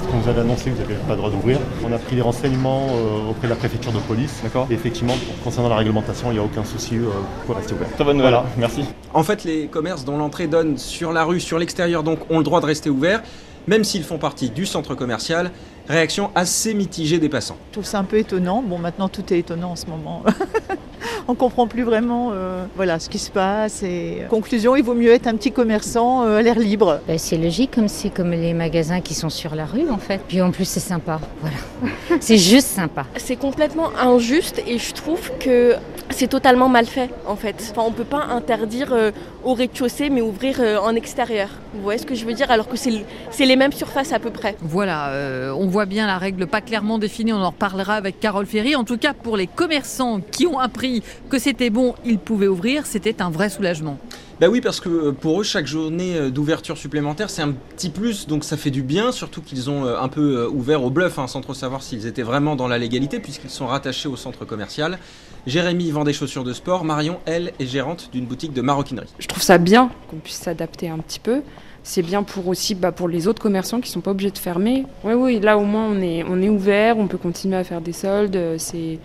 ce 0.01 0.07
qu'on 0.07 0.17
vous 0.17 0.29
avait 0.29 0.41
annoncé, 0.41 0.69
vous 0.69 0.81
n'avez 0.81 0.95
pas 0.95 1.13
le 1.13 1.17
droit 1.17 1.29
d'ouvrir. 1.29 1.59
On 1.85 1.91
a 1.91 1.97
pris 1.97 2.15
des 2.15 2.21
renseignements 2.21 2.87
euh, 2.91 3.29
auprès 3.31 3.47
de 3.47 3.53
la 3.53 3.55
préfecture 3.55 3.91
de 3.91 3.99
police. 3.99 4.41
D'accord. 4.43 4.67
Et 4.69 4.73
effectivement, 4.73 5.15
concernant 5.43 5.69
la 5.69 5.77
réglementation, 5.77 6.31
il 6.31 6.35
n'y 6.35 6.39
a 6.39 6.43
aucun 6.43 6.63
souci 6.63 6.95
euh, 6.95 7.07
pour 7.45 7.55
rester 7.55 7.73
ouvert. 7.73 7.87
Très 7.93 8.03
bonne 8.03 8.17
nouvelle. 8.17 8.33
Voilà, 8.33 8.45
merci. 8.57 8.83
En 9.13 9.23
fait, 9.23 9.43
les 9.43 9.67
commerces 9.67 10.05
dont 10.05 10.17
l'entrée 10.17 10.47
donne 10.47 10.77
sur 10.77 11.11
la 11.11 11.23
rue, 11.23 11.39
sur 11.39 11.59
l'extérieur, 11.59 12.03
donc 12.03 12.19
ont 12.29 12.37
le 12.37 12.43
droit 12.43 12.61
de 12.61 12.65
rester 12.65 12.89
ouverts, 12.89 13.23
même 13.67 13.83
s'ils 13.83 14.03
font 14.03 14.17
partie 14.17 14.49
du 14.49 14.65
centre 14.65 14.95
commercial. 14.95 15.51
Réaction 15.87 16.31
assez 16.35 16.73
mitigée 16.73 17.17
des 17.17 17.29
passants. 17.29 17.57
Je 17.69 17.73
trouve 17.73 17.85
ça 17.85 17.99
un 17.99 18.03
peu 18.03 18.17
étonnant. 18.17 18.61
Bon, 18.61 18.77
maintenant 18.77 19.07
tout 19.07 19.33
est 19.33 19.39
étonnant 19.39 19.71
en 19.71 19.75
ce 19.77 19.85
moment. 19.85 20.23
on 21.27 21.35
comprend 21.35 21.67
plus 21.67 21.83
vraiment 21.83 22.31
euh, 22.31 22.65
voilà, 22.75 22.99
ce 22.99 23.09
qui 23.09 23.19
se 23.19 23.31
passe. 23.31 23.83
Et 23.83 24.23
conclusion, 24.29 24.75
il 24.75 24.83
vaut 24.83 24.93
mieux 24.93 25.11
être 25.11 25.27
un 25.27 25.35
petit 25.35 25.51
commerçant 25.51 26.23
euh, 26.23 26.37
à 26.37 26.41
l'air 26.41 26.57
libre. 26.57 27.01
Ben, 27.07 27.17
c'est 27.17 27.37
logique, 27.37 27.71
comme 27.71 27.87
c'est 27.87 28.09
comme 28.09 28.31
les 28.31 28.53
magasins 28.53 29.01
qui 29.01 29.13
sont 29.13 29.29
sur 29.29 29.55
la 29.55 29.65
rue 29.65 29.89
en 29.89 29.97
fait. 29.97 30.21
Puis 30.27 30.41
en 30.41 30.51
plus, 30.51 30.65
c'est 30.65 30.79
sympa. 30.79 31.19
Voilà. 31.41 31.57
c'est 32.19 32.37
juste 32.37 32.67
sympa. 32.67 33.05
C'est 33.17 33.35
complètement 33.35 33.91
injuste 33.99 34.63
et 34.67 34.77
je 34.77 34.93
trouve 34.93 35.31
que 35.39 35.75
c'est 36.09 36.27
totalement 36.27 36.69
mal 36.69 36.85
fait 36.85 37.09
en 37.25 37.35
fait. 37.35 37.55
Enfin, 37.71 37.83
on 37.85 37.91
peut 37.91 38.03
pas 38.03 38.25
interdire 38.25 38.93
euh, 38.93 39.11
au 39.43 39.53
rez-de-chaussée 39.53 40.09
mais 40.09 40.21
ouvrir 40.21 40.57
euh, 40.59 40.77
en 40.77 40.95
extérieur. 40.95 41.49
Vous 41.73 41.81
voyez 41.81 41.99
ce 41.99 42.05
que 42.05 42.15
je 42.15 42.25
veux 42.25 42.33
dire? 42.33 42.49
Alors 42.49 42.67
que 42.67 42.77
c'est 42.77 43.45
les 43.45 43.55
mêmes 43.55 43.73
surfaces 43.73 44.13
à 44.13 44.19
peu 44.19 44.31
près. 44.31 44.55
Voilà, 44.61 45.09
euh, 45.09 45.51
on 45.51 45.67
voit 45.67 45.85
bien 45.85 46.07
la 46.07 46.17
règle 46.17 46.47
pas 46.47 46.61
clairement 46.61 46.97
définie, 46.97 47.33
on 47.33 47.41
en 47.41 47.49
reparlera 47.49 47.95
avec 47.95 48.19
Carole 48.19 48.45
Ferry. 48.45 48.75
En 48.75 48.83
tout 48.83 48.97
cas, 48.97 49.13
pour 49.13 49.37
les 49.37 49.47
commerçants 49.47 50.21
qui 50.31 50.47
ont 50.47 50.59
appris 50.59 51.03
que 51.29 51.39
c'était 51.39 51.69
bon, 51.69 51.95
ils 52.05 52.19
pouvaient 52.19 52.47
ouvrir, 52.47 52.85
c'était 52.85 53.21
un 53.21 53.29
vrai 53.29 53.49
soulagement. 53.49 53.97
Bah 54.39 54.49
oui, 54.49 54.61
parce 54.61 54.79
que 54.79 55.09
pour 55.09 55.41
eux, 55.41 55.43
chaque 55.43 55.65
journée 55.65 56.29
d'ouverture 56.29 56.77
supplémentaire, 56.77 57.31
c'est 57.31 57.41
un 57.41 57.53
petit 57.53 57.89
plus, 57.89 58.27
donc 58.27 58.43
ça 58.43 58.55
fait 58.55 58.69
du 58.69 58.83
bien, 58.83 59.11
surtout 59.11 59.41
qu'ils 59.41 59.71
ont 59.71 59.87
un 59.87 60.07
peu 60.09 60.45
ouvert 60.45 60.83
au 60.83 60.91
bluff, 60.91 61.17
hein, 61.17 61.25
sans 61.25 61.41
trop 61.41 61.55
savoir 61.55 61.81
s'ils 61.81 62.05
étaient 62.05 62.21
vraiment 62.21 62.55
dans 62.55 62.67
la 62.67 62.77
légalité, 62.77 63.19
puisqu'ils 63.19 63.49
sont 63.49 63.65
rattachés 63.65 64.07
au 64.07 64.15
centre 64.15 64.45
commercial. 64.45 64.99
Jérémy 65.47 65.91
vend 65.91 66.03
des 66.03 66.12
chaussures 66.12 66.43
de 66.43 66.51
sport, 66.51 66.83
Marion, 66.83 67.19
elle, 67.25 67.53
est 67.57 67.65
gérante 67.65 68.10
d'une 68.12 68.25
boutique 68.25 68.51
de 68.51 68.62
maroquinerie. 68.62 69.07
Je 69.17 69.27
trouve 69.27 69.41
ça 69.41 69.57
bien 69.57 69.89
qu'on 70.10 70.17
puisse 70.17 70.36
s'adapter 70.36 70.89
un 70.89 70.97
petit 70.97 71.21
peu. 71.21 71.41
C'est 71.83 72.01
bien 72.01 72.23
pour 72.23 72.49
aussi 72.49 72.75
bah, 72.75 72.91
pour 72.91 73.07
les 73.07 73.29
autres 73.29 73.41
commerçants 73.41 73.79
qui 73.79 73.89
ne 73.89 73.93
sont 73.93 74.01
pas 74.01 74.12
obligés 74.12 74.31
de 74.31 74.38
fermer. 74.38 74.86
Oui, 75.05 75.13
oui, 75.13 75.39
là 75.39 75.57
au 75.57 75.63
moins 75.63 75.86
on 75.86 76.01
est, 76.01 76.25
on 76.27 76.41
est 76.41 76.49
ouvert, 76.49 76.97
on 76.97 77.07
peut 77.07 77.17
continuer 77.17 77.55
à 77.55 77.63
faire 77.63 77.79
des 77.79 77.93
soldes. 77.93 78.38
C'est 78.57 78.99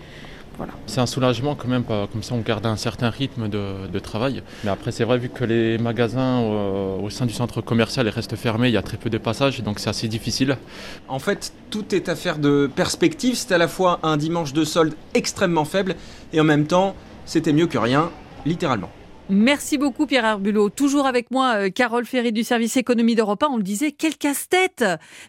c'est 0.85 1.01
un 1.01 1.05
soulagement 1.05 1.55
quand 1.55 1.67
même, 1.67 1.83
comme 1.83 2.23
ça 2.23 2.35
on 2.35 2.39
garde 2.39 2.65
un 2.65 2.75
certain 2.75 3.09
rythme 3.09 3.47
de, 3.49 3.99
travail. 3.99 4.43
Mais 4.63 4.69
après 4.69 4.91
c'est 4.91 5.03
vrai, 5.03 5.17
vu 5.17 5.29
que 5.29 5.43
les 5.43 5.77
magasins 5.77 6.41
euh, 6.41 6.97
au 6.97 7.09
sein 7.09 7.25
du 7.25 7.33
centre 7.33 7.61
commercial 7.61 8.07
restent 8.09 8.35
fermés, 8.35 8.67
il 8.67 8.73
y 8.73 8.77
a 8.77 8.81
très 8.81 8.97
peu 8.97 9.09
de 9.09 9.17
passages, 9.17 9.61
donc 9.61 9.79
c'est 9.79 9.89
assez 9.89 10.07
difficile. 10.07 10.57
En 11.07 11.19
fait, 11.19 11.53
tout 11.69 11.95
est 11.95 12.09
affaire 12.09 12.37
de 12.37 12.69
perspective. 12.75 13.35
C'est 13.35 13.53
à 13.53 13.57
la 13.57 13.67
fois 13.67 13.99
un 14.03 14.17
dimanche 14.17 14.53
de 14.53 14.65
solde 14.65 14.93
extrêmement 15.13 15.65
faible, 15.65 15.95
et 16.33 16.41
en 16.41 16.43
même 16.43 16.65
temps, 16.65 16.95
c'était 17.25 17.53
mieux 17.53 17.67
que 17.67 17.77
rien, 17.77 18.11
littéralement. 18.45 18.89
Merci 19.29 19.77
beaucoup 19.77 20.05
Pierre 20.05 20.25
Herbulot. 20.25 20.69
Toujours 20.69 21.05
avec 21.05 21.31
moi, 21.31 21.55
euh, 21.55 21.69
Carole 21.69 22.05
Ferry 22.05 22.33
du 22.33 22.43
service 22.43 22.75
économie 22.75 23.15
d'Europe 23.15 23.41
1. 23.41 23.47
On 23.51 23.57
le 23.57 23.63
disait, 23.63 23.93
quel 23.93 24.17
casse-tête 24.17 24.83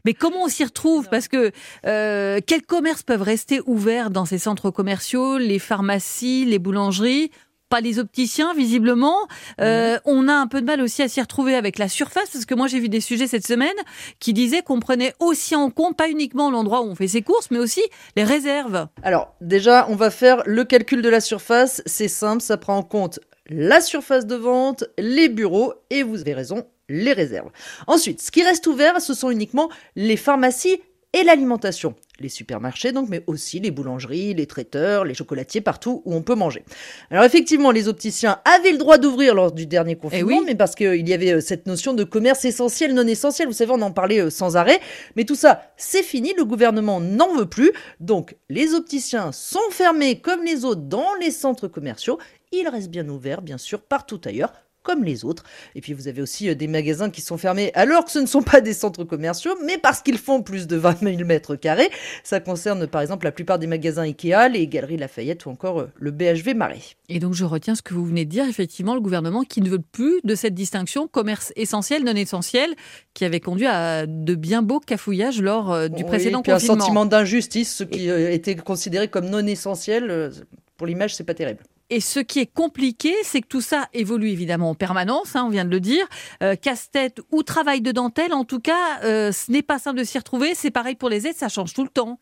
Mais 0.05 0.15
comment 0.15 0.45
on 0.45 0.49
s'y 0.49 0.65
retrouve? 0.65 1.09
Parce 1.09 1.29
que 1.29 1.53
euh, 1.87 2.41
quels 2.45 2.63
commerces 2.63 3.05
peuvent 3.05 3.23
rester 3.23 3.61
ouverts 3.67 4.11
dans 4.11 4.25
ces 4.25 4.39
centres 4.39 4.71
commerciaux? 4.71 5.39
Les 5.39 5.61
pharmacies, 5.61 6.45
les 6.45 6.59
boulangeries? 6.59 7.31
Pas 7.69 7.81
les 7.81 8.01
opticiens, 8.01 8.53
visiblement. 8.53 9.17
Euh, 9.61 9.99
on 10.05 10.27
a 10.27 10.35
un 10.35 10.49
peu 10.49 10.61
de 10.61 10.67
mal 10.67 10.81
aussi 10.81 11.03
à 11.03 11.09
s'y 11.09 11.21
retrouver 11.21 11.55
avec 11.55 11.79
la 11.79 11.89
surface, 11.89 12.31
parce 12.31 12.45
que 12.45 12.55
moi 12.55 12.67
j'ai 12.67 12.79
vu 12.79 12.89
des 12.89 13.01
sujets 13.01 13.27
cette 13.27 13.47
semaine 13.47 13.75
qui 14.21 14.33
disaient 14.33 14.63
qu'on 14.63 14.81
prenait 14.81 15.15
aussi 15.19 15.57
en 15.57 15.71
compte, 15.71 15.97
pas 15.97 16.09
uniquement 16.09 16.51
l'endroit 16.51 16.83
où 16.83 16.91
on 16.91 16.95
fait 16.95 17.09
ses 17.09 17.23
courses, 17.23 17.51
mais 17.51 17.59
aussi 17.59 17.83
les 18.17 18.25
réserves. 18.25 18.87
Alors 19.03 19.35
déjà, 19.41 19.87
on 19.89 19.97
va 19.97 20.11
faire 20.11 20.43
le 20.47 20.65
calcul 20.65 21.01
de 21.01 21.09
la 21.09 21.21
surface. 21.21 21.83
C'est 21.87 22.09
simple, 22.09 22.43
ça 22.43 22.59
prend 22.59 22.77
en 22.77 22.83
compte 22.83 23.19
la 23.49 23.81
surface 23.81 24.27
de 24.27 24.37
vente, 24.37 24.85
les 24.99 25.29
bureaux 25.29 25.75
et 25.91 26.03
vous 26.03 26.21
avez 26.21 26.35
raison, 26.35 26.67
les 26.89 27.13
réserves. 27.13 27.51
Ensuite, 27.87 28.23
ce 28.23 28.31
qui 28.31 28.43
reste 28.43 28.67
ouvert, 28.67 29.01
ce 29.01 29.15
sont 29.15 29.31
uniquement 29.31 29.71
les 29.97 30.17
pharmacies 30.17 30.81
et 31.15 31.23
l'alimentation. 31.23 31.95
les 32.21 32.29
supermarchés 32.29 32.93
donc, 32.93 33.09
mais 33.09 33.25
aussi 33.27 33.59
les 33.59 33.73
boulangeries, 33.73 34.35
les 34.35 34.47
traiteurs, 34.47 35.05
les 35.05 35.15
chocolatiers, 35.15 35.61
partout 35.61 36.01
où 36.05 36.15
on 36.15 36.23
peut 36.23 36.37
manger. 36.37 36.65
Alors 37.11 37.25
effectivement, 37.25 37.73
les 37.73 37.89
opticiens 37.89 38.41
avaient 38.45 38.71
le 38.71 38.79
droit 38.79 38.99
d'ouvrir 38.99 39.35
lors 39.35 39.51
du 39.51 39.67
dernier 39.67 39.97
confinement, 39.97 40.43
mais 40.45 40.55
parce 40.55 40.77
qu'il 40.77 41.09
y 41.09 41.13
avait 41.13 41.33
euh, 41.33 41.41
cette 41.41 41.67
notion 41.67 41.93
de 41.93 42.05
commerce 42.05 42.45
essentiel, 42.45 42.95
non 42.95 43.07
essentiel, 43.07 43.49
vous 43.49 43.53
savez, 43.53 43.73
on 43.73 43.83
en 43.83 43.91
parlait 43.91 44.21
euh, 44.21 44.31
sans 44.31 44.57
arrêt, 44.57 44.79
mais 45.17 45.25
tout 45.25 45.35
ça, 45.35 45.63
c'est 45.77 46.05
fini, 46.05 46.35
le 46.37 46.45
gouvernement 46.45 47.01
n'en 47.01 47.35
veut 47.35 47.49
plus, 47.49 47.73
donc 47.99 48.37
les 48.49 48.75
opticiens 48.75 49.33
sont 49.33 49.71
fermés 49.71 50.21
comme 50.21 50.45
les 50.45 50.65
autres 50.65 50.83
dans 50.83 51.15
les 51.21 51.33
centres 51.33 51.67
commerciaux, 51.67 52.19
ils 52.61 52.69
restent 52.69 52.91
bien 52.91 53.09
ouverts, 53.09 53.43
bien 53.43 53.59
sûr, 53.59 53.81
partout 53.83 54.21
ailleurs, 54.25 54.53
comme 54.85 55.03
les 55.03 55.25
autres. 55.25 55.43
Et 55.75 55.81
puis 55.81 55.93
vous 55.95 56.07
avez 56.07 56.23
aussi 56.23 56.49
euh, 56.49 56.55
des 56.55 56.69
magasins 56.69 57.11
qui 57.11 57.23
sont 57.23 57.39
fermés 57.39 57.73
alors 57.75 58.05
que 58.05 58.13
ce 58.13 58.21
ne 58.21 58.27
sont 58.27 58.43
pas 58.43 58.61
des 58.61 58.75
centres 58.75 59.03
commerciaux, 59.03 59.57
mais 59.65 59.79
parce 59.79 60.01
qu'ils 60.01 60.19
font 60.19 60.43
plus 60.43 60.69
de 60.69 60.77
20 60.77 61.01
000 61.01 61.25
mètres 61.25 61.57
carrés. 61.57 61.91
Ça 62.23 62.39
concerne 62.39 62.87
par 62.87 63.01
exemple 63.01 63.25
la 63.25 63.33
plupart 63.33 63.59
des 63.59 63.67
magasins 63.67 64.03
Ikea, 64.03 64.49
les 64.53 64.69
Galeries 64.69 64.99
Lafayette 64.99 65.47
ou 65.47 65.51
encore 65.51 65.81
euh, 65.81 65.91
le 65.97 66.13
BHV 66.13 66.55
Marais. 66.55 66.83
Et 67.09 67.19
donc 67.19 67.33
je 67.33 67.45
retiens 67.45 67.75
ce 67.75 67.83
que 67.83 67.95
vous 67.95 68.05
venez 68.05 68.27
de 68.27 68.31
dire, 68.31 68.47
effectivement, 68.47 68.95
le 68.95 69.01
gouvernement 69.01 69.43
qui 69.43 69.63
ne 69.63 69.71
veut 69.71 69.81
plus 69.81 70.21
de 70.23 70.35
cette 70.35 70.55
distinction 70.55 71.09
commerce 71.09 71.53
essentiel, 71.57 72.05
non 72.05 72.15
essentiel, 72.15 72.75
qui 73.15 73.25
avait 73.25 73.41
conduit 73.41 73.67
à 73.67 74.07
de 74.07 74.35
bien 74.35 74.63
beaux 74.63 74.81
cafouillages 74.81 75.41
lors 75.41 75.73
euh, 75.73 75.89
du 75.89 76.05
précédent 76.05 76.43
puis 76.43 76.53
confinement. 76.53 76.75
un 76.75 76.79
sentiment 76.81 77.07
d'injustice, 77.07 77.75
ce 77.75 77.85
qui 77.85 78.11
était 78.11 78.55
considéré 78.55 79.09
comme 79.09 79.31
non 79.31 79.47
essentiel, 79.47 80.31
pour 80.77 80.87
l'image, 80.87 81.15
c'est 81.15 81.25
pas 81.25 81.35
terrible. 81.35 81.61
Et 81.91 82.01
ce 82.01 82.21
qui 82.21 82.41
est 82.41 82.53
compliqué, 82.53 83.13
c'est 83.25 83.41
que 83.41 83.47
tout 83.47 83.61
ça 83.61 83.89
évolue 83.93 84.31
évidemment 84.31 84.71
en 84.71 84.75
permanence, 84.75 85.37
hein, 85.37 85.45
on 85.47 85.51
vient 85.51 85.65
de 85.65 85.71
le 85.71 85.81
dire. 85.81 86.07
Euh, 86.43 86.57
casse-tête 86.57 87.21
ou 87.31 87.43
travail 87.43 87.83
de 87.83 87.93
dentelle, 87.93 88.33
en 88.33 88.45
tout 88.45 88.61
cas, 88.61 89.01
euh, 89.05 89.33
ce 89.33 89.53
n'est 89.53 89.63
pas 89.63 89.79
simple 89.79 89.99
de 89.99 90.05
s'y 90.05 90.17
retrouver. 90.19 90.55
C'est 90.55 90.71
pareil 90.71 90.95
pour 90.95 91.11
les 91.11 91.27
aides, 91.27 91.37
ça 91.37 91.49
change 91.49 91.75
tout 91.75 91.83
le 91.83 91.91
temps. 91.91 92.19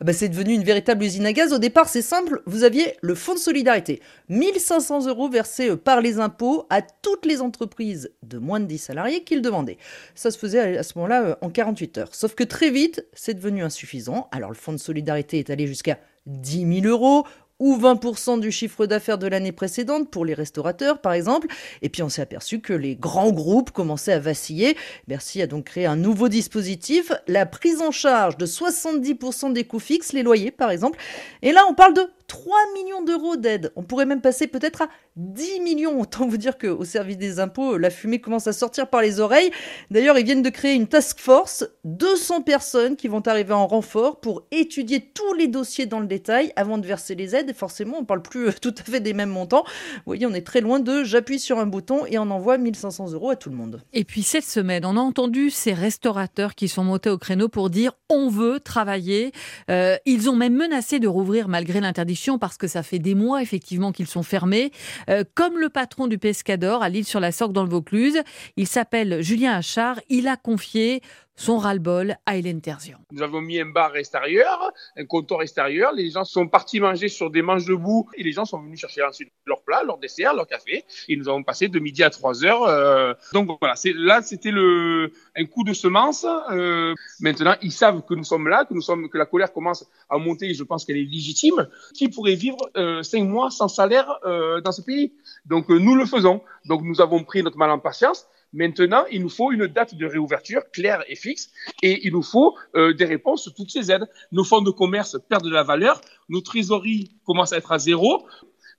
Ah 0.00 0.04
bah 0.04 0.12
c'est 0.12 0.28
devenu 0.28 0.54
une 0.54 0.64
véritable 0.64 1.04
usine 1.04 1.26
à 1.26 1.32
gaz. 1.32 1.52
Au 1.52 1.58
départ, 1.58 1.88
c'est 1.88 2.02
simple, 2.02 2.42
vous 2.46 2.64
aviez 2.64 2.96
le 3.00 3.14
fonds 3.14 3.34
de 3.34 3.38
solidarité. 3.38 4.00
1500 4.28 5.06
euros 5.06 5.28
versés 5.28 5.70
euh, 5.70 5.76
par 5.76 6.00
les 6.00 6.18
impôts 6.18 6.66
à 6.68 6.82
toutes 6.82 7.24
les 7.24 7.40
entreprises 7.40 8.10
de 8.24 8.38
moins 8.38 8.58
de 8.58 8.66
10 8.66 8.78
salariés 8.78 9.22
qui 9.22 9.36
le 9.36 9.40
demandaient. 9.40 9.78
Ça 10.16 10.32
se 10.32 10.38
faisait 10.38 10.78
à 10.78 10.82
ce 10.82 10.98
moment-là 10.98 11.38
en 11.40 11.50
48 11.50 11.98
heures. 11.98 12.14
Sauf 12.14 12.34
que 12.34 12.44
très 12.44 12.70
vite, 12.70 13.06
c'est 13.12 13.34
devenu 13.34 13.62
insuffisant. 13.62 14.28
Alors 14.32 14.50
le 14.50 14.56
fonds 14.56 14.72
de 14.72 14.78
solidarité 14.78 15.38
est 15.38 15.50
allé 15.50 15.68
jusqu'à 15.68 15.98
10 16.26 16.82
000 16.82 16.86
euros 16.86 17.24
ou 17.58 17.76
20% 17.76 18.40
du 18.40 18.50
chiffre 18.50 18.86
d'affaires 18.86 19.18
de 19.18 19.26
l'année 19.26 19.52
précédente 19.52 20.10
pour 20.10 20.24
les 20.24 20.34
restaurateurs 20.34 21.00
par 21.00 21.12
exemple. 21.12 21.48
Et 21.82 21.88
puis 21.88 22.02
on 22.02 22.08
s'est 22.08 22.22
aperçu 22.22 22.60
que 22.60 22.72
les 22.72 22.96
grands 22.96 23.32
groupes 23.32 23.70
commençaient 23.70 24.12
à 24.12 24.20
vaciller. 24.20 24.76
Bercy 25.06 25.42
a 25.42 25.46
donc 25.46 25.64
créé 25.64 25.86
un 25.86 25.96
nouveau 25.96 26.28
dispositif, 26.28 27.12
la 27.26 27.46
prise 27.46 27.80
en 27.80 27.90
charge 27.90 28.36
de 28.36 28.46
70% 28.46 29.52
des 29.52 29.64
coûts 29.64 29.78
fixes, 29.78 30.12
les 30.12 30.22
loyers 30.22 30.50
par 30.50 30.70
exemple. 30.70 30.98
Et 31.42 31.52
là 31.52 31.62
on 31.68 31.74
parle 31.74 31.94
de 31.94 32.08
3 32.28 32.54
millions 32.74 33.02
d'euros 33.02 33.36
d'aide. 33.36 33.72
On 33.74 33.82
pourrait 33.82 34.04
même 34.04 34.20
passer 34.20 34.46
peut-être 34.46 34.82
à 34.82 34.88
10 35.16 35.60
millions. 35.60 35.98
Autant 35.98 36.28
vous 36.28 36.36
dire 36.36 36.58
qu'au 36.58 36.84
service 36.84 37.16
des 37.16 37.40
impôts, 37.40 37.78
la 37.78 37.88
fumée 37.88 38.20
commence 38.20 38.46
à 38.46 38.52
sortir 38.52 38.88
par 38.88 39.00
les 39.00 39.18
oreilles. 39.18 39.50
D'ailleurs, 39.90 40.18
ils 40.18 40.26
viennent 40.26 40.42
de 40.42 40.50
créer 40.50 40.74
une 40.74 40.86
task 40.86 41.18
force, 41.18 41.66
200 41.84 42.42
personnes 42.42 42.96
qui 42.96 43.08
vont 43.08 43.22
arriver 43.26 43.54
en 43.54 43.66
renfort 43.66 44.20
pour 44.20 44.46
étudier 44.50 45.00
tous 45.00 45.32
les 45.32 45.48
dossiers 45.48 45.86
dans 45.86 46.00
le 46.00 46.06
détail 46.06 46.52
avant 46.54 46.76
de 46.76 46.86
verser 46.86 47.14
les 47.14 47.34
aides. 47.34 47.54
Forcément, 47.56 47.96
on 47.96 48.00
ne 48.02 48.06
parle 48.06 48.22
plus 48.22 48.52
tout 48.60 48.74
à 48.78 48.82
fait 48.82 49.00
des 49.00 49.14
mêmes 49.14 49.30
montants. 49.30 49.64
Vous 49.96 50.02
voyez, 50.04 50.26
on 50.26 50.34
est 50.34 50.46
très 50.46 50.60
loin 50.60 50.80
de 50.80 51.04
j'appuie 51.04 51.40
sur 51.40 51.58
un 51.58 51.66
bouton 51.66 52.04
et 52.06 52.18
on 52.18 52.30
envoie 52.30 52.58
1500 52.58 53.12
euros 53.12 53.30
à 53.30 53.36
tout 53.36 53.48
le 53.48 53.56
monde. 53.56 53.80
Et 53.94 54.04
puis 54.04 54.22
cette 54.22 54.44
semaine, 54.44 54.84
on 54.84 54.98
a 54.98 55.00
entendu 55.00 55.48
ces 55.48 55.72
restaurateurs 55.72 56.54
qui 56.54 56.68
sont 56.68 56.84
montés 56.84 57.08
au 57.08 57.16
créneau 57.16 57.48
pour 57.48 57.70
dire 57.70 57.92
on 58.10 58.28
veut 58.28 58.60
travailler. 58.60 59.32
Euh, 59.70 59.96
ils 60.04 60.28
ont 60.28 60.36
même 60.36 60.54
menacé 60.54 60.98
de 60.98 61.08
rouvrir 61.08 61.48
malgré 61.48 61.80
l'interdiction 61.80 62.17
parce 62.38 62.56
que 62.56 62.66
ça 62.66 62.82
fait 62.82 62.98
des 62.98 63.14
mois 63.14 63.42
effectivement 63.42 63.92
qu'ils 63.92 64.06
sont 64.06 64.22
fermés. 64.22 64.72
Euh, 65.08 65.24
comme 65.34 65.58
le 65.58 65.68
patron 65.68 66.06
du 66.06 66.18
Pescador 66.18 66.82
à 66.82 66.88
l'île 66.88 67.04
sur 67.04 67.20
la 67.20 67.32
Sorgue 67.32 67.52
dans 67.52 67.62
le 67.62 67.70
Vaucluse, 67.70 68.20
il 68.56 68.66
s'appelle 68.66 69.22
Julien 69.22 69.54
Achard. 69.54 70.00
Il 70.08 70.26
a 70.28 70.36
confié 70.36 71.02
son 71.38 71.56
ras-le-bol 71.56 72.16
à 72.26 72.36
Hélène 72.36 72.60
Terzian. 72.60 72.98
Nous 73.12 73.22
avons 73.22 73.40
mis 73.40 73.60
un 73.60 73.66
bar 73.66 73.96
extérieur, 73.96 74.72
un 74.96 75.06
comptoir 75.06 75.40
extérieur. 75.42 75.92
Les 75.92 76.10
gens 76.10 76.24
sont 76.24 76.48
partis 76.48 76.80
manger 76.80 77.08
sur 77.08 77.30
des 77.30 77.42
manches 77.42 77.64
debout 77.64 78.08
et 78.16 78.24
les 78.24 78.32
gens 78.32 78.44
sont 78.44 78.60
venus 78.60 78.80
chercher 78.80 79.04
ensuite 79.04 79.30
leur 79.46 79.62
plat, 79.62 79.82
leur 79.84 79.98
dessert, 79.98 80.34
leur 80.34 80.48
café. 80.48 80.84
Et 81.08 81.16
nous 81.16 81.28
avons 81.28 81.44
passé 81.44 81.68
de 81.68 81.78
midi 81.78 82.02
à 82.02 82.10
3 82.10 82.44
heures. 82.44 82.64
Euh, 82.64 83.14
donc 83.32 83.56
voilà, 83.60 83.74
là 83.94 84.20
c'était 84.20 84.50
un 84.50 85.44
coup 85.46 85.62
de 85.62 85.72
semence. 85.72 86.26
Euh, 86.50 86.94
maintenant, 87.20 87.54
ils 87.62 87.72
savent 87.72 88.02
que 88.02 88.14
nous 88.14 88.24
sommes 88.24 88.48
là, 88.48 88.64
que 88.64 88.74
nous 88.74 88.82
sommes, 88.82 89.08
que 89.08 89.16
la 89.16 89.26
colère 89.26 89.52
commence 89.52 89.88
à 90.10 90.18
monter. 90.18 90.50
Et 90.50 90.54
je 90.54 90.64
pense 90.64 90.84
qu'elle 90.84 90.96
est 90.96 91.04
légitime. 91.04 91.68
Qui 91.94 92.08
pourrait 92.08 92.34
vivre 92.34 92.58
euh, 92.76 93.04
cinq 93.04 93.22
mois 93.22 93.50
sans 93.50 93.68
salaire 93.68 94.18
euh, 94.24 94.60
dans 94.60 94.72
ce 94.72 94.82
pays? 94.82 95.12
Donc 95.46 95.70
euh, 95.70 95.78
nous 95.78 95.94
le 95.94 96.04
faisons. 96.04 96.42
Donc 96.64 96.82
nous 96.82 97.00
avons 97.00 97.22
pris 97.22 97.44
notre 97.44 97.58
mal 97.58 97.70
en 97.70 97.78
patience. 97.78 98.26
Maintenant, 98.52 99.04
il 99.10 99.22
nous 99.22 99.28
faut 99.28 99.52
une 99.52 99.66
date 99.66 99.94
de 99.94 100.06
réouverture 100.06 100.62
claire 100.72 101.04
et 101.08 101.16
fixe 101.16 101.50
et 101.82 102.06
il 102.06 102.12
nous 102.12 102.22
faut 102.22 102.56
euh, 102.74 102.94
des 102.94 103.04
réponses 103.04 103.42
sur 103.42 103.54
toutes 103.54 103.70
ces 103.70 103.90
aides. 103.90 104.08
Nos 104.32 104.44
fonds 104.44 104.62
de 104.62 104.70
commerce 104.70 105.18
perdent 105.28 105.44
de 105.44 105.50
la 105.50 105.62
valeur, 105.62 106.00
nos 106.28 106.40
trésoreries 106.40 107.10
commencent 107.24 107.52
à 107.52 107.58
être 107.58 107.72
à 107.72 107.78
zéro. 107.78 108.26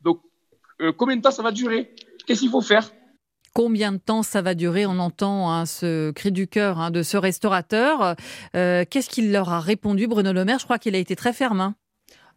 Donc, 0.02 0.22
euh, 0.82 0.92
combien 0.92 1.18
de 1.18 1.22
temps 1.22 1.32
ça 1.32 1.44
va 1.44 1.52
durer? 1.52 1.94
Qu'est-ce 2.26 2.42
qu'il 2.42 2.50
faut 2.50 2.62
faire? 2.62 2.92
Combien 3.54 3.92
de 3.92 3.98
temps 3.98 4.24
ça 4.24 4.42
va 4.42 4.54
durer? 4.54 4.86
On 4.86 5.00
entend 5.00 5.52
hein, 5.52 5.66
ce 5.66 6.12
cri 6.12 6.32
du 6.32 6.48
cœur 6.48 6.80
hein, 6.80 6.92
de 6.92 7.04
ce 7.04 7.18
restaurateur. 7.18 8.16
Euh, 8.56 8.86
Qu'est-ce 8.90 9.10
qu'il 9.10 9.32
leur 9.32 9.50
a 9.50 9.60
répondu, 9.60 10.08
Bruno 10.08 10.32
Le 10.34 10.46
Maire? 10.46 10.60
Je 10.60 10.66
crois 10.66 10.80
qu'il 10.80 10.96
a 10.96 11.00
été 11.00 11.16
très 11.16 11.34
ferme. 11.34 11.62
Hein. 11.62 11.76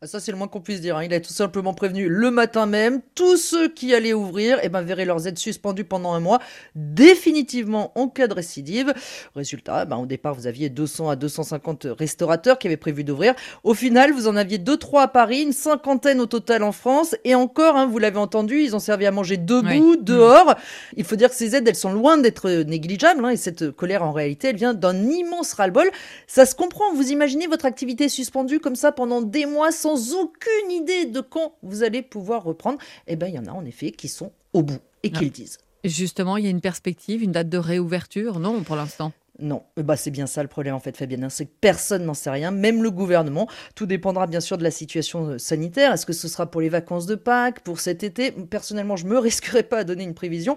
Ah, 0.05 0.09
ça, 0.09 0.19
c'est 0.19 0.33
le 0.33 0.37
moins 0.37 0.49
qu'on 0.49 0.61
puisse 0.61 0.81
dire. 0.81 0.97
Hein. 0.97 1.05
Il 1.05 1.15
a 1.15 1.21
tout 1.21 1.33
simplement 1.33 1.75
prévenu 1.75 2.09
le 2.09 2.33
matin 2.33 2.67
même 2.67 3.03
tous 3.15 3.37
ceux 3.37 3.69
qui 3.69 3.95
allaient 3.95 4.12
ouvrir 4.12 4.59
eh 4.65 4.69
ben, 4.69 4.83
verraient 4.83 5.05
leurs 5.05 5.29
aides 5.29 5.38
suspendues 5.38 5.85
pendant 5.85 6.12
un 6.12 6.19
mois, 6.19 6.41
définitivement 6.75 7.93
en 7.97 8.09
cas 8.09 8.27
de 8.27 8.35
récidive. 8.35 8.93
Résultat, 9.37 9.85
ben, 9.85 9.99
au 9.99 10.07
départ, 10.07 10.35
vous 10.35 10.49
aviez 10.49 10.71
200 10.71 11.11
à 11.11 11.15
250 11.15 11.87
restaurateurs 11.97 12.59
qui 12.59 12.67
avaient 12.67 12.77
prévu 12.77 13.05
d'ouvrir. 13.05 13.35
Au 13.62 13.75
final, 13.75 14.11
vous 14.11 14.27
en 14.27 14.35
aviez 14.35 14.59
2-3 14.59 15.03
à 15.03 15.07
Paris, 15.07 15.43
une 15.43 15.53
cinquantaine 15.53 16.21
au 16.21 16.27
total 16.27 16.65
en 16.65 16.73
France. 16.73 17.15
Et 17.23 17.37
encore, 17.37 17.77
hein, 17.77 17.87
vous 17.87 18.01
l'avez 18.01 18.19
entendu, 18.19 18.61
ils 18.61 18.75
ont 18.75 18.81
servi 18.81 19.07
à 19.07 19.12
manger 19.12 19.37
debout, 19.37 19.95
dehors. 19.95 20.57
Il 20.97 21.05
faut 21.05 21.15
dire 21.15 21.29
que 21.29 21.37
ces 21.37 21.55
aides, 21.55 21.69
elles 21.69 21.77
sont 21.77 21.93
loin 21.93 22.19
d'être 22.19 22.51
négligeables. 22.51 23.25
Hein, 23.25 23.31
et 23.31 23.37
cette 23.37 23.71
colère, 23.71 24.03
en 24.03 24.11
réalité, 24.11 24.49
elle 24.49 24.57
vient 24.57 24.75
d'un 24.75 24.97
immense 25.09 25.53
ras-le-bol. 25.53 25.88
Ça 26.27 26.45
se 26.45 26.57
comprend. 26.57 26.93
Vous 26.93 27.12
imaginez 27.12 27.47
votre 27.47 27.67
activité 27.67 28.09
suspendue 28.09 28.59
comme 28.59 28.75
ça 28.75 28.91
pendant 28.91 29.23
des 29.23 29.47
mois 29.47 29.71
sans 29.71 29.91
sans 29.96 30.14
aucune 30.14 30.70
idée 30.70 31.07
de 31.07 31.20
quand 31.20 31.55
vous 31.62 31.83
allez 31.83 32.02
pouvoir 32.02 32.44
reprendre, 32.44 32.78
eh 33.07 33.16
ben 33.16 33.26
il 33.26 33.35
y 33.35 33.38
en 33.38 33.46
a 33.46 33.50
en 33.50 33.64
effet 33.64 33.90
qui 33.90 34.09
sont 34.09 34.33
au 34.52 34.62
bout 34.62 34.78
et 35.02 35.11
qui 35.11 35.18
Ah. 35.20 35.24
le 35.24 35.31
disent. 35.31 35.59
Justement, 35.85 36.37
il 36.37 36.44
y 36.44 36.46
a 36.46 36.50
une 36.50 36.61
perspective, 36.61 37.22
une 37.22 37.33
date 37.33 37.48
de 37.48 37.59
réouverture 37.59 38.38
Non, 38.38 38.62
pour 38.62 38.76
l'instant? 38.76 39.12
Non, 39.40 39.62
bah 39.76 39.96
c'est 39.96 40.11
bien 40.11 40.26
ça 40.26 40.42
le 40.42 40.48
problème 40.48 40.74
en 40.74 40.78
fait, 40.78 40.96
Fabienne, 40.96 41.24
hein, 41.24 41.28
c'est 41.31 41.46
que 41.46 41.52
personne 41.61 42.05
n'en 42.05 42.14
sait 42.14 42.31
rien, 42.31 42.50
même 42.50 42.83
le 42.83 42.90
gouvernement. 42.90 43.48
Tout 43.74 43.87
dépendra 43.87 44.26
bien 44.26 44.40
sûr 44.40 44.59
de 44.59 44.62
la 44.62 44.70
situation 44.70 45.26
euh, 45.31 45.38
sanitaire. 45.38 45.92
Est-ce 45.92 46.07
que 46.07 46.12
ce 46.12 46.28
sera 46.28 46.48
pour 46.50 46.61
les 46.61 46.68
vacances 46.68 47.07
de 47.07 47.14
Pâques, 47.14 47.61
pour 47.61 47.81
cet 47.81 48.02
été? 48.05 48.31
Personnellement, 48.31 48.96
je 48.96 49.07
me 49.07 49.18
risquerai 49.18 49.62
pas 49.64 49.78
à 49.78 49.85
donner 49.85 50.05
une 50.05 50.14
prévision. 50.14 50.55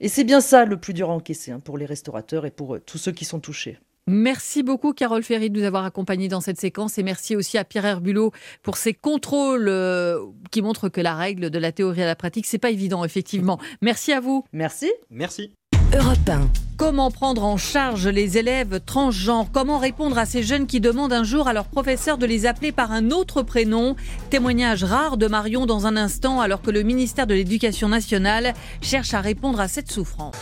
Et 0.00 0.08
c'est 0.08 0.24
bien 0.24 0.40
ça 0.40 0.64
le 0.64 0.78
plus 0.78 0.94
dur 0.94 1.10
à 1.10 1.14
encaisser 1.14 1.52
hein, 1.52 1.60
pour 1.60 1.78
les 1.78 1.86
restaurateurs 1.86 2.46
et 2.46 2.50
pour 2.50 2.74
euh, 2.76 2.80
tous 2.80 2.98
ceux 2.98 3.12
qui 3.12 3.24
sont 3.26 3.38
touchés. 3.38 3.78
Merci 4.08 4.62
beaucoup, 4.62 4.92
Carole 4.92 5.24
Ferry, 5.24 5.50
de 5.50 5.58
nous 5.58 5.66
avoir 5.66 5.84
accompagnés 5.84 6.28
dans 6.28 6.40
cette 6.40 6.60
séquence. 6.60 6.96
Et 6.96 7.02
merci 7.02 7.34
aussi 7.34 7.58
à 7.58 7.64
Pierre 7.64 7.86
Herbulot 7.86 8.30
pour 8.62 8.76
ses 8.76 8.94
contrôles 8.94 9.66
euh, 9.68 10.20
qui 10.52 10.62
montrent 10.62 10.88
que 10.88 11.00
la 11.00 11.16
règle 11.16 11.50
de 11.50 11.58
la 11.58 11.72
théorie 11.72 12.02
à 12.02 12.06
la 12.06 12.14
pratique, 12.14 12.46
c'est 12.46 12.58
pas 12.58 12.70
évident, 12.70 13.04
effectivement. 13.04 13.58
Merci 13.82 14.12
à 14.12 14.20
vous. 14.20 14.44
Merci. 14.52 14.92
Merci. 15.10 15.50
Europe 15.92 16.28
1. 16.28 16.48
Comment 16.76 17.10
prendre 17.10 17.42
en 17.42 17.56
charge 17.56 18.06
les 18.06 18.38
élèves 18.38 18.80
transgenres? 18.84 19.50
Comment 19.50 19.78
répondre 19.78 20.18
à 20.18 20.26
ces 20.26 20.44
jeunes 20.44 20.66
qui 20.66 20.78
demandent 20.80 21.12
un 21.12 21.24
jour 21.24 21.48
à 21.48 21.52
leur 21.52 21.66
professeur 21.66 22.16
de 22.16 22.26
les 22.26 22.46
appeler 22.46 22.70
par 22.70 22.92
un 22.92 23.10
autre 23.10 23.42
prénom? 23.42 23.96
Témoignage 24.30 24.84
rare 24.84 25.16
de 25.16 25.26
Marion 25.26 25.66
dans 25.66 25.86
un 25.86 25.96
instant 25.96 26.40
alors 26.40 26.62
que 26.62 26.70
le 26.70 26.82
ministère 26.82 27.26
de 27.26 27.34
l'Éducation 27.34 27.88
nationale 27.88 28.54
cherche 28.82 29.14
à 29.14 29.20
répondre 29.20 29.58
à 29.58 29.68
cette 29.68 29.90
souffrance. 29.90 30.36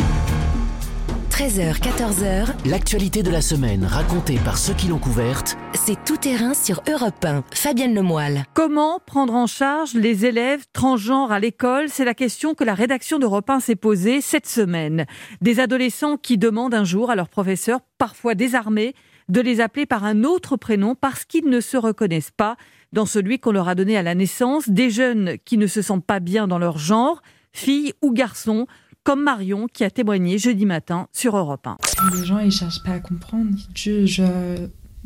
13h, 1.35 1.81
14h, 1.81 2.47
L'actualité 2.65 3.25
de 3.25 3.31
la 3.33 3.41
semaine 3.41 3.85
racontée 3.85 4.39
par 4.45 4.57
ceux 4.57 4.73
qui 4.73 4.87
l'ont 4.87 5.01
couverte. 5.01 5.57
c'est 5.75 5.99
tout 6.05 6.17
terrain 6.17 6.55
sur 6.55 6.81
Europe 6.89 7.25
1. 7.25 7.43
Fabienne 7.53 7.93
Lemoyle. 7.93 8.45
Comment 8.55 9.01
prendre 9.05 9.35
en 9.35 9.49
charge 9.49 9.95
les 9.95 10.27
élèves 10.27 10.63
transgenres 10.73 11.33
à 11.33 11.41
l'école? 11.41 11.89
C'est 11.89 12.05
la 12.05 12.15
question 12.15 12.55
que 12.55 12.63
la 12.63 12.75
rédaction 12.75 13.19
d'Europe 13.19 13.51
1 13.51 13.59
s'est 13.59 13.75
posée 13.75 14.21
cette 14.21 14.47
semaine. 14.47 15.07
Des 15.41 15.59
adolescents 15.59 16.19
qui 16.19 16.39
demandent 16.39 16.73
un 16.73 16.85
jour 16.85 17.11
à 17.11 17.17
leur 17.17 17.29
professeur, 17.29 17.81
parfois 17.99 18.37
désarmés, 18.37 18.95
de 19.29 19.41
les 19.41 19.61
appeler 19.61 19.87
par 19.87 20.05
un 20.05 20.23
autre 20.23 20.57
prénom 20.57 20.95
parce 20.95 21.25
qu'ils 21.25 21.49
ne 21.49 21.61
se 21.61 21.77
reconnaissent 21.77 22.31
pas 22.31 22.57
dans 22.93 23.07
celui 23.07 23.41
qu'on 23.41 23.51
leur 23.51 23.69
a 23.69 23.75
donné 23.75 23.97
à 23.97 24.05
la 24.05 24.15
naissance. 24.15 24.69
Des 24.69 24.89
jeunes 24.89 25.33
qui 25.45 25.59
ne 25.59 25.67
se 25.67 25.83
sentent 25.83 26.07
pas 26.07 26.21
bien 26.21 26.47
dans 26.47 26.61
leur 26.61 26.79
genre, 26.79 27.23
filles 27.53 27.93
ou 28.03 28.13
garçons, 28.13 28.69
comme 29.05 29.23
Marion 29.23 29.69
qui 29.71 29.85
a 29.85 29.91
témoigné 29.91 30.39
jeudi 30.39 30.65
matin 30.65 31.09
sur 31.13 31.37
Europe 31.37 31.67
1. 31.67 31.77
Les 32.17 32.25
gens, 32.25 32.39
ils 32.39 32.51
cherchent 32.51 32.83
pas 32.83 32.93
à 32.93 32.99
comprendre. 32.99 33.51
Je, 33.75 34.07
je, 34.07 34.25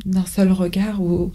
d'un 0.05 0.25
seul 0.25 0.51
regard 0.51 1.01
ou 1.01 1.33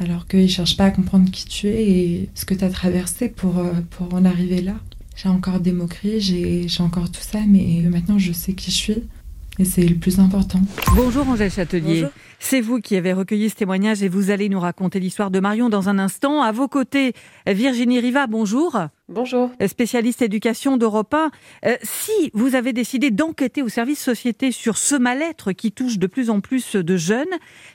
alors 0.00 0.26
qu'ils 0.26 0.50
cherchent 0.50 0.76
pas 0.76 0.86
à 0.86 0.90
comprendre 0.90 1.30
qui 1.30 1.44
tu 1.44 1.68
es 1.68 1.88
et 1.88 2.30
ce 2.34 2.44
que 2.46 2.54
tu 2.54 2.64
as 2.64 2.70
traversé 2.70 3.28
pour, 3.28 3.58
euh, 3.58 3.72
pour 3.90 4.12
en 4.14 4.24
arriver 4.24 4.62
là. 4.62 4.74
J'ai 5.14 5.28
encore 5.28 5.60
des 5.60 5.72
moqueries, 5.72 6.20
j'ai 6.20 6.82
encore 6.82 7.10
tout 7.10 7.22
ça, 7.22 7.38
mais 7.46 7.82
maintenant 7.88 8.18
je 8.18 8.32
sais 8.32 8.52
qui 8.52 8.70
je 8.70 8.76
suis. 8.76 9.02
Et 9.58 9.64
c'est 9.64 9.86
le 9.86 9.94
plus 9.94 10.18
important. 10.18 10.60
Bonjour 10.94 11.26
Angèle 11.26 11.50
Châtelier. 11.50 12.04
C'est 12.38 12.60
vous 12.60 12.80
qui 12.80 12.96
avez 12.96 13.14
recueilli 13.14 13.48
ce 13.48 13.54
témoignage 13.54 14.02
et 14.02 14.08
vous 14.08 14.30
allez 14.30 14.50
nous 14.50 14.60
raconter 14.60 15.00
l'histoire 15.00 15.30
de 15.30 15.40
Marion 15.40 15.70
dans 15.70 15.88
un 15.88 15.98
instant. 15.98 16.42
À 16.42 16.52
vos 16.52 16.68
côtés, 16.68 17.14
Virginie 17.46 18.00
Riva, 18.00 18.26
bonjour. 18.26 18.76
Bonjour. 19.08 19.50
Spécialiste 19.68 20.20
éducation 20.20 20.76
d'Europe 20.76 21.14
1. 21.14 21.30
Euh, 21.64 21.76
si 21.84 22.32
vous 22.34 22.56
avez 22.56 22.72
décidé 22.72 23.12
d'enquêter 23.12 23.62
au 23.62 23.68
service 23.68 24.00
société 24.00 24.50
sur 24.50 24.76
ce 24.76 24.96
mal-être 24.96 25.52
qui 25.52 25.70
touche 25.70 26.00
de 26.00 26.08
plus 26.08 26.28
en 26.28 26.40
plus 26.40 26.74
de 26.74 26.96
jeunes, 26.96 27.24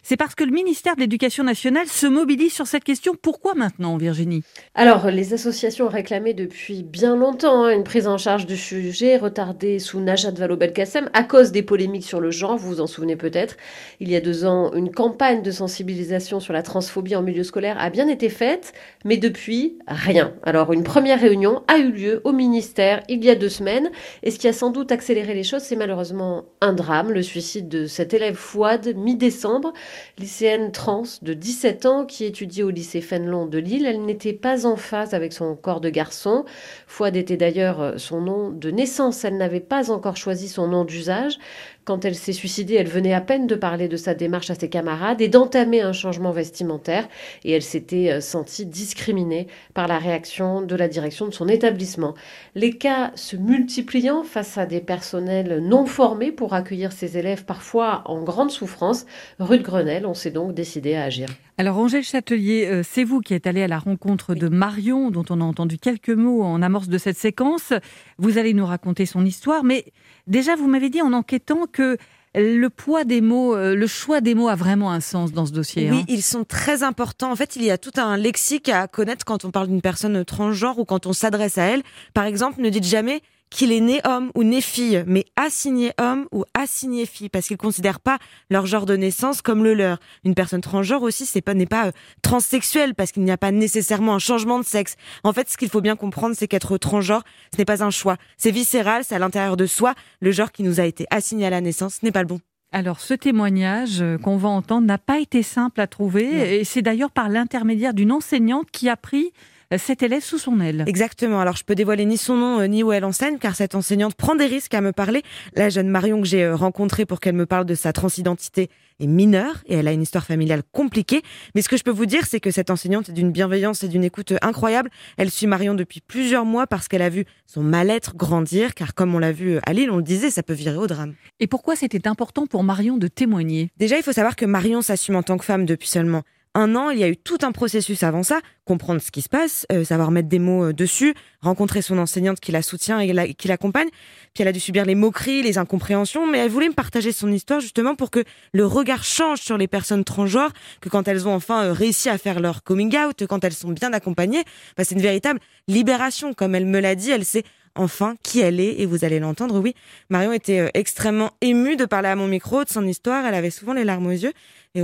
c'est 0.03 0.17
parce 0.17 0.35
que 0.35 0.43
le 0.43 0.51
ministère 0.51 0.97
de 0.97 0.99
l'Éducation 0.99 1.45
nationale 1.45 1.87
se 1.87 2.05
mobilise 2.05 2.51
sur 2.51 2.67
cette 2.67 2.83
question. 2.83 3.13
Pourquoi 3.19 3.53
maintenant, 3.55 3.95
Virginie? 3.95 4.43
Alors, 4.75 5.09
les 5.09 5.33
associations 5.33 5.85
ont 5.85 5.89
réclamé 5.89 6.33
depuis 6.33 6.83
bien 6.83 7.15
longtemps 7.15 7.63
hein, 7.63 7.69
une 7.69 7.85
prise 7.85 8.07
en 8.07 8.17
charge 8.17 8.45
du 8.45 8.57
sujet 8.57 9.15
retardée 9.15 9.79
sous 9.79 10.01
Najat 10.01 10.31
Vallaud-Belkacem 10.31 11.09
à 11.13 11.23
cause 11.23 11.53
des 11.53 11.63
polémiques 11.63 12.03
sur 12.03 12.19
le 12.19 12.31
genre, 12.31 12.57
vous 12.57 12.67
vous 12.67 12.81
en 12.81 12.87
souvenez 12.87 13.15
peut-être. 13.15 13.55
Il 14.01 14.11
y 14.11 14.17
a 14.17 14.19
deux 14.19 14.43
ans, 14.43 14.73
une 14.73 14.91
campagne 14.91 15.43
de 15.43 15.51
sensibilisation 15.51 16.41
sur 16.41 16.51
la 16.51 16.61
transphobie 16.61 17.15
en 17.15 17.21
milieu 17.21 17.43
scolaire 17.43 17.77
a 17.79 17.89
bien 17.89 18.09
été 18.09 18.27
faite, 18.27 18.73
mais 19.05 19.15
depuis, 19.15 19.77
rien. 19.87 20.33
Alors, 20.43 20.73
une 20.73 20.83
première 20.83 21.20
réunion 21.21 21.63
a 21.67 21.77
eu 21.77 21.91
lieu 21.91 22.21
au 22.25 22.33
ministère 22.33 23.03
il 23.07 23.23
y 23.23 23.29
a 23.29 23.35
deux 23.35 23.49
semaines. 23.49 23.91
Et 24.23 24.31
ce 24.31 24.39
qui 24.39 24.47
a 24.47 24.53
sans 24.53 24.71
doute 24.71 24.91
accéléré 24.91 25.33
les 25.33 25.43
choses, 25.43 25.61
c'est 25.61 25.75
malheureusement 25.75 26.45
un 26.59 26.73
drame, 26.73 27.11
le 27.11 27.21
suicide 27.21 27.69
de 27.69 27.85
cette 27.85 28.13
élève 28.13 28.35
Fouad, 28.35 28.95
mi-décembre, 28.95 29.73
lycéenne 30.17 30.71
trans 30.71 31.03
de 31.21 31.33
17 31.33 31.85
ans 31.85 32.05
qui 32.05 32.25
étudie 32.25 32.63
au 32.63 32.69
lycée 32.69 33.01
Fénelon 33.01 33.45
de 33.45 33.57
Lille. 33.57 33.85
Elle 33.85 34.01
n'était 34.01 34.33
pas 34.33 34.65
en 34.65 34.75
phase 34.75 35.13
avec 35.13 35.31
son 35.31 35.55
corps 35.55 35.81
de 35.81 35.89
garçon. 35.89 36.43
Fouad 36.87 37.15
était 37.15 37.37
d'ailleurs 37.37 37.93
son 37.97 38.21
nom 38.21 38.49
de 38.49 38.71
naissance. 38.71 39.23
Elle 39.23 39.37
n'avait 39.37 39.59
pas 39.59 39.91
encore 39.91 40.17
choisi 40.17 40.49
son 40.49 40.67
nom 40.67 40.83
d'usage. 40.83 41.37
Quand 41.83 42.05
elle 42.05 42.13
s'est 42.13 42.31
suicidée, 42.31 42.75
elle 42.75 42.87
venait 42.87 43.13
à 43.13 43.21
peine 43.21 43.47
de 43.47 43.55
parler 43.55 43.87
de 43.87 43.97
sa 43.97 44.13
démarche 44.13 44.51
à 44.51 44.55
ses 44.55 44.69
camarades 44.69 45.19
et 45.19 45.29
d'entamer 45.29 45.81
un 45.81 45.93
changement 45.93 46.31
vestimentaire. 46.31 47.07
Et 47.43 47.51
elle 47.51 47.63
s'était 47.63 48.11
euh, 48.11 48.21
sentie 48.21 48.67
discriminée 48.67 49.47
par 49.73 49.87
la 49.87 49.97
réaction 49.97 50.61
de 50.61 50.75
la 50.75 50.87
direction 50.87 51.25
de 51.25 51.33
son 51.33 51.47
établissement. 51.47 52.13
Les 52.53 52.77
cas 52.77 53.11
se 53.15 53.35
multipliant 53.35 54.23
face 54.23 54.59
à 54.59 54.67
des 54.67 54.79
personnels 54.79 55.59
non 55.59 55.87
formés 55.87 56.31
pour 56.31 56.53
accueillir 56.53 56.91
ces 56.91 57.17
élèves 57.17 57.45
parfois 57.45 58.03
en 58.05 58.21
grande 58.21 58.51
souffrance, 58.51 59.07
rue 59.39 59.57
de 59.57 59.63
Grenelle, 59.63 60.05
on 60.05 60.13
s'est 60.13 60.31
donc 60.31 60.53
décidé 60.53 60.93
à 60.93 61.03
agir. 61.03 61.29
Alors 61.57 61.77
Angèle 61.77 62.03
Châtelier, 62.03 62.65
euh, 62.65 62.81
c'est 62.83 63.03
vous 63.03 63.19
qui 63.19 63.33
êtes 63.33 63.45
allée 63.45 63.61
à 63.61 63.67
la 63.67 63.79
rencontre 63.79 64.35
de 64.35 64.47
Marion, 64.47 65.11
dont 65.11 65.25
on 65.29 65.41
a 65.41 65.43
entendu 65.43 65.77
quelques 65.77 66.09
mots 66.09 66.43
en 66.43 66.61
amorce 66.61 66.87
de 66.87 66.97
cette 66.97 67.17
séquence. 67.17 67.73
Vous 68.17 68.37
allez 68.37 68.53
nous 68.53 68.65
raconter 68.65 69.05
son 69.05 69.25
histoire, 69.25 69.63
mais 69.63 69.85
déjà 70.27 70.55
vous 70.55 70.67
m'avez 70.67 70.89
dit 70.89 71.01
en 71.01 71.13
enquêtant 71.13 71.65
que 71.71 71.97
le 72.33 72.67
poids 72.69 73.03
des 73.03 73.19
mots, 73.19 73.55
euh, 73.55 73.75
le 73.75 73.87
choix 73.87 74.21
des 74.21 74.35
mots 74.35 74.47
a 74.47 74.55
vraiment 74.55 74.91
un 74.91 75.01
sens 75.01 75.33
dans 75.33 75.45
ce 75.45 75.51
dossier. 75.51 75.91
Oui, 75.91 75.99
hein. 75.99 76.05
ils 76.07 76.23
sont 76.23 76.45
très 76.45 76.81
importants. 76.83 77.31
En 77.31 77.35
fait, 77.35 77.55
il 77.57 77.63
y 77.63 77.71
a 77.71 77.77
tout 77.77 77.91
un 77.97 78.15
lexique 78.15 78.69
à 78.69 78.87
connaître 78.87 79.25
quand 79.25 79.43
on 79.43 79.51
parle 79.51 79.67
d'une 79.67 79.81
personne 79.81 80.23
transgenre 80.23 80.79
ou 80.79 80.85
quand 80.85 81.05
on 81.05 81.13
s'adresse 81.13 81.57
à 81.57 81.63
elle. 81.63 81.83
Par 82.13 82.23
exemple, 82.25 82.61
ne 82.61 82.69
dites 82.69 82.85
jamais 82.85 83.21
qu'il 83.51 83.71
est 83.71 83.81
né 83.81 84.01
homme 84.05 84.31
ou 84.33 84.43
né 84.43 84.61
fille, 84.61 85.03
mais 85.05 85.25
assigné 85.35 85.91
homme 85.99 86.25
ou 86.31 86.43
assigné 86.55 87.05
fille, 87.05 87.29
parce 87.29 87.47
qu'ils 87.47 87.57
considèrent 87.57 87.99
pas 87.99 88.17
leur 88.49 88.65
genre 88.65 88.87
de 88.87 88.95
naissance 88.95 89.43
comme 89.43 89.63
le 89.63 89.75
leur. 89.75 89.99
Une 90.23 90.33
personne 90.33 90.61
transgenre 90.61 91.03
aussi, 91.03 91.25
c'est 91.27 91.41
pas 91.41 91.53
n'est 91.53 91.67
pas 91.67 91.87
euh, 91.87 91.91
transsexuelle, 92.23 92.95
parce 92.95 93.11
qu'il 93.11 93.23
n'y 93.23 93.31
a 93.31 93.37
pas 93.37 93.51
nécessairement 93.51 94.15
un 94.15 94.19
changement 94.19 94.57
de 94.57 94.65
sexe. 94.65 94.95
En 95.23 95.33
fait, 95.33 95.49
ce 95.49 95.57
qu'il 95.57 95.69
faut 95.69 95.81
bien 95.81 95.95
comprendre, 95.95 96.35
c'est 96.35 96.47
qu'être 96.47 96.77
transgenre, 96.77 97.23
ce 97.53 97.57
n'est 97.59 97.65
pas 97.65 97.83
un 97.83 97.91
choix. 97.91 98.17
C'est 98.37 98.51
viscéral, 98.51 99.03
c'est 99.03 99.15
à 99.15 99.19
l'intérieur 99.19 99.57
de 99.57 99.65
soi. 99.65 99.93
Le 100.21 100.31
genre 100.31 100.51
qui 100.51 100.63
nous 100.63 100.79
a 100.79 100.85
été 100.85 101.05
assigné 101.11 101.45
à 101.45 101.49
la 101.49 101.61
naissance 101.61 102.01
n'est 102.01 102.11
pas 102.11 102.21
le 102.21 102.27
bon. 102.27 102.39
Alors, 102.73 103.01
ce 103.01 103.13
témoignage 103.13 104.01
euh, 104.01 104.17
qu'on 104.17 104.37
va 104.37 104.47
entendre 104.47 104.87
n'a 104.87 104.97
pas 104.97 105.19
été 105.19 105.43
simple 105.43 105.81
à 105.81 105.87
trouver, 105.87 106.59
et 106.59 106.63
c'est 106.63 106.81
d'ailleurs 106.81 107.11
par 107.11 107.27
l'intermédiaire 107.27 107.93
d'une 107.93 108.13
enseignante 108.13 108.71
qui 108.71 108.87
a 108.87 108.95
pris 108.95 109.33
cet 109.77 110.03
élève 110.03 110.23
sous 110.23 110.37
son 110.37 110.59
aile. 110.59 110.83
Exactement. 110.87 111.39
Alors, 111.39 111.55
je 111.55 111.63
peux 111.63 111.75
dévoiler 111.75 112.05
ni 112.05 112.17
son 112.17 112.35
nom 112.35 112.59
euh, 112.59 112.67
ni 112.67 112.83
où 112.83 112.91
elle 112.91 113.05
enseigne, 113.05 113.37
car 113.37 113.55
cette 113.55 113.75
enseignante 113.75 114.15
prend 114.15 114.35
des 114.35 114.45
risques 114.45 114.73
à 114.73 114.81
me 114.81 114.91
parler. 114.91 115.23
La 115.55 115.69
jeune 115.69 115.87
Marion 115.87 116.21
que 116.21 116.27
j'ai 116.27 116.43
euh, 116.43 116.55
rencontrée 116.55 117.05
pour 117.05 117.19
qu'elle 117.19 117.35
me 117.35 117.45
parle 117.45 117.65
de 117.65 117.75
sa 117.75 117.93
transidentité 117.93 118.69
est 118.99 119.07
mineure 119.07 119.63
et 119.65 119.75
elle 119.75 119.87
a 119.87 119.91
une 119.91 120.01
histoire 120.01 120.25
familiale 120.25 120.61
compliquée. 120.71 121.21
Mais 121.55 121.61
ce 121.61 121.69
que 121.69 121.77
je 121.77 121.83
peux 121.83 121.91
vous 121.91 122.05
dire, 122.05 122.25
c'est 122.25 122.39
que 122.39 122.51
cette 122.51 122.69
enseignante 122.69 123.09
est 123.09 123.13
d'une 123.13 123.31
bienveillance 123.31 123.83
et 123.83 123.87
d'une 123.87 124.03
écoute 124.03 124.33
incroyable. 124.41 124.89
Elle 125.17 125.31
suit 125.31 125.47
Marion 125.47 125.73
depuis 125.73 126.01
plusieurs 126.01 126.45
mois 126.45 126.67
parce 126.67 126.87
qu'elle 126.87 127.01
a 127.01 127.09
vu 127.09 127.25
son 127.47 127.63
mal-être 127.63 128.15
grandir, 128.15 128.75
car 128.75 128.93
comme 128.93 129.15
on 129.15 129.19
l'a 129.19 129.31
vu 129.31 129.59
à 129.65 129.73
Lille, 129.73 129.91
on 129.91 129.97
le 129.97 130.03
disait, 130.03 130.29
ça 130.29 130.43
peut 130.43 130.53
virer 130.53 130.77
au 130.77 130.87
drame. 130.87 131.13
Et 131.39 131.47
pourquoi 131.47 131.75
c'était 131.75 132.07
important 132.07 132.45
pour 132.45 132.63
Marion 132.63 132.97
de 132.97 133.07
témoigner? 133.07 133.71
Déjà, 133.77 133.97
il 133.97 134.03
faut 134.03 134.11
savoir 134.11 134.35
que 134.35 134.45
Marion 134.45 134.81
s'assume 134.81 135.15
en 135.15 135.23
tant 135.23 135.37
que 135.37 135.45
femme 135.45 135.65
depuis 135.65 135.87
seulement 135.87 136.23
un 136.53 136.75
an, 136.75 136.89
il 136.89 136.99
y 136.99 137.03
a 137.03 137.07
eu 137.07 137.15
tout 137.15 137.37
un 137.43 137.51
processus 137.51 138.03
avant 138.03 138.23
ça, 138.23 138.41
comprendre 138.65 139.01
ce 139.01 139.09
qui 139.11 139.21
se 139.21 139.29
passe, 139.29 139.65
euh, 139.71 139.85
savoir 139.85 140.11
mettre 140.11 140.27
des 140.27 140.39
mots 140.39 140.65
euh, 140.65 140.73
dessus, 140.73 141.13
rencontrer 141.41 141.81
son 141.81 141.97
enseignante 141.97 142.39
qui 142.39 142.51
la 142.51 142.61
soutient 142.61 142.99
et 142.99 143.33
qui 143.33 143.47
l'accompagne. 143.47 143.87
Puis 144.33 144.41
elle 144.41 144.47
a 144.47 144.51
dû 144.51 144.59
subir 144.59 144.85
les 144.85 144.95
moqueries, 144.95 145.41
les 145.43 145.57
incompréhensions, 145.57 146.27
mais 146.27 146.39
elle 146.39 146.49
voulait 146.49 146.67
me 146.67 146.73
partager 146.73 147.11
son 147.11 147.31
histoire 147.31 147.61
justement 147.61 147.95
pour 147.95 148.11
que 148.11 148.23
le 148.53 148.65
regard 148.65 149.03
change 149.03 149.39
sur 149.39 149.57
les 149.57 149.67
personnes 149.67 150.03
transgenres, 150.03 150.51
que 150.81 150.89
quand 150.89 151.07
elles 151.07 151.27
ont 151.27 151.33
enfin 151.33 151.63
euh, 151.63 151.73
réussi 151.73 152.09
à 152.09 152.17
faire 152.17 152.39
leur 152.39 152.63
coming 152.63 152.95
out, 152.97 153.25
quand 153.27 153.43
elles 153.43 153.53
sont 153.53 153.71
bien 153.71 153.93
accompagnées, 153.93 154.43
bah, 154.77 154.83
c'est 154.83 154.95
une 154.95 155.01
véritable 155.01 155.39
libération. 155.67 156.33
Comme 156.33 156.55
elle 156.55 156.65
me 156.65 156.79
l'a 156.79 156.95
dit, 156.95 157.11
elle 157.11 157.25
sait 157.25 157.43
enfin 157.75 158.15
qui 158.23 158.39
elle 158.39 158.59
est 158.59 158.79
et 158.79 158.85
vous 158.85 159.05
allez 159.05 159.19
l'entendre. 159.19 159.59
Oui, 159.59 159.75
Marion 160.09 160.31
était 160.31 160.69
extrêmement 160.73 161.31
émue 161.41 161.75
de 161.75 161.85
parler 161.85 162.09
à 162.09 162.15
mon 162.15 162.27
micro 162.27 162.63
de 162.63 162.69
son 162.69 162.85
histoire. 162.85 163.25
Elle 163.25 163.35
avait 163.35 163.49
souvent 163.49 163.73
les 163.73 163.83
larmes 163.83 164.07
aux 164.07 164.11
yeux 164.11 164.33
et 164.75 164.83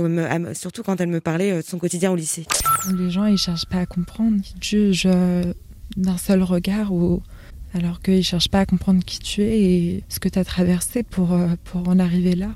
surtout 0.54 0.82
quand 0.82 1.00
elle 1.00 1.08
me 1.08 1.20
parlait 1.20 1.56
de 1.56 1.62
son 1.62 1.78
quotidien 1.78 2.10
au 2.10 2.16
lycée. 2.16 2.46
Les 2.96 3.10
gens, 3.10 3.24
ils 3.24 3.38
cherchent 3.38 3.66
pas 3.66 3.78
à 3.78 3.86
comprendre, 3.86 4.36
ils 4.56 4.62
jugent 4.62 5.06
euh, 5.06 5.42
d'un 5.96 6.18
seul 6.18 6.42
regard 6.42 6.92
ou 6.92 7.22
alors 7.74 8.00
qu'ils 8.00 8.24
cherchent 8.24 8.50
pas 8.50 8.60
à 8.60 8.66
comprendre 8.66 9.04
qui 9.04 9.18
tu 9.18 9.42
es 9.42 9.60
et 9.60 10.04
ce 10.08 10.20
que 10.20 10.28
tu 10.28 10.38
as 10.38 10.44
traversé 10.44 11.02
pour, 11.02 11.32
euh, 11.32 11.48
pour 11.64 11.88
en 11.88 11.98
arriver 11.98 12.34
là. 12.34 12.50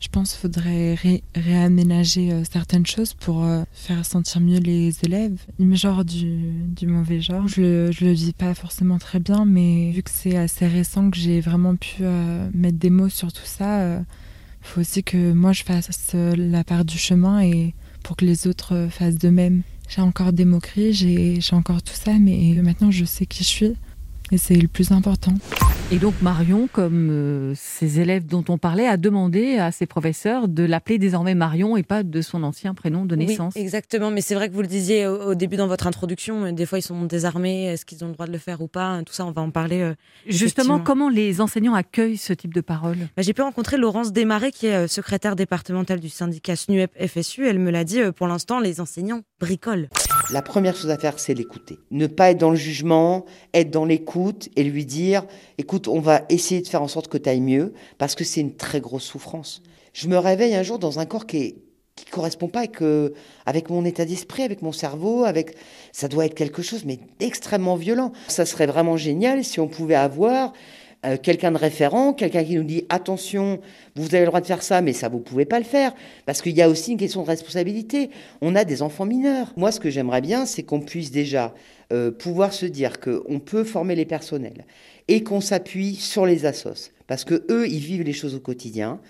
Je 0.00 0.08
pense 0.08 0.32
qu'il 0.32 0.40
faudrait 0.40 0.96
réaménager 1.34 2.32
euh, 2.32 2.42
certaines 2.50 2.86
choses 2.86 3.14
pour 3.14 3.44
faire 3.72 4.04
sentir 4.04 4.40
mieux 4.40 4.58
les 4.58 4.94
élèves. 5.02 5.38
Me 5.58 5.74
genre 5.74 6.04
du, 6.04 6.52
mauvais 6.86 7.20
genre. 7.20 7.48
Je 7.48 7.60
le, 7.60 7.90
le 8.00 8.12
vis 8.12 8.32
pas 8.32 8.54
forcément 8.54 8.98
très 8.98 9.18
bien, 9.18 9.44
mais 9.44 9.90
vu 9.90 10.02
que 10.02 10.10
c'est 10.12 10.36
assez 10.36 10.66
récent 10.66 11.10
que 11.10 11.16
j'ai 11.16 11.40
vraiment 11.40 11.76
pu 11.76 12.02
mettre 12.54 12.78
des 12.78 12.90
mots 12.90 13.08
sur 13.08 13.32
tout 13.32 13.44
ça, 13.44 14.00
faut 14.62 14.80
aussi 14.80 15.02
que 15.02 15.32
moi 15.32 15.52
je 15.52 15.62
fasse 15.64 16.14
la 16.14 16.64
part 16.64 16.84
du 16.84 16.98
chemin 16.98 17.40
et 17.42 17.74
pour 18.02 18.16
que 18.16 18.24
les 18.24 18.46
autres 18.46 18.88
fassent 18.90 19.18
de 19.18 19.30
même. 19.30 19.62
J'ai 19.88 20.02
encore 20.02 20.32
des 20.32 20.44
moqueries, 20.44 20.92
j'ai 20.92 21.40
encore 21.56 21.82
tout 21.82 21.94
ça, 21.94 22.18
mais 22.18 22.54
maintenant 22.62 22.90
je 22.90 23.04
sais 23.04 23.26
qui 23.26 23.42
je 23.42 23.48
suis. 23.48 23.76
Et 24.30 24.38
c'est 24.38 24.56
le 24.56 24.68
plus 24.68 24.92
important. 24.92 25.34
Et 25.90 25.96
donc 25.96 26.20
Marion, 26.20 26.68
comme 26.70 27.08
euh, 27.10 27.54
ces 27.56 27.98
élèves 27.98 28.26
dont 28.26 28.44
on 28.50 28.58
parlait, 28.58 28.86
a 28.86 28.98
demandé 28.98 29.56
à 29.56 29.72
ses 29.72 29.86
professeurs 29.86 30.46
de 30.46 30.62
l'appeler 30.62 30.98
désormais 30.98 31.34
Marion 31.34 31.78
et 31.78 31.82
pas 31.82 32.02
de 32.02 32.20
son 32.20 32.42
ancien 32.42 32.74
prénom 32.74 33.06
de 33.06 33.16
naissance. 33.16 33.54
Oui, 33.56 33.62
exactement. 33.62 34.10
Mais 34.10 34.20
c'est 34.20 34.34
vrai 34.34 34.50
que 34.50 34.54
vous 34.54 34.60
le 34.60 34.68
disiez 34.68 35.06
au, 35.06 35.34
début 35.34 35.56
dans 35.56 35.66
votre 35.66 35.86
introduction, 35.86 36.44
euh, 36.44 36.52
des 36.52 36.66
fois 36.66 36.78
ils 36.78 36.82
sont 36.82 37.04
désarmés, 37.04 37.64
est-ce 37.68 37.86
qu'ils 37.86 38.04
ont 38.04 38.08
le 38.08 38.12
droit 38.12 38.26
de 38.26 38.32
le 38.32 38.38
faire 38.38 38.60
ou 38.60 38.68
pas? 38.68 39.02
Tout 39.06 39.14
ça, 39.14 39.24
on 39.24 39.30
va 39.30 39.40
en 39.40 39.50
parler. 39.50 39.80
Euh, 39.80 39.94
Justement, 40.26 40.78
comment 40.78 41.08
les 41.08 41.40
enseignants 41.40 41.74
accueillent 41.74 42.18
ce 42.18 42.34
type 42.34 42.52
de 42.52 42.60
parole? 42.60 42.98
Bah, 43.16 43.22
J'ai 43.22 43.32
pu 43.32 43.40
rencontrer 43.40 43.78
Laurence 43.78 44.12
Desmarais, 44.12 44.52
qui 44.52 44.66
est 44.66 44.88
secrétaire 44.88 45.36
départementale 45.36 46.00
du 46.00 46.10
syndicat 46.10 46.54
SNUEP 46.54 46.90
FSU. 47.08 47.46
Elle 47.46 47.60
me 47.60 47.70
l'a 47.70 47.84
dit, 47.84 48.00
pour 48.14 48.26
l'instant, 48.26 48.60
les 48.60 48.82
enseignants 48.82 49.22
bricolent. 49.40 49.88
La 50.30 50.42
première 50.42 50.76
chose 50.76 50.90
à 50.90 50.98
faire, 50.98 51.18
c'est 51.18 51.32
l'écouter. 51.32 51.78
Ne 51.90 52.06
pas 52.06 52.30
être 52.30 52.38
dans 52.38 52.50
le 52.50 52.56
jugement, 52.56 53.24
être 53.54 53.70
dans 53.70 53.86
l'écoute 53.86 54.50
et 54.56 54.64
lui 54.64 54.84
dire, 54.84 55.24
écoute, 55.56 55.88
on 55.88 56.00
va 56.00 56.22
essayer 56.28 56.60
de 56.60 56.68
faire 56.68 56.82
en 56.82 56.88
sorte 56.88 57.08
que 57.08 57.16
tu 57.16 57.28
ailles 57.28 57.40
mieux, 57.40 57.72
parce 57.96 58.14
que 58.14 58.24
c'est 58.24 58.40
une 58.40 58.54
très 58.54 58.80
grosse 58.80 59.04
souffrance. 59.04 59.62
Je 59.94 60.08
me 60.08 60.18
réveille 60.18 60.54
un 60.54 60.62
jour 60.62 60.78
dans 60.78 60.98
un 60.98 61.06
corps 61.06 61.26
qui 61.26 61.36
est 61.38 61.56
qui 61.98 62.04
correspond 62.04 62.46
pas 62.46 62.60
avec, 62.60 62.76
avec 63.44 63.70
mon 63.70 63.84
état 63.84 64.04
d'esprit, 64.04 64.44
avec 64.44 64.62
mon 64.62 64.70
cerveau, 64.70 65.24
avec 65.24 65.56
ça 65.92 66.06
doit 66.06 66.26
être 66.26 66.34
quelque 66.34 66.62
chose 66.62 66.84
mais 66.84 67.00
extrêmement 67.18 67.74
violent. 67.74 68.12
Ça 68.28 68.46
serait 68.46 68.66
vraiment 68.66 68.96
génial 68.96 69.42
si 69.42 69.58
on 69.58 69.66
pouvait 69.66 69.96
avoir 69.96 70.52
euh, 71.06 71.16
quelqu'un 71.16 71.52
de 71.52 71.56
référent, 71.56 72.12
quelqu'un 72.12 72.44
qui 72.44 72.56
nous 72.56 72.64
dit 72.64 72.84
attention, 72.88 73.60
vous 73.94 74.14
avez 74.14 74.20
le 74.20 74.26
droit 74.26 74.40
de 74.40 74.46
faire 74.46 74.62
ça, 74.62 74.80
mais 74.80 74.92
ça 74.92 75.08
vous 75.08 75.20
pouvez 75.20 75.44
pas 75.44 75.58
le 75.58 75.64
faire, 75.64 75.92
parce 76.26 76.42
qu'il 76.42 76.56
y 76.56 76.62
a 76.62 76.68
aussi 76.68 76.92
une 76.92 76.98
question 76.98 77.22
de 77.22 77.28
responsabilité. 77.28 78.10
On 78.40 78.54
a 78.56 78.64
des 78.64 78.82
enfants 78.82 79.06
mineurs. 79.06 79.52
Moi, 79.56 79.70
ce 79.70 79.80
que 79.80 79.90
j'aimerais 79.90 80.20
bien, 80.20 80.44
c'est 80.44 80.62
qu'on 80.62 80.80
puisse 80.80 81.10
déjà 81.10 81.54
euh, 81.92 82.10
pouvoir 82.10 82.52
se 82.52 82.66
dire 82.66 83.00
qu'on 83.00 83.38
peut 83.38 83.64
former 83.64 83.94
les 83.94 84.06
personnels 84.06 84.64
et 85.06 85.22
qu'on 85.22 85.40
s'appuie 85.40 85.94
sur 85.94 86.26
les 86.26 86.46
assos 86.46 86.90
parce 87.08 87.24
que 87.24 87.42
eux, 87.50 87.66
ils 87.66 87.80
vivent 87.80 88.02
les 88.02 88.12
choses 88.12 88.36
au 88.36 88.40
quotidien. 88.40 89.00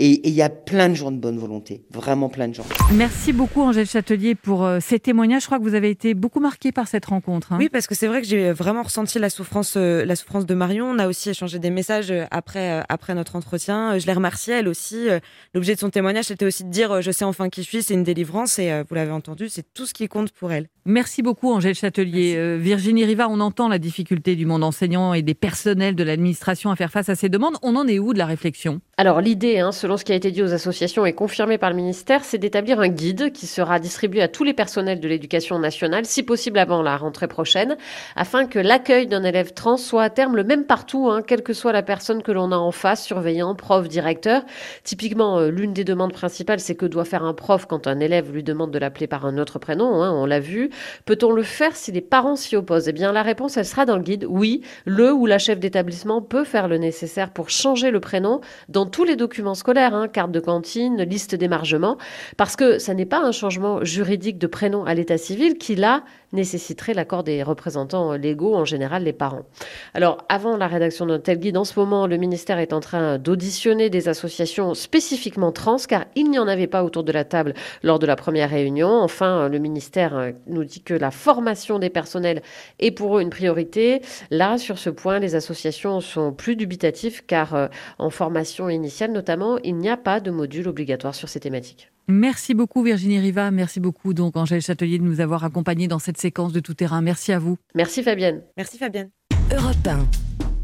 Et 0.00 0.28
il 0.28 0.32
y 0.32 0.42
a 0.42 0.48
plein 0.48 0.88
de 0.88 0.94
gens 0.94 1.10
de 1.10 1.16
bonne 1.16 1.38
volonté, 1.38 1.82
vraiment 1.90 2.28
plein 2.28 2.46
de 2.46 2.54
gens. 2.54 2.64
Merci 2.92 3.32
beaucoup 3.32 3.62
Angèle 3.62 3.86
Châtelier 3.86 4.36
pour 4.36 4.64
euh, 4.64 4.78
ces 4.80 5.00
témoignages. 5.00 5.42
Je 5.42 5.46
crois 5.46 5.58
que 5.58 5.64
vous 5.64 5.74
avez 5.74 5.90
été 5.90 6.14
beaucoup 6.14 6.38
marqué 6.38 6.70
par 6.70 6.86
cette 6.86 7.06
rencontre. 7.06 7.52
Hein. 7.52 7.56
Oui, 7.58 7.68
parce 7.68 7.88
que 7.88 7.96
c'est 7.96 8.06
vrai 8.06 8.22
que 8.22 8.26
j'ai 8.28 8.52
vraiment 8.52 8.84
ressenti 8.84 9.18
la 9.18 9.28
souffrance, 9.28 9.74
euh, 9.76 10.04
la 10.04 10.14
souffrance 10.14 10.46
de 10.46 10.54
Marion. 10.54 10.86
On 10.86 11.00
a 11.00 11.08
aussi 11.08 11.30
échangé 11.30 11.58
des 11.58 11.70
messages 11.70 12.12
euh, 12.12 12.26
après, 12.30 12.84
après 12.88 13.16
notre 13.16 13.34
entretien. 13.34 13.98
Je 13.98 14.06
l'ai 14.06 14.12
remerciée 14.12 14.54
elle 14.54 14.68
aussi. 14.68 15.08
L'objet 15.52 15.74
de 15.74 15.80
son 15.80 15.90
témoignage, 15.90 16.26
c'était 16.26 16.46
aussi 16.46 16.62
de 16.62 16.70
dire 16.70 17.02
je 17.02 17.10
sais 17.10 17.24
enfin 17.24 17.48
qui 17.48 17.64
je 17.64 17.68
suis, 17.68 17.82
c'est 17.82 17.94
une 17.94 18.04
délivrance 18.04 18.60
et 18.60 18.82
vous 18.88 18.94
l'avez 18.94 19.10
entendu, 19.10 19.48
c'est 19.48 19.64
tout 19.74 19.86
ce 19.86 19.94
qui 19.94 20.06
compte 20.08 20.30
pour 20.30 20.52
elle. 20.52 20.68
Merci 20.84 21.22
beaucoup 21.22 21.50
Angèle 21.52 21.74
Châtelier. 21.74 22.56
Virginie 22.58 23.04
Riva, 23.04 23.28
on 23.28 23.40
entend 23.40 23.68
la 23.68 23.78
difficulté 23.78 24.36
du 24.36 24.46
monde 24.46 24.64
enseignant 24.64 25.12
et 25.14 25.22
des 25.22 25.34
personnels 25.34 25.94
de 25.94 26.04
l'administration 26.04 26.70
à 26.70 26.76
faire 26.76 26.90
face 26.90 27.08
à 27.08 27.14
ces 27.14 27.28
demandes. 27.28 27.56
On 27.62 27.76
en 27.76 27.86
est 27.86 27.98
où 27.98 28.12
de 28.12 28.18
la 28.18 28.26
réflexion? 28.26 28.80
Alors 29.00 29.20
l'idée, 29.20 29.60
hein, 29.60 29.70
selon 29.70 29.96
ce 29.96 30.04
qui 30.04 30.10
a 30.10 30.16
été 30.16 30.32
dit 30.32 30.42
aux 30.42 30.52
associations 30.52 31.06
et 31.06 31.12
confirmé 31.12 31.56
par 31.56 31.70
le 31.70 31.76
ministère, 31.76 32.24
c'est 32.24 32.36
d'établir 32.36 32.80
un 32.80 32.88
guide 32.88 33.30
qui 33.30 33.46
sera 33.46 33.78
distribué 33.78 34.22
à 34.22 34.26
tous 34.26 34.42
les 34.42 34.54
personnels 34.54 34.98
de 34.98 35.06
l'éducation 35.06 35.60
nationale, 35.60 36.04
si 36.04 36.24
possible 36.24 36.58
avant 36.58 36.82
la 36.82 36.96
rentrée 36.96 37.28
prochaine, 37.28 37.76
afin 38.16 38.46
que 38.46 38.58
l'accueil 38.58 39.06
d'un 39.06 39.22
élève 39.22 39.54
trans 39.54 39.76
soit 39.76 40.02
à 40.02 40.10
terme 40.10 40.34
le 40.34 40.42
même 40.42 40.64
partout, 40.64 41.08
hein, 41.10 41.22
quelle 41.22 41.44
que 41.44 41.52
soit 41.52 41.70
la 41.70 41.84
personne 41.84 42.24
que 42.24 42.32
l'on 42.32 42.50
a 42.50 42.56
en 42.56 42.72
face, 42.72 43.04
surveillant, 43.04 43.54
prof, 43.54 43.86
directeur. 43.86 44.42
Typiquement, 44.82 45.38
euh, 45.38 45.50
l'une 45.50 45.72
des 45.72 45.84
demandes 45.84 46.12
principales, 46.12 46.58
c'est 46.58 46.74
que 46.74 46.84
doit 46.84 47.04
faire 47.04 47.22
un 47.22 47.34
prof 47.34 47.66
quand 47.66 47.86
un 47.86 48.00
élève 48.00 48.32
lui 48.32 48.42
demande 48.42 48.72
de 48.72 48.80
l'appeler 48.80 49.06
par 49.06 49.26
un 49.26 49.38
autre 49.38 49.60
prénom, 49.60 50.02
hein, 50.02 50.10
on 50.10 50.26
l'a 50.26 50.40
vu. 50.40 50.70
Peut-on 51.04 51.30
le 51.30 51.44
faire 51.44 51.76
si 51.76 51.92
les 51.92 52.00
parents 52.00 52.34
s'y 52.34 52.56
opposent? 52.56 52.88
Eh 52.88 52.92
bien, 52.92 53.12
la 53.12 53.22
réponse, 53.22 53.58
elle 53.58 53.64
sera 53.64 53.84
dans 53.84 53.96
le 53.96 54.02
guide. 54.02 54.26
Oui, 54.28 54.62
le 54.86 55.12
ou 55.12 55.26
la 55.26 55.38
chef 55.38 55.60
d'établissement 55.60 56.20
peut 56.20 56.42
faire 56.42 56.66
le 56.66 56.78
nécessaire 56.78 57.30
pour 57.30 57.48
changer 57.48 57.92
le 57.92 58.00
prénom 58.00 58.40
dans 58.68 58.87
tous 58.88 59.04
les 59.04 59.16
documents 59.16 59.54
scolaires, 59.54 59.94
hein, 59.94 60.08
carte 60.08 60.32
de 60.32 60.40
cantine, 60.40 61.02
liste 61.02 61.34
d'émargement, 61.34 61.98
parce 62.36 62.56
que 62.56 62.78
ça 62.78 62.94
n'est 62.94 63.06
pas 63.06 63.20
un 63.20 63.32
changement 63.32 63.84
juridique 63.84 64.38
de 64.38 64.46
prénom 64.46 64.84
à 64.84 64.94
l'état 64.94 65.18
civil 65.18 65.58
qui, 65.58 65.76
là, 65.76 66.02
nécessiterait 66.32 66.94
l'accord 66.94 67.24
des 67.24 67.42
représentants 67.42 68.12
légaux, 68.12 68.54
en 68.54 68.64
général 68.64 69.04
les 69.04 69.12
parents. 69.12 69.46
Alors, 69.94 70.24
avant 70.28 70.56
la 70.56 70.66
rédaction 70.66 71.06
d'un 71.06 71.18
tel 71.18 71.38
guide, 71.38 71.56
en 71.56 71.64
ce 71.64 71.78
moment, 71.78 72.06
le 72.06 72.16
ministère 72.16 72.58
est 72.58 72.72
en 72.72 72.80
train 72.80 73.18
d'auditionner 73.18 73.90
des 73.90 74.08
associations 74.08 74.74
spécifiquement 74.74 75.52
trans, 75.52 75.78
car 75.88 76.04
il 76.14 76.30
n'y 76.30 76.38
en 76.38 76.48
avait 76.48 76.66
pas 76.66 76.84
autour 76.84 77.04
de 77.04 77.12
la 77.12 77.24
table 77.24 77.54
lors 77.82 77.98
de 77.98 78.06
la 78.06 78.16
première 78.16 78.50
réunion. 78.50 78.90
Enfin, 78.90 79.48
le 79.48 79.58
ministère 79.58 80.32
nous 80.46 80.64
dit 80.64 80.82
que 80.82 80.94
la 80.94 81.10
formation 81.10 81.78
des 81.78 81.90
personnels 81.90 82.42
est 82.78 82.90
pour 82.90 83.18
eux 83.18 83.22
une 83.22 83.30
priorité. 83.30 84.02
Là, 84.30 84.58
sur 84.58 84.78
ce 84.78 84.90
point, 84.90 85.18
les 85.18 85.34
associations 85.34 86.00
sont 86.00 86.32
plus 86.32 86.56
dubitatives, 86.56 87.24
car 87.26 87.54
euh, 87.54 87.68
en 87.98 88.10
formation 88.10 88.68
initiale 88.68 89.12
notamment, 89.12 89.58
il 89.64 89.76
n'y 89.76 89.88
a 89.88 89.96
pas 89.96 90.20
de 90.20 90.30
module 90.30 90.68
obligatoire 90.68 91.14
sur 91.14 91.28
ces 91.28 91.40
thématiques. 91.40 91.90
Merci 92.10 92.54
beaucoup 92.54 92.82
Virginie 92.82 93.18
Riva, 93.18 93.50
merci 93.50 93.80
beaucoup 93.80 94.14
donc 94.14 94.38
Angèle 94.38 94.62
Châtelier 94.62 94.98
de 94.98 95.04
nous 95.04 95.20
avoir 95.20 95.44
accompagnés 95.44 95.88
dans 95.88 95.98
cette 95.98 96.16
séquence 96.16 96.52
de 96.52 96.60
tout 96.60 96.72
terrain. 96.72 97.02
Merci 97.02 97.32
à 97.32 97.38
vous. 97.38 97.58
Merci 97.74 98.02
Fabienne. 98.02 98.42
Merci 98.56 98.78
Fabienne. 98.78 99.10
Europe 99.54 99.76
1. 99.86 100.06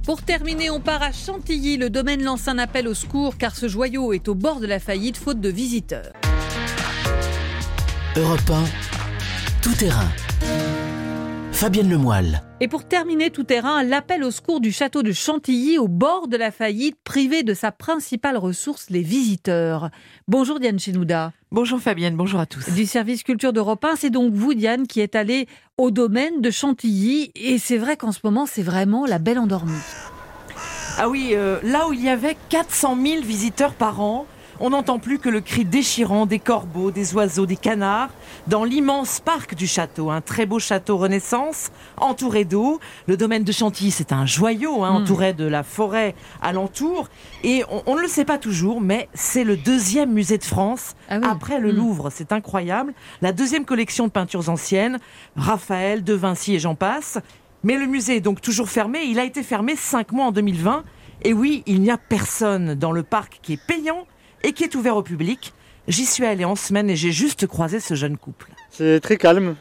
Pour 0.04 0.22
terminer, 0.22 0.70
on 0.70 0.80
part 0.80 1.02
à 1.02 1.12
Chantilly. 1.12 1.76
Le 1.76 1.90
domaine 1.90 2.22
lance 2.22 2.48
un 2.48 2.56
appel 2.56 2.88
au 2.88 2.94
secours 2.94 3.36
car 3.36 3.56
ce 3.56 3.68
joyau 3.68 4.14
est 4.14 4.26
au 4.28 4.34
bord 4.34 4.58
de 4.60 4.66
la 4.66 4.78
faillite 4.78 5.18
faute 5.18 5.40
de 5.40 5.50
visiteurs. 5.50 6.12
Europe 8.16 8.50
1, 8.50 8.64
tout 9.60 9.74
terrain. 9.74 10.08
Fabienne 11.64 11.88
Lemoyle. 11.88 12.42
Et 12.60 12.68
pour 12.68 12.84
terminer 12.84 13.30
tout 13.30 13.44
terrain, 13.44 13.82
l'appel 13.82 14.22
au 14.22 14.30
secours 14.30 14.60
du 14.60 14.70
château 14.70 15.02
de 15.02 15.12
Chantilly 15.12 15.78
au 15.78 15.88
bord 15.88 16.28
de 16.28 16.36
la 16.36 16.50
faillite, 16.50 16.98
privé 17.04 17.42
de 17.42 17.54
sa 17.54 17.72
principale 17.72 18.36
ressource, 18.36 18.90
les 18.90 19.00
visiteurs. 19.00 19.88
Bonjour 20.28 20.60
Diane 20.60 20.78
Chenouda. 20.78 21.32
Bonjour 21.50 21.80
Fabienne, 21.80 22.16
bonjour 22.16 22.38
à 22.38 22.44
tous. 22.44 22.68
Du 22.74 22.84
service 22.84 23.22
culture 23.22 23.54
d'Europe 23.54 23.82
1, 23.82 23.96
c'est 23.96 24.10
donc 24.10 24.34
vous 24.34 24.52
Diane 24.52 24.86
qui 24.86 25.00
êtes 25.00 25.16
allée 25.16 25.48
au 25.78 25.90
domaine 25.90 26.42
de 26.42 26.50
Chantilly 26.50 27.32
et 27.34 27.56
c'est 27.56 27.78
vrai 27.78 27.96
qu'en 27.96 28.12
ce 28.12 28.20
moment 28.24 28.44
c'est 28.44 28.60
vraiment 28.62 29.06
la 29.06 29.18
belle 29.18 29.38
endormie. 29.38 29.72
Ah 30.98 31.08
oui, 31.08 31.30
euh, 31.32 31.60
là 31.62 31.88
où 31.88 31.94
il 31.94 32.04
y 32.04 32.10
avait 32.10 32.36
400 32.50 32.98
000 33.02 33.22
visiteurs 33.22 33.72
par 33.72 34.02
an, 34.02 34.26
on 34.60 34.70
n'entend 34.70 34.98
plus 34.98 35.18
que 35.18 35.28
le 35.28 35.40
cri 35.40 35.64
déchirant 35.64 36.26
des 36.26 36.38
corbeaux, 36.38 36.90
des 36.90 37.14
oiseaux, 37.14 37.46
des 37.46 37.56
canards, 37.56 38.10
dans 38.46 38.64
l'immense 38.64 39.20
parc 39.20 39.54
du 39.54 39.66
château, 39.66 40.10
un 40.10 40.20
très 40.20 40.46
beau 40.46 40.58
château 40.58 40.96
Renaissance, 40.96 41.70
entouré 41.96 42.44
d'eau. 42.44 42.80
Le 43.06 43.16
domaine 43.16 43.44
de 43.44 43.52
Chantilly, 43.52 43.90
c'est 43.90 44.12
un 44.12 44.26
joyau, 44.26 44.84
hein, 44.84 44.92
Hmm. 44.92 45.02
entouré 45.02 45.32
de 45.32 45.44
la 45.44 45.62
forêt 45.62 46.14
alentour. 46.42 47.08
Et 47.42 47.64
on, 47.70 47.82
on 47.86 47.96
ne 47.96 48.00
le 48.00 48.08
sait 48.08 48.24
pas 48.24 48.38
toujours, 48.38 48.80
mais 48.80 49.08
c'est 49.14 49.44
le 49.44 49.56
deuxième 49.56 50.12
musée 50.12 50.38
de 50.38 50.44
France, 50.44 50.94
Ah 51.08 51.18
après 51.30 51.58
le 51.60 51.72
Hmm. 51.72 51.76
Louvre. 51.76 52.10
C'est 52.10 52.32
incroyable. 52.32 52.94
La 53.22 53.32
deuxième 53.32 53.64
collection 53.64 54.06
de 54.06 54.12
peintures 54.12 54.48
anciennes, 54.48 54.98
Raphaël, 55.36 56.04
De 56.04 56.14
Vinci 56.14 56.54
et 56.54 56.58
j'en 56.58 56.74
passe. 56.74 57.18
Mais 57.62 57.76
le 57.78 57.86
musée 57.86 58.16
est 58.16 58.20
donc 58.20 58.40
toujours 58.40 58.68
fermé. 58.68 59.00
Il 59.04 59.18
a 59.18 59.24
été 59.24 59.42
fermé 59.42 59.74
cinq 59.76 60.12
mois 60.12 60.26
en 60.26 60.32
2020. 60.32 60.84
Et 61.22 61.32
oui, 61.32 61.62
il 61.66 61.80
n'y 61.80 61.90
a 61.90 61.96
personne 61.96 62.74
dans 62.74 62.92
le 62.92 63.02
parc 63.02 63.38
qui 63.42 63.54
est 63.54 63.66
payant 63.66 64.06
et 64.44 64.52
qui 64.52 64.62
est 64.62 64.74
ouvert 64.76 64.96
au 64.96 65.02
public. 65.02 65.52
J'y 65.88 66.06
suis 66.06 66.24
allée 66.24 66.44
en 66.44 66.54
semaine 66.54 66.88
et 66.88 66.96
j'ai 66.96 67.10
juste 67.10 67.46
croisé 67.46 67.80
ce 67.80 67.94
jeune 67.94 68.16
couple. 68.16 68.50
C'est 68.70 69.00
très 69.00 69.16
calme, 69.16 69.56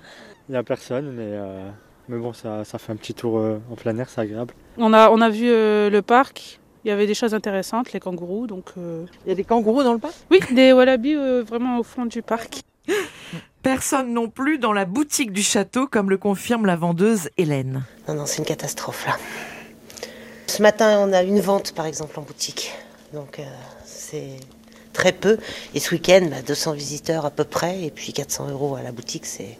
il 0.47 0.51
n'y 0.51 0.57
a 0.57 0.63
personne, 0.63 1.11
mais, 1.11 1.23
euh, 1.25 1.69
mais 2.07 2.17
bon, 2.17 2.31
ça, 2.33 2.63
ça 2.63 2.77
fait 2.77 2.91
un 2.91 2.95
petit 2.95 3.13
tour 3.13 3.39
euh, 3.39 3.59
en 3.71 3.75
plein 3.75 3.97
air, 3.97 4.07
c'est 4.09 4.21
agréable. 4.21 4.53
On 4.77 4.93
a, 4.93 5.09
on 5.09 5.19
a 5.19 5.29
vu 5.29 5.49
euh, 5.49 5.89
le 5.89 6.01
parc, 6.01 6.59
il 6.85 6.89
y 6.89 6.91
avait 6.91 7.07
des 7.07 7.13
choses 7.13 7.33
intéressantes, 7.33 7.91
les 7.93 7.99
kangourous. 7.99 8.47
Donc, 8.47 8.71
Il 8.77 9.29
y 9.29 9.31
a 9.31 9.35
des 9.35 9.43
kangourous 9.43 9.83
dans 9.83 9.93
le 9.93 9.99
parc? 9.99 10.13
Oui, 10.31 10.39
des 10.51 10.73
wallabies 10.73 11.15
euh, 11.15 11.43
vraiment 11.43 11.79
au 11.79 11.83
fond 11.83 12.05
du 12.05 12.21
parc. 12.21 12.61
Personne 13.61 14.13
non 14.13 14.29
plus 14.29 14.57
dans 14.57 14.73
la 14.73 14.83
boutique 14.83 15.31
du 15.31 15.41
château, 15.41 15.87
comme 15.87 16.09
le 16.09 16.17
confirme 16.17 16.65
la 16.65 16.75
vendeuse 16.75 17.29
Hélène. 17.37 17.83
Non, 18.09 18.15
non, 18.15 18.25
c'est 18.25 18.39
une 18.39 18.45
catastrophe 18.45 19.05
là. 19.07 19.17
Ce 20.47 20.61
matin, 20.61 20.99
on 20.99 21.13
a 21.13 21.23
une 21.23 21.39
vente 21.39 21.73
par 21.73 21.85
exemple 21.85 22.19
en 22.19 22.23
boutique. 22.23 22.73
Donc 23.13 23.39
euh, 23.39 23.43
c'est 23.85 24.35
très 24.93 25.11
peu. 25.11 25.37
Et 25.73 25.79
ce 25.79 25.91
week-end, 25.93 26.27
bah, 26.29 26.41
200 26.45 26.73
visiteurs 26.73 27.25
à 27.25 27.31
peu 27.31 27.43
près. 27.43 27.81
Et 27.83 27.91
puis 27.91 28.13
400 28.13 28.49
euros 28.49 28.75
à 28.75 28.81
la 28.81 28.91
boutique, 28.91 29.25
c'est. 29.25 29.57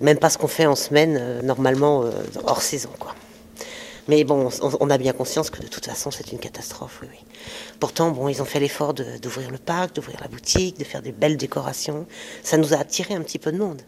Même 0.00 0.18
pas 0.18 0.28
ce 0.28 0.38
qu'on 0.38 0.48
fait 0.48 0.66
en 0.66 0.74
semaine, 0.74 1.16
euh, 1.20 1.40
normalement 1.42 2.02
euh, 2.02 2.10
hors 2.46 2.62
saison. 2.62 2.90
quoi. 2.98 3.14
Mais 4.08 4.22
bon, 4.24 4.50
on, 4.80 4.90
a 4.90 4.98
bien 4.98 5.12
conscience 5.12 5.50
que 5.50 5.60
de 5.60 5.66
toute 5.66 5.86
façon, 5.86 6.10
c'est 6.10 6.30
une 6.32 6.38
catastrophe. 6.38 7.00
Oui, 7.02 7.08
oui. 7.10 7.18
Pourtant, 7.80 8.10
bon, 8.10 8.28
ils 8.28 8.40
ont 8.40 8.44
fait 8.44 8.60
l'effort 8.60 8.94
d'ouvrir 8.94 9.50
le 9.50 9.58
parc, 9.58 9.96
d'ouvrir 9.96 10.18
la 10.20 10.28
boutique, 10.28 10.78
de 10.78 10.84
faire 10.84 11.02
des 11.02 11.12
belles 11.12 11.36
décorations. 11.36 12.06
Ça 12.42 12.56
nous 12.56 12.72
a 12.72 12.78
attiré 12.78 13.14
un 13.14 13.22
petit 13.22 13.38
peu 13.38 13.50
de 13.50 13.58
monde, 13.58 13.82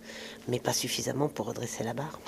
mais 0.48 0.58
pas 0.58 0.72
suffisamment 0.72 1.28
pour 1.28 1.46
redresser 1.46 1.84
la 1.84 1.94
barre. 1.94 2.20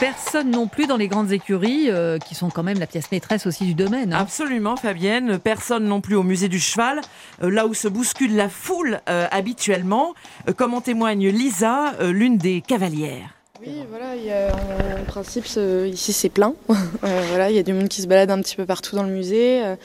Personne 0.00 0.50
non 0.50 0.66
plus 0.66 0.86
dans 0.86 0.96
les 0.96 1.08
grandes 1.08 1.30
écuries, 1.30 1.90
euh, 1.90 2.16
qui 2.18 2.34
sont 2.34 2.48
quand 2.48 2.62
même 2.62 2.78
la 2.78 2.86
pièce 2.86 3.12
maîtresse 3.12 3.46
aussi 3.46 3.64
du 3.66 3.74
domaine. 3.74 4.14
hein. 4.14 4.18
Absolument, 4.20 4.76
Fabienne. 4.76 5.38
Personne 5.38 5.84
non 5.84 6.00
plus 6.00 6.14
au 6.16 6.22
musée 6.22 6.48
du 6.48 6.58
cheval, 6.58 7.02
euh, 7.42 7.50
là 7.50 7.66
où 7.66 7.74
se 7.74 7.86
bouscule 7.86 8.34
la 8.34 8.48
foule 8.48 9.00
euh, 9.10 9.26
habituellement, 9.30 10.14
euh, 10.48 10.54
comme 10.54 10.72
en 10.72 10.80
témoigne 10.80 11.28
Lisa, 11.28 11.92
euh, 12.00 12.12
l'une 12.12 12.38
des 12.38 12.62
cavalières. 12.62 13.34
Oui, 13.60 13.74
voilà, 13.90 14.16
il 14.16 14.24
y 14.24 14.32
a- 14.32 14.54
en 15.00 15.04
principe, 15.04 15.44
ici 15.86 16.12
c'est 16.14 16.30
plein. 16.30 16.54
Euh, 17.04 17.22
voilà, 17.28 17.50
il 17.50 17.56
y 17.56 17.58
a 17.58 17.62
du 17.62 17.72
monde 17.74 17.88
qui 17.88 18.00
se 18.00 18.06
balade 18.06 18.30
un 18.30 18.40
petit 18.40 18.56
peu 18.56 18.64
partout 18.64 18.96
dans 18.96 19.02
le 19.02 19.10
musée. 19.10 19.62
euh, 19.64 19.76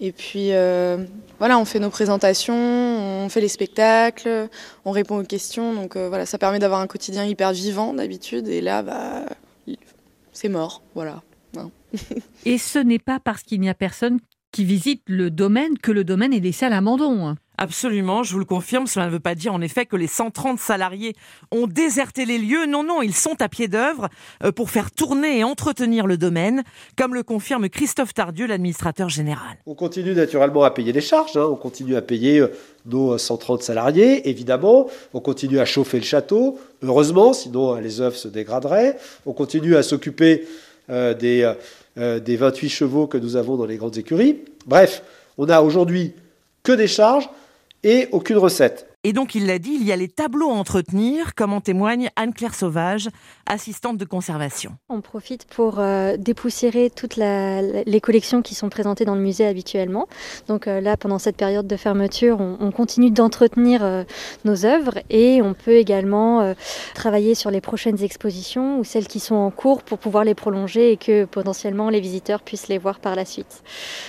et 0.00 0.12
puis, 0.12 0.48
euh, 0.52 0.98
voilà, 1.38 1.58
on 1.58 1.64
fait 1.64 1.78
nos 1.78 1.88
présentations, 1.88 2.54
on 2.54 3.28
fait 3.30 3.40
les 3.40 3.48
spectacles, 3.48 4.48
on 4.84 4.90
répond 4.90 5.20
aux 5.20 5.24
questions. 5.24 5.72
Donc, 5.72 5.96
euh, 5.96 6.08
voilà, 6.08 6.26
ça 6.26 6.36
permet 6.36 6.58
d'avoir 6.58 6.80
un 6.80 6.86
quotidien 6.86 7.24
hyper 7.24 7.52
vivant 7.52 7.94
d'habitude. 7.94 8.48
Et 8.48 8.60
là, 8.60 8.82
bah, 8.82 9.22
c'est 10.34 10.50
mort, 10.50 10.82
voilà. 10.94 11.22
Hein. 11.56 11.70
Et 12.44 12.58
ce 12.58 12.78
n'est 12.78 12.98
pas 12.98 13.20
parce 13.20 13.42
qu'il 13.42 13.60
n'y 13.60 13.70
a 13.70 13.74
personne 13.74 14.18
qui 14.52 14.64
visite 14.64 15.02
le 15.06 15.30
domaine 15.30 15.78
que 15.78 15.92
le 15.92 16.04
domaine 16.04 16.32
est 16.32 16.40
laissé 16.40 16.66
à 16.66 16.68
l'abandon. 16.68 17.36
Absolument, 17.58 18.22
je 18.22 18.32
vous 18.32 18.38
le 18.38 18.44
confirme, 18.44 18.86
cela 18.86 19.06
ne 19.06 19.10
veut 19.10 19.20
pas 19.20 19.34
dire 19.34 19.54
en 19.54 19.60
effet 19.60 19.86
que 19.86 19.96
les 19.96 20.06
130 20.06 20.58
salariés 20.58 21.14
ont 21.50 21.66
déserté 21.66 22.24
les 22.24 22.38
lieux. 22.38 22.66
Non, 22.66 22.82
non, 22.82 23.02
ils 23.02 23.14
sont 23.14 23.40
à 23.40 23.48
pied 23.48 23.68
d'œuvre 23.68 24.08
euh, 24.42 24.52
pour 24.52 24.70
faire 24.70 24.90
tourner 24.90 25.38
et 25.38 25.44
entretenir 25.44 26.06
le 26.06 26.16
domaine, 26.16 26.64
comme 26.96 27.14
le 27.14 27.22
confirme 27.22 27.68
Christophe 27.68 28.14
Tardieu, 28.14 28.46
l'administrateur 28.46 29.08
général. 29.08 29.58
On 29.66 29.74
continue 29.74 30.14
naturellement 30.14 30.64
à 30.64 30.70
payer 30.70 30.92
les 30.92 31.00
charges, 31.00 31.36
hein. 31.36 31.46
on 31.50 31.56
continue 31.56 31.96
à 31.96 32.02
payer 32.02 32.40
euh, 32.40 32.52
nos 32.86 33.16
130 33.16 33.62
salariés, 33.62 34.28
évidemment, 34.28 34.88
on 35.14 35.20
continue 35.20 35.58
à 35.58 35.64
chauffer 35.64 35.98
le 35.98 36.04
château, 36.04 36.58
heureusement, 36.82 37.32
sinon 37.32 37.76
euh, 37.76 37.80
les 37.80 38.00
œuvres 38.00 38.16
se 38.16 38.28
dégraderaient, 38.28 38.98
on 39.26 39.32
continue 39.32 39.76
à 39.76 39.82
s'occuper 39.82 40.44
euh, 40.90 41.14
des, 41.14 41.42
euh, 41.42 41.54
euh, 41.96 42.20
des 42.20 42.36
28 42.36 42.68
chevaux 42.68 43.06
que 43.06 43.16
nous 43.16 43.36
avons 43.36 43.56
dans 43.56 43.64
les 43.64 43.78
grandes 43.78 43.96
écuries. 43.96 44.42
Bref, 44.66 45.02
on 45.38 45.48
a 45.48 45.62
aujourd'hui 45.62 46.12
que 46.62 46.72
des 46.72 46.88
charges 46.88 47.30
et 47.84 48.08
aucune 48.12 48.38
recette. 48.38 48.93
Et 49.06 49.12
donc, 49.12 49.34
il 49.34 49.46
l'a 49.46 49.58
dit, 49.58 49.76
il 49.78 49.84
y 49.84 49.92
a 49.92 49.96
les 49.96 50.08
tableaux 50.08 50.50
à 50.50 50.54
entretenir, 50.54 51.34
comme 51.34 51.52
en 51.52 51.60
témoigne 51.60 52.08
Anne-Claire 52.16 52.54
Sauvage, 52.54 53.10
assistante 53.44 53.98
de 53.98 54.06
conservation. 54.06 54.72
On 54.88 55.02
profite 55.02 55.44
pour 55.44 55.78
euh, 55.78 56.16
dépoussiérer 56.16 56.88
toutes 56.88 57.16
les 57.16 58.00
collections 58.02 58.40
qui 58.40 58.54
sont 58.54 58.70
présentées 58.70 59.04
dans 59.04 59.14
le 59.14 59.20
musée 59.20 59.46
habituellement. 59.46 60.08
Donc 60.48 60.66
euh, 60.66 60.80
là, 60.80 60.96
pendant 60.96 61.18
cette 61.18 61.36
période 61.36 61.66
de 61.66 61.76
fermeture, 61.76 62.40
on, 62.40 62.56
on 62.60 62.70
continue 62.70 63.10
d'entretenir 63.10 63.84
euh, 63.84 64.04
nos 64.46 64.64
œuvres 64.64 64.98
et 65.10 65.42
on 65.42 65.52
peut 65.52 65.76
également 65.76 66.54
travailler 66.94 67.34
sur 67.34 67.50
les 67.50 67.60
prochaines 67.60 68.02
expositions 68.02 68.78
ou 68.78 68.84
celles 68.84 69.06
qui 69.06 69.20
sont 69.20 69.34
en 69.34 69.50
cours 69.50 69.82
pour 69.82 69.98
pouvoir 69.98 70.24
les 70.24 70.34
prolonger 70.34 70.92
et 70.92 70.96
que 70.96 71.26
potentiellement 71.26 71.90
les 71.90 72.00
visiteurs 72.00 72.40
puissent 72.40 72.68
les 72.68 72.78
voir 72.78 73.00
par 73.00 73.16
la 73.16 73.26
suite. 73.26 73.62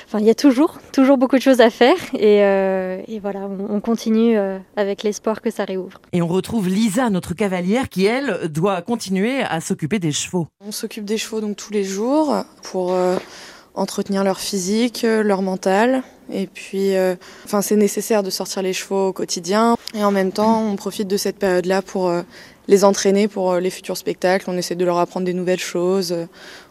Enfin, 0.06 0.20
il 0.20 0.26
y 0.26 0.30
a 0.30 0.36
toujours, 0.36 0.80
toujours 0.94 1.18
beaucoup 1.18 1.36
de 1.36 1.42
choses 1.42 1.60
à 1.60 1.70
faire 1.70 1.98
et, 2.14 3.20
voilà, 3.20 3.42
on, 3.42 3.76
on 3.76 3.82
continue 3.82 4.38
euh, 4.38 4.85
avec 4.86 5.04
l'espoir 5.04 5.42
que 5.42 5.52
ça 5.52 5.66
réouvre. 5.66 6.00
Et 6.14 6.22
on 6.22 6.28
retrouve 6.28 6.70
Lisa, 6.70 7.10
notre 7.10 7.34
cavalière, 7.34 7.90
qui, 7.90 8.06
elle, 8.06 8.50
doit 8.50 8.82
continuer 8.82 9.42
à 9.42 9.60
s'occuper 9.62 10.00
des 10.00 10.12
chevaux. 10.12 10.48
On 10.66 10.72
s'occupe 10.72 11.06
des 11.06 11.18
chevaux 11.18 11.42
donc 11.42 11.58
tous 11.58 11.74
les 11.74 11.84
jours 11.84 12.36
pour 12.64 12.94
euh, 12.94 13.18
entretenir 13.74 14.24
leur 14.24 14.40
physique, 14.40 15.04
euh, 15.04 15.24
leur 15.24 15.42
mental. 15.42 16.04
Et 16.32 16.48
puis, 16.48 16.96
euh, 16.96 17.16
enfin, 17.46 17.62
c'est 17.62 17.76
nécessaire 17.76 18.24
de 18.24 18.30
sortir 18.30 18.62
les 18.62 18.74
chevaux 18.74 19.10
au 19.10 19.14
quotidien. 19.14 19.76
Et 19.94 20.04
en 20.04 20.12
même 20.12 20.32
temps, 20.32 20.64
on 20.64 20.76
profite 20.76 21.08
de 21.08 21.18
cette 21.18 21.38
période-là 21.38 21.82
pour 21.82 22.10
euh, 22.10 22.22
les 22.68 22.84
entraîner 22.84 23.28
pour 23.28 23.54
euh, 23.54 23.60
les 23.60 23.70
futurs 23.70 23.98
spectacles. 23.98 24.50
On 24.50 24.58
essaie 24.58 24.76
de 24.76 24.86
leur 24.86 24.98
apprendre 24.98 25.26
des 25.26 25.34
nouvelles 25.34 25.60
choses. 25.60 26.16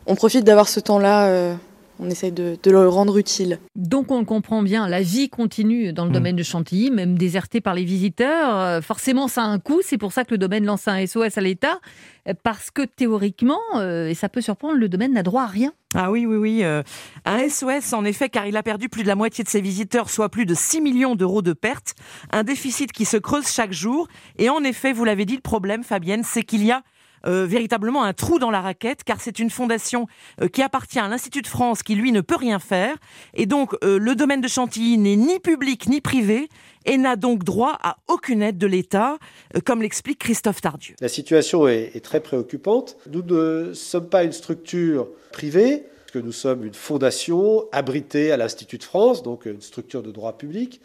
On 0.07 0.15
profite 0.15 0.45
d'avoir 0.45 0.69
ce 0.69 0.81
temps-là. 0.81 1.57
On 1.99 2.11
essaye 2.11 2.33
de, 2.33 2.57
de 2.63 2.71
le 2.71 2.89
rendre 2.89 3.17
utile. 3.19 3.59
Donc 3.77 4.11
on 4.11 4.19
le 4.19 4.25
comprend 4.25 4.63
bien, 4.63 4.89
la 4.89 5.03
vie 5.03 5.29
continue 5.29 5.93
dans 5.93 6.05
le 6.05 6.11
domaine 6.11 6.37
de 6.37 6.43
Chantilly, 6.43 6.91
même 6.91 7.17
déserté 7.17 7.61
par 7.61 7.75
les 7.75 7.85
visiteurs. 7.85 8.57
Euh, 8.59 8.81
Forcément, 8.81 9.29
ça 9.29 9.43
a 9.43 9.47
un 9.47 9.59
coût. 9.59 9.81
C'est 9.83 9.99
pour 9.99 10.13
ça 10.13 10.25
que 10.25 10.33
le 10.33 10.39
domaine 10.39 10.65
lance 10.65 10.89
un 10.89 11.07
SOS 11.07 11.39
à 11.39 11.41
l'État, 11.41 11.81
euh, 12.29 12.35
parce 12.43 12.71
que 12.71 12.83
théoriquement, 12.83 13.61
euh, 13.77 14.09
et 14.09 14.15
ça 14.15 14.29
peut 14.29 14.41
surprendre, 14.41 14.75
le 14.77 14.89
domaine 14.89 15.13
n'a 15.13 15.23
droit 15.23 15.43
à 15.43 15.47
rien. 15.47 15.73
Ah 15.97 16.11
oui, 16.11 16.27
oui, 16.27 16.37
oui. 16.37 16.65
euh, 16.65 16.83
un 17.25 17.49
SOS, 17.49 17.93
en 17.93 18.05
effet, 18.05 18.29
car 18.29 18.47
il 18.47 18.57
a 18.57 18.65
perdu 18.65 18.89
plus 18.89 19.05
de 19.05 19.09
la 19.09 19.15
moitié 19.15 19.45
de 19.45 19.49
ses 19.49 19.61
visiteurs, 19.61 20.11
soit 20.11 20.29
plus 20.29 20.45
de 20.45 20.55
6 20.55 20.81
millions 20.81 21.15
d'euros 21.15 21.41
de 21.43 21.53
pertes. 21.53 21.95
Un 22.33 22.43
déficit 22.43 22.91
qui 22.91 23.05
se 23.05 23.17
creuse 23.17 23.47
chaque 23.49 23.73
jour. 23.73 24.09
Et 24.39 24.51
en 24.51 24.65
effet, 24.65 24.93
vous 24.93 25.05
l'avez 25.05 25.25
dit, 25.25 25.37
le 25.37 25.41
problème, 25.41 25.85
Fabienne, 25.85 26.23
c'est 26.25 26.43
qu'il 26.43 26.65
y 26.65 26.73
a 26.73 26.83
euh, 27.27 27.47
véritablement 27.47 28.05
un 28.05 28.13
trou 28.13 28.39
dans 28.39 28.51
la 28.51 28.61
raquette, 28.61 29.05
car 29.05 29.21
c'est 29.21 29.39
une 29.39 29.51
fondation 29.51 30.07
euh, 30.41 30.49
qui 30.49 30.63
appartient 30.63 30.99
à 30.99 31.09
l'Institut 31.09 31.43
de 31.43 31.47
France, 31.47 31.83
qui 31.83 31.95
lui 31.95 32.13
ne 32.13 32.21
peut 32.21 32.37
rien 32.37 32.59
faire. 32.59 32.97
Et 33.35 33.47
donc, 33.47 33.75
euh, 33.83 33.99
le 33.99 34.15
domaine 34.15 34.41
de 34.41 34.49
Chantilly 34.49 34.99
n'est 34.99 35.17
ni 35.17 35.39
public 35.41 35.89
ni 35.89 36.01
privé, 36.01 36.49
et 36.87 36.99
n'a 36.99 37.17
donc 37.17 37.45
droit 37.45 37.79
à 37.83 37.97
aucune 38.09 38.43
aide 38.43 38.59
de 38.59 38.67
l'État, 38.67 39.17
comme 39.65 39.81
l'explique 39.81 40.19
Christophe 40.19 40.61
Tardieu. 40.61 40.95
La 41.01 41.09
situation 41.09 41.67
est, 41.67 41.93
est 41.95 42.05
très 42.05 42.21
préoccupante. 42.21 42.99
Nous 43.11 43.23
ne 43.23 43.73
sommes 43.73 44.11
pas 44.11 44.23
une 44.23 44.33
structure 44.33 45.09
privée, 45.33 45.85
que 46.13 46.19
nous 46.19 46.31
sommes 46.33 46.65
une 46.65 46.75
fondation 46.75 47.65
abritée 47.73 48.33
à 48.33 48.37
l'Institut 48.37 48.79
de 48.79 48.85
France, 48.85 49.23
donc 49.23 49.47
une 49.47 49.61
structure 49.61 50.03
de 50.03 50.13
droit 50.13 50.37
public. 50.39 50.81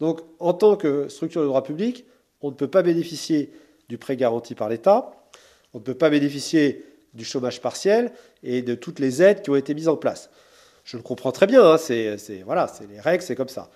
Donc, 0.00 0.20
en 0.38 0.54
tant 0.54 0.76
que 0.76 1.08
structure 1.08 1.42
de 1.42 1.46
droit 1.46 1.62
public, 1.62 2.06
on 2.40 2.48
ne 2.48 2.54
peut 2.54 2.68
pas 2.68 2.82
bénéficier 2.82 3.52
du 3.90 3.98
prêt 3.98 4.16
garanti 4.16 4.54
par 4.54 4.68
l'État, 4.68 5.19
on 5.74 5.78
ne 5.78 5.84
peut 5.84 5.94
pas 5.94 6.10
bénéficier 6.10 6.84
du 7.14 7.24
chômage 7.24 7.60
partiel 7.60 8.12
et 8.42 8.62
de 8.62 8.74
toutes 8.74 8.98
les 8.98 9.22
aides 9.22 9.42
qui 9.42 9.50
ont 9.50 9.56
été 9.56 9.74
mises 9.74 9.88
en 9.88 9.96
place. 9.96 10.30
Je 10.84 10.96
le 10.96 11.02
comprends 11.02 11.32
très 11.32 11.46
bien, 11.46 11.64
hein, 11.64 11.76
c'est 11.78 12.16
les 12.28 13.00
règles, 13.00 13.22
c'est 13.22 13.36
comme 13.36 13.48
ça. 13.48 13.70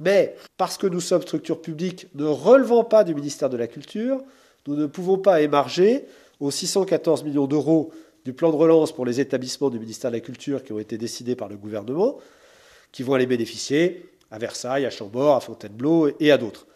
Mais 0.00 0.36
parce 0.56 0.78
que 0.78 0.86
nous 0.86 1.00
sommes 1.00 1.22
structure 1.22 1.60
publique 1.60 2.06
ne 2.14 2.24
relevant 2.24 2.84
pas 2.84 3.04
du 3.04 3.14
ministère 3.14 3.50
de 3.50 3.56
la 3.56 3.66
Culture, 3.66 4.22
nous 4.66 4.76
ne 4.76 4.86
pouvons 4.86 5.18
pas 5.18 5.40
émarger 5.40 6.04
aux 6.40 6.50
614 6.50 7.24
millions 7.24 7.46
d'euros 7.46 7.92
du 8.24 8.32
plan 8.32 8.50
de 8.50 8.56
relance 8.56 8.92
pour 8.92 9.06
les 9.06 9.20
établissements 9.20 9.70
du 9.70 9.78
ministère 9.78 10.10
de 10.10 10.16
la 10.16 10.20
Culture 10.20 10.62
qui 10.62 10.72
ont 10.72 10.78
été 10.78 10.98
décidés 10.98 11.34
par 11.34 11.48
le 11.48 11.56
gouvernement, 11.56 12.18
qui 12.92 13.02
vont 13.02 13.14
aller 13.14 13.26
bénéficier 13.26 14.08
à 14.30 14.38
Versailles, 14.38 14.86
à 14.86 14.90
Chambord, 14.90 15.36
à 15.36 15.40
Fontainebleau 15.40 16.10
et 16.20 16.30
à 16.30 16.38
d'autres. 16.38 16.66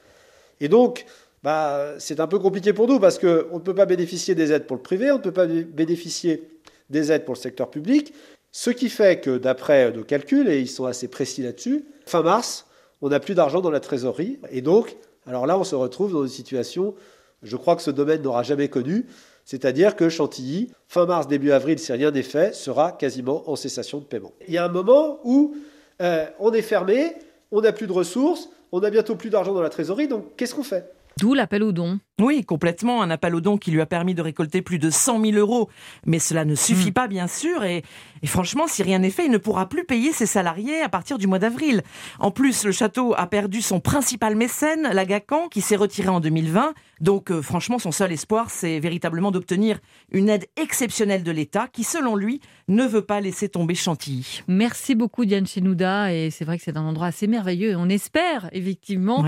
Et 0.61 0.69
donc, 0.69 1.05
bah, 1.43 1.95
c'est 1.99 2.21
un 2.21 2.27
peu 2.27 2.39
compliqué 2.39 2.73
pour 2.73 2.87
nous 2.87 3.01
parce 3.01 3.19
qu'on 3.19 3.27
ne 3.55 3.61
peut 3.61 3.75
pas 3.75 3.87
bénéficier 3.87 4.35
des 4.35 4.53
aides 4.53 4.67
pour 4.67 4.77
le 4.77 4.83
privé, 4.83 5.11
on 5.11 5.17
ne 5.17 5.23
peut 5.23 5.33
pas 5.33 5.47
bé- 5.47 5.65
bénéficier 5.65 6.49
des 6.91 7.11
aides 7.11 7.25
pour 7.25 7.35
le 7.35 7.41
secteur 7.41 7.71
public, 7.71 8.13
ce 8.51 8.71
qui 8.71 8.89
fait 8.89 9.21
que 9.21 9.39
d'après 9.39 9.91
nos 9.93 10.05
calculs, 10.05 10.49
et 10.49 10.61
ils 10.61 10.69
sont 10.69 10.85
assez 10.85 11.09
précis 11.09 11.43
là-dessus, 11.43 11.85
fin 12.07 12.23
mars, 12.23 12.67
on 13.01 13.09
n'a 13.09 13.19
plus 13.19 13.35
d'argent 13.35 13.61
dans 13.61 13.71
la 13.71 13.81
trésorerie. 13.81 14.39
Et 14.51 14.61
donc, 14.61 14.97
alors 15.27 15.47
là, 15.47 15.59
on 15.59 15.65
se 15.65 15.75
retrouve 15.75 16.13
dans 16.13 16.23
une 16.23 16.29
situation, 16.29 16.95
je 17.43 17.57
crois 17.57 17.77
que 17.77 17.83
ce 17.83 17.91
domaine 17.91 18.23
n'aura 18.23 18.43
jamais 18.43 18.69
connu, 18.69 19.07
c'est-à-dire 19.45 19.97
que 19.97 20.09
Chantilly, 20.09 20.71
fin 20.87 21.07
mars, 21.07 21.27
début 21.27 21.51
avril, 21.51 21.79
si 21.79 21.93
rien 21.93 22.11
n'est 22.11 22.23
fait, 22.23 22.55
sera 22.55 22.93
quasiment 22.93 23.49
en 23.51 23.57
cessation 23.57 23.99
de 23.99 24.05
paiement. 24.05 24.33
Il 24.47 24.55
y 24.55 24.59
a 24.59 24.65
un 24.65 24.69
moment 24.69 25.19
où 25.25 25.57
euh, 26.01 26.27
on 26.39 26.53
est 26.53 26.63
fermé, 26.63 27.15
on 27.51 27.63
n'a 27.63 27.73
plus 27.73 27.87
de 27.87 27.93
ressources, 27.93 28.51
on 28.71 28.81
a 28.81 28.91
bientôt 28.91 29.17
plus 29.17 29.31
d'argent 29.31 29.53
dans 29.55 29.63
la 29.63 29.71
trésorerie, 29.71 30.09
donc 30.09 30.37
qu'est-ce 30.37 30.55
qu'on 30.55 30.63
fait? 30.63 30.93
D'où 31.19 31.35
l'appel 31.35 31.63
aux 31.63 31.73
dons. 31.73 31.99
Oui, 32.21 32.45
complètement. 32.45 33.03
Un 33.03 33.11
appel 33.11 33.35
aux 33.35 33.41
dons 33.41 33.57
qui 33.57 33.71
lui 33.71 33.81
a 33.81 33.87
permis 33.87 34.15
de 34.15 34.23
récolter 34.23 34.63
plus 34.63 34.79
de 34.79 34.91
100 34.91 35.25
000 35.25 35.37
euros. 35.37 35.69
Mais 36.07 36.19
cela 36.19 36.45
ne 36.45 36.55
suffit 36.55 36.93
pas, 36.93 37.09
bien 37.09 37.27
sûr. 37.27 37.65
Et, 37.65 37.83
et 38.23 38.27
franchement, 38.27 38.67
si 38.69 38.83
rien 38.83 39.01
n'est 39.01 39.11
fait, 39.11 39.25
il 39.25 39.31
ne 39.31 39.39
pourra 39.39 39.69
plus 39.69 39.85
payer 39.85 40.13
ses 40.13 40.27
salariés 40.27 40.83
à 40.83 40.89
partir 40.89 41.19
du 41.19 41.27
mois 41.27 41.39
d'avril. 41.39 41.83
En 42.21 42.31
plus, 42.31 42.65
le 42.65 42.73
château 42.73 43.15
a 43.17 43.27
perdu 43.27 43.61
son 43.61 43.81
principal 43.81 44.37
mécène, 44.37 44.89
l'Agacan, 44.93 45.49
qui 45.49 45.61
s'est 45.63 45.77
retiré 45.77 46.09
en 46.09 46.21
2020. 46.21 46.75
Donc, 47.01 47.33
euh, 47.33 47.43
franchement, 47.43 47.79
son 47.79 47.91
seul 47.91 48.13
espoir, 48.13 48.51
c'est 48.51 48.79
véritablement 48.79 49.33
d'obtenir 49.33 49.81
une 50.13 50.29
aide 50.29 50.47
exceptionnelle 50.57 51.25
de 51.25 51.33
l'État, 51.33 51.67
qui, 51.67 51.83
selon 51.83 52.15
lui, 52.15 52.41
ne 52.69 52.85
veut 52.85 53.03
pas 53.03 53.21
laisser 53.21 53.49
tomber 53.49 53.75
Chantilly. 53.75 54.43
Merci 54.47 54.95
beaucoup 54.95 55.25
Diane 55.25 55.47
Chenouda 55.47 56.13
et 56.13 56.31
c'est 56.31 56.45
vrai 56.45 56.59
que 56.59 56.65
c'est 56.65 56.77
un 56.77 56.85
endroit 56.85 57.09
assez 57.09 57.27
merveilleux. 57.27 57.75
On 57.77 57.89
espère 57.89 58.49
effectivement 58.53 59.25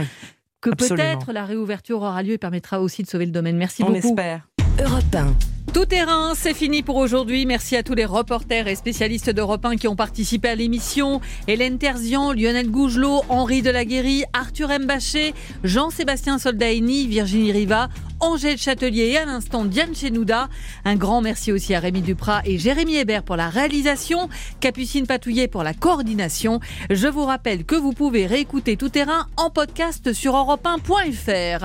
que 0.65 0.71
peut-être 0.71 1.33
la 1.33 1.45
réouverture 1.45 1.99
aura 1.99 2.23
lieu 2.23 2.33
et 2.33 2.39
permettra 2.39 2.81
aussi 2.81 3.03
de 3.03 3.09
sauver 3.09 3.27
le 3.27 3.33
domaine. 3.33 3.57
Merci 3.57 3.83
On 3.83 3.87
beaucoup. 3.87 4.09
espère. 4.09 4.49
Europe 4.83 5.15
1. 5.15 5.73
Tout 5.73 5.87
terrain, 5.87 6.33
c'est 6.35 6.53
fini 6.53 6.83
pour 6.83 6.97
aujourd'hui. 6.97 7.47
Merci 7.47 7.77
à 7.77 7.85
tous 7.85 7.95
les 7.95 8.05
reporters 8.05 8.67
et 8.67 8.75
spécialistes 8.75 9.31
d'Europe 9.31 9.65
1 9.65 9.77
qui 9.77 9.87
ont 9.87 9.95
participé 9.95 10.49
à 10.49 10.55
l'émission. 10.57 11.21
Hélène 11.47 11.79
Terzian, 11.79 12.33
Lionel 12.33 12.71
Gougelot, 12.71 13.23
Henri 13.29 13.63
Delaguérie, 13.63 14.25
Arthur 14.33 14.69
Mbaché, 14.81 15.33
Jean-Sébastien 15.63 16.39
Soldaini, 16.39 17.07
Virginie 17.07 17.53
Riva, 17.53 17.89
Angèle 18.19 18.59
Châtelier 18.59 19.11
et 19.11 19.19
à 19.19 19.27
l'instant 19.27 19.65
Diane 19.65 19.95
Chenouda. 19.95 20.49
Un 20.85 20.97
grand 20.97 21.21
merci 21.21 21.53
aussi 21.53 21.73
à 21.73 21.79
Rémi 21.79 22.03
Duprat 22.03 22.43
et 22.45 22.59
Jérémy 22.59 22.97
Hébert 22.97 23.23
pour 23.23 23.37
la 23.37 23.49
réalisation, 23.49 24.29
Capucine 24.59 25.07
Patouillet 25.07 25.47
pour 25.47 25.63
la 25.63 25.75
coordination. 25.75 26.59
Je 26.91 27.07
vous 27.07 27.25
rappelle 27.25 27.65
que 27.65 27.77
vous 27.77 27.93
pouvez 27.93 28.27
réécouter 28.27 28.77
Tout 28.77 28.89
terrain 28.89 29.27
en 29.37 29.51
podcast 29.51 30.13
sur 30.13 30.35
europe1.fr. 30.35 31.63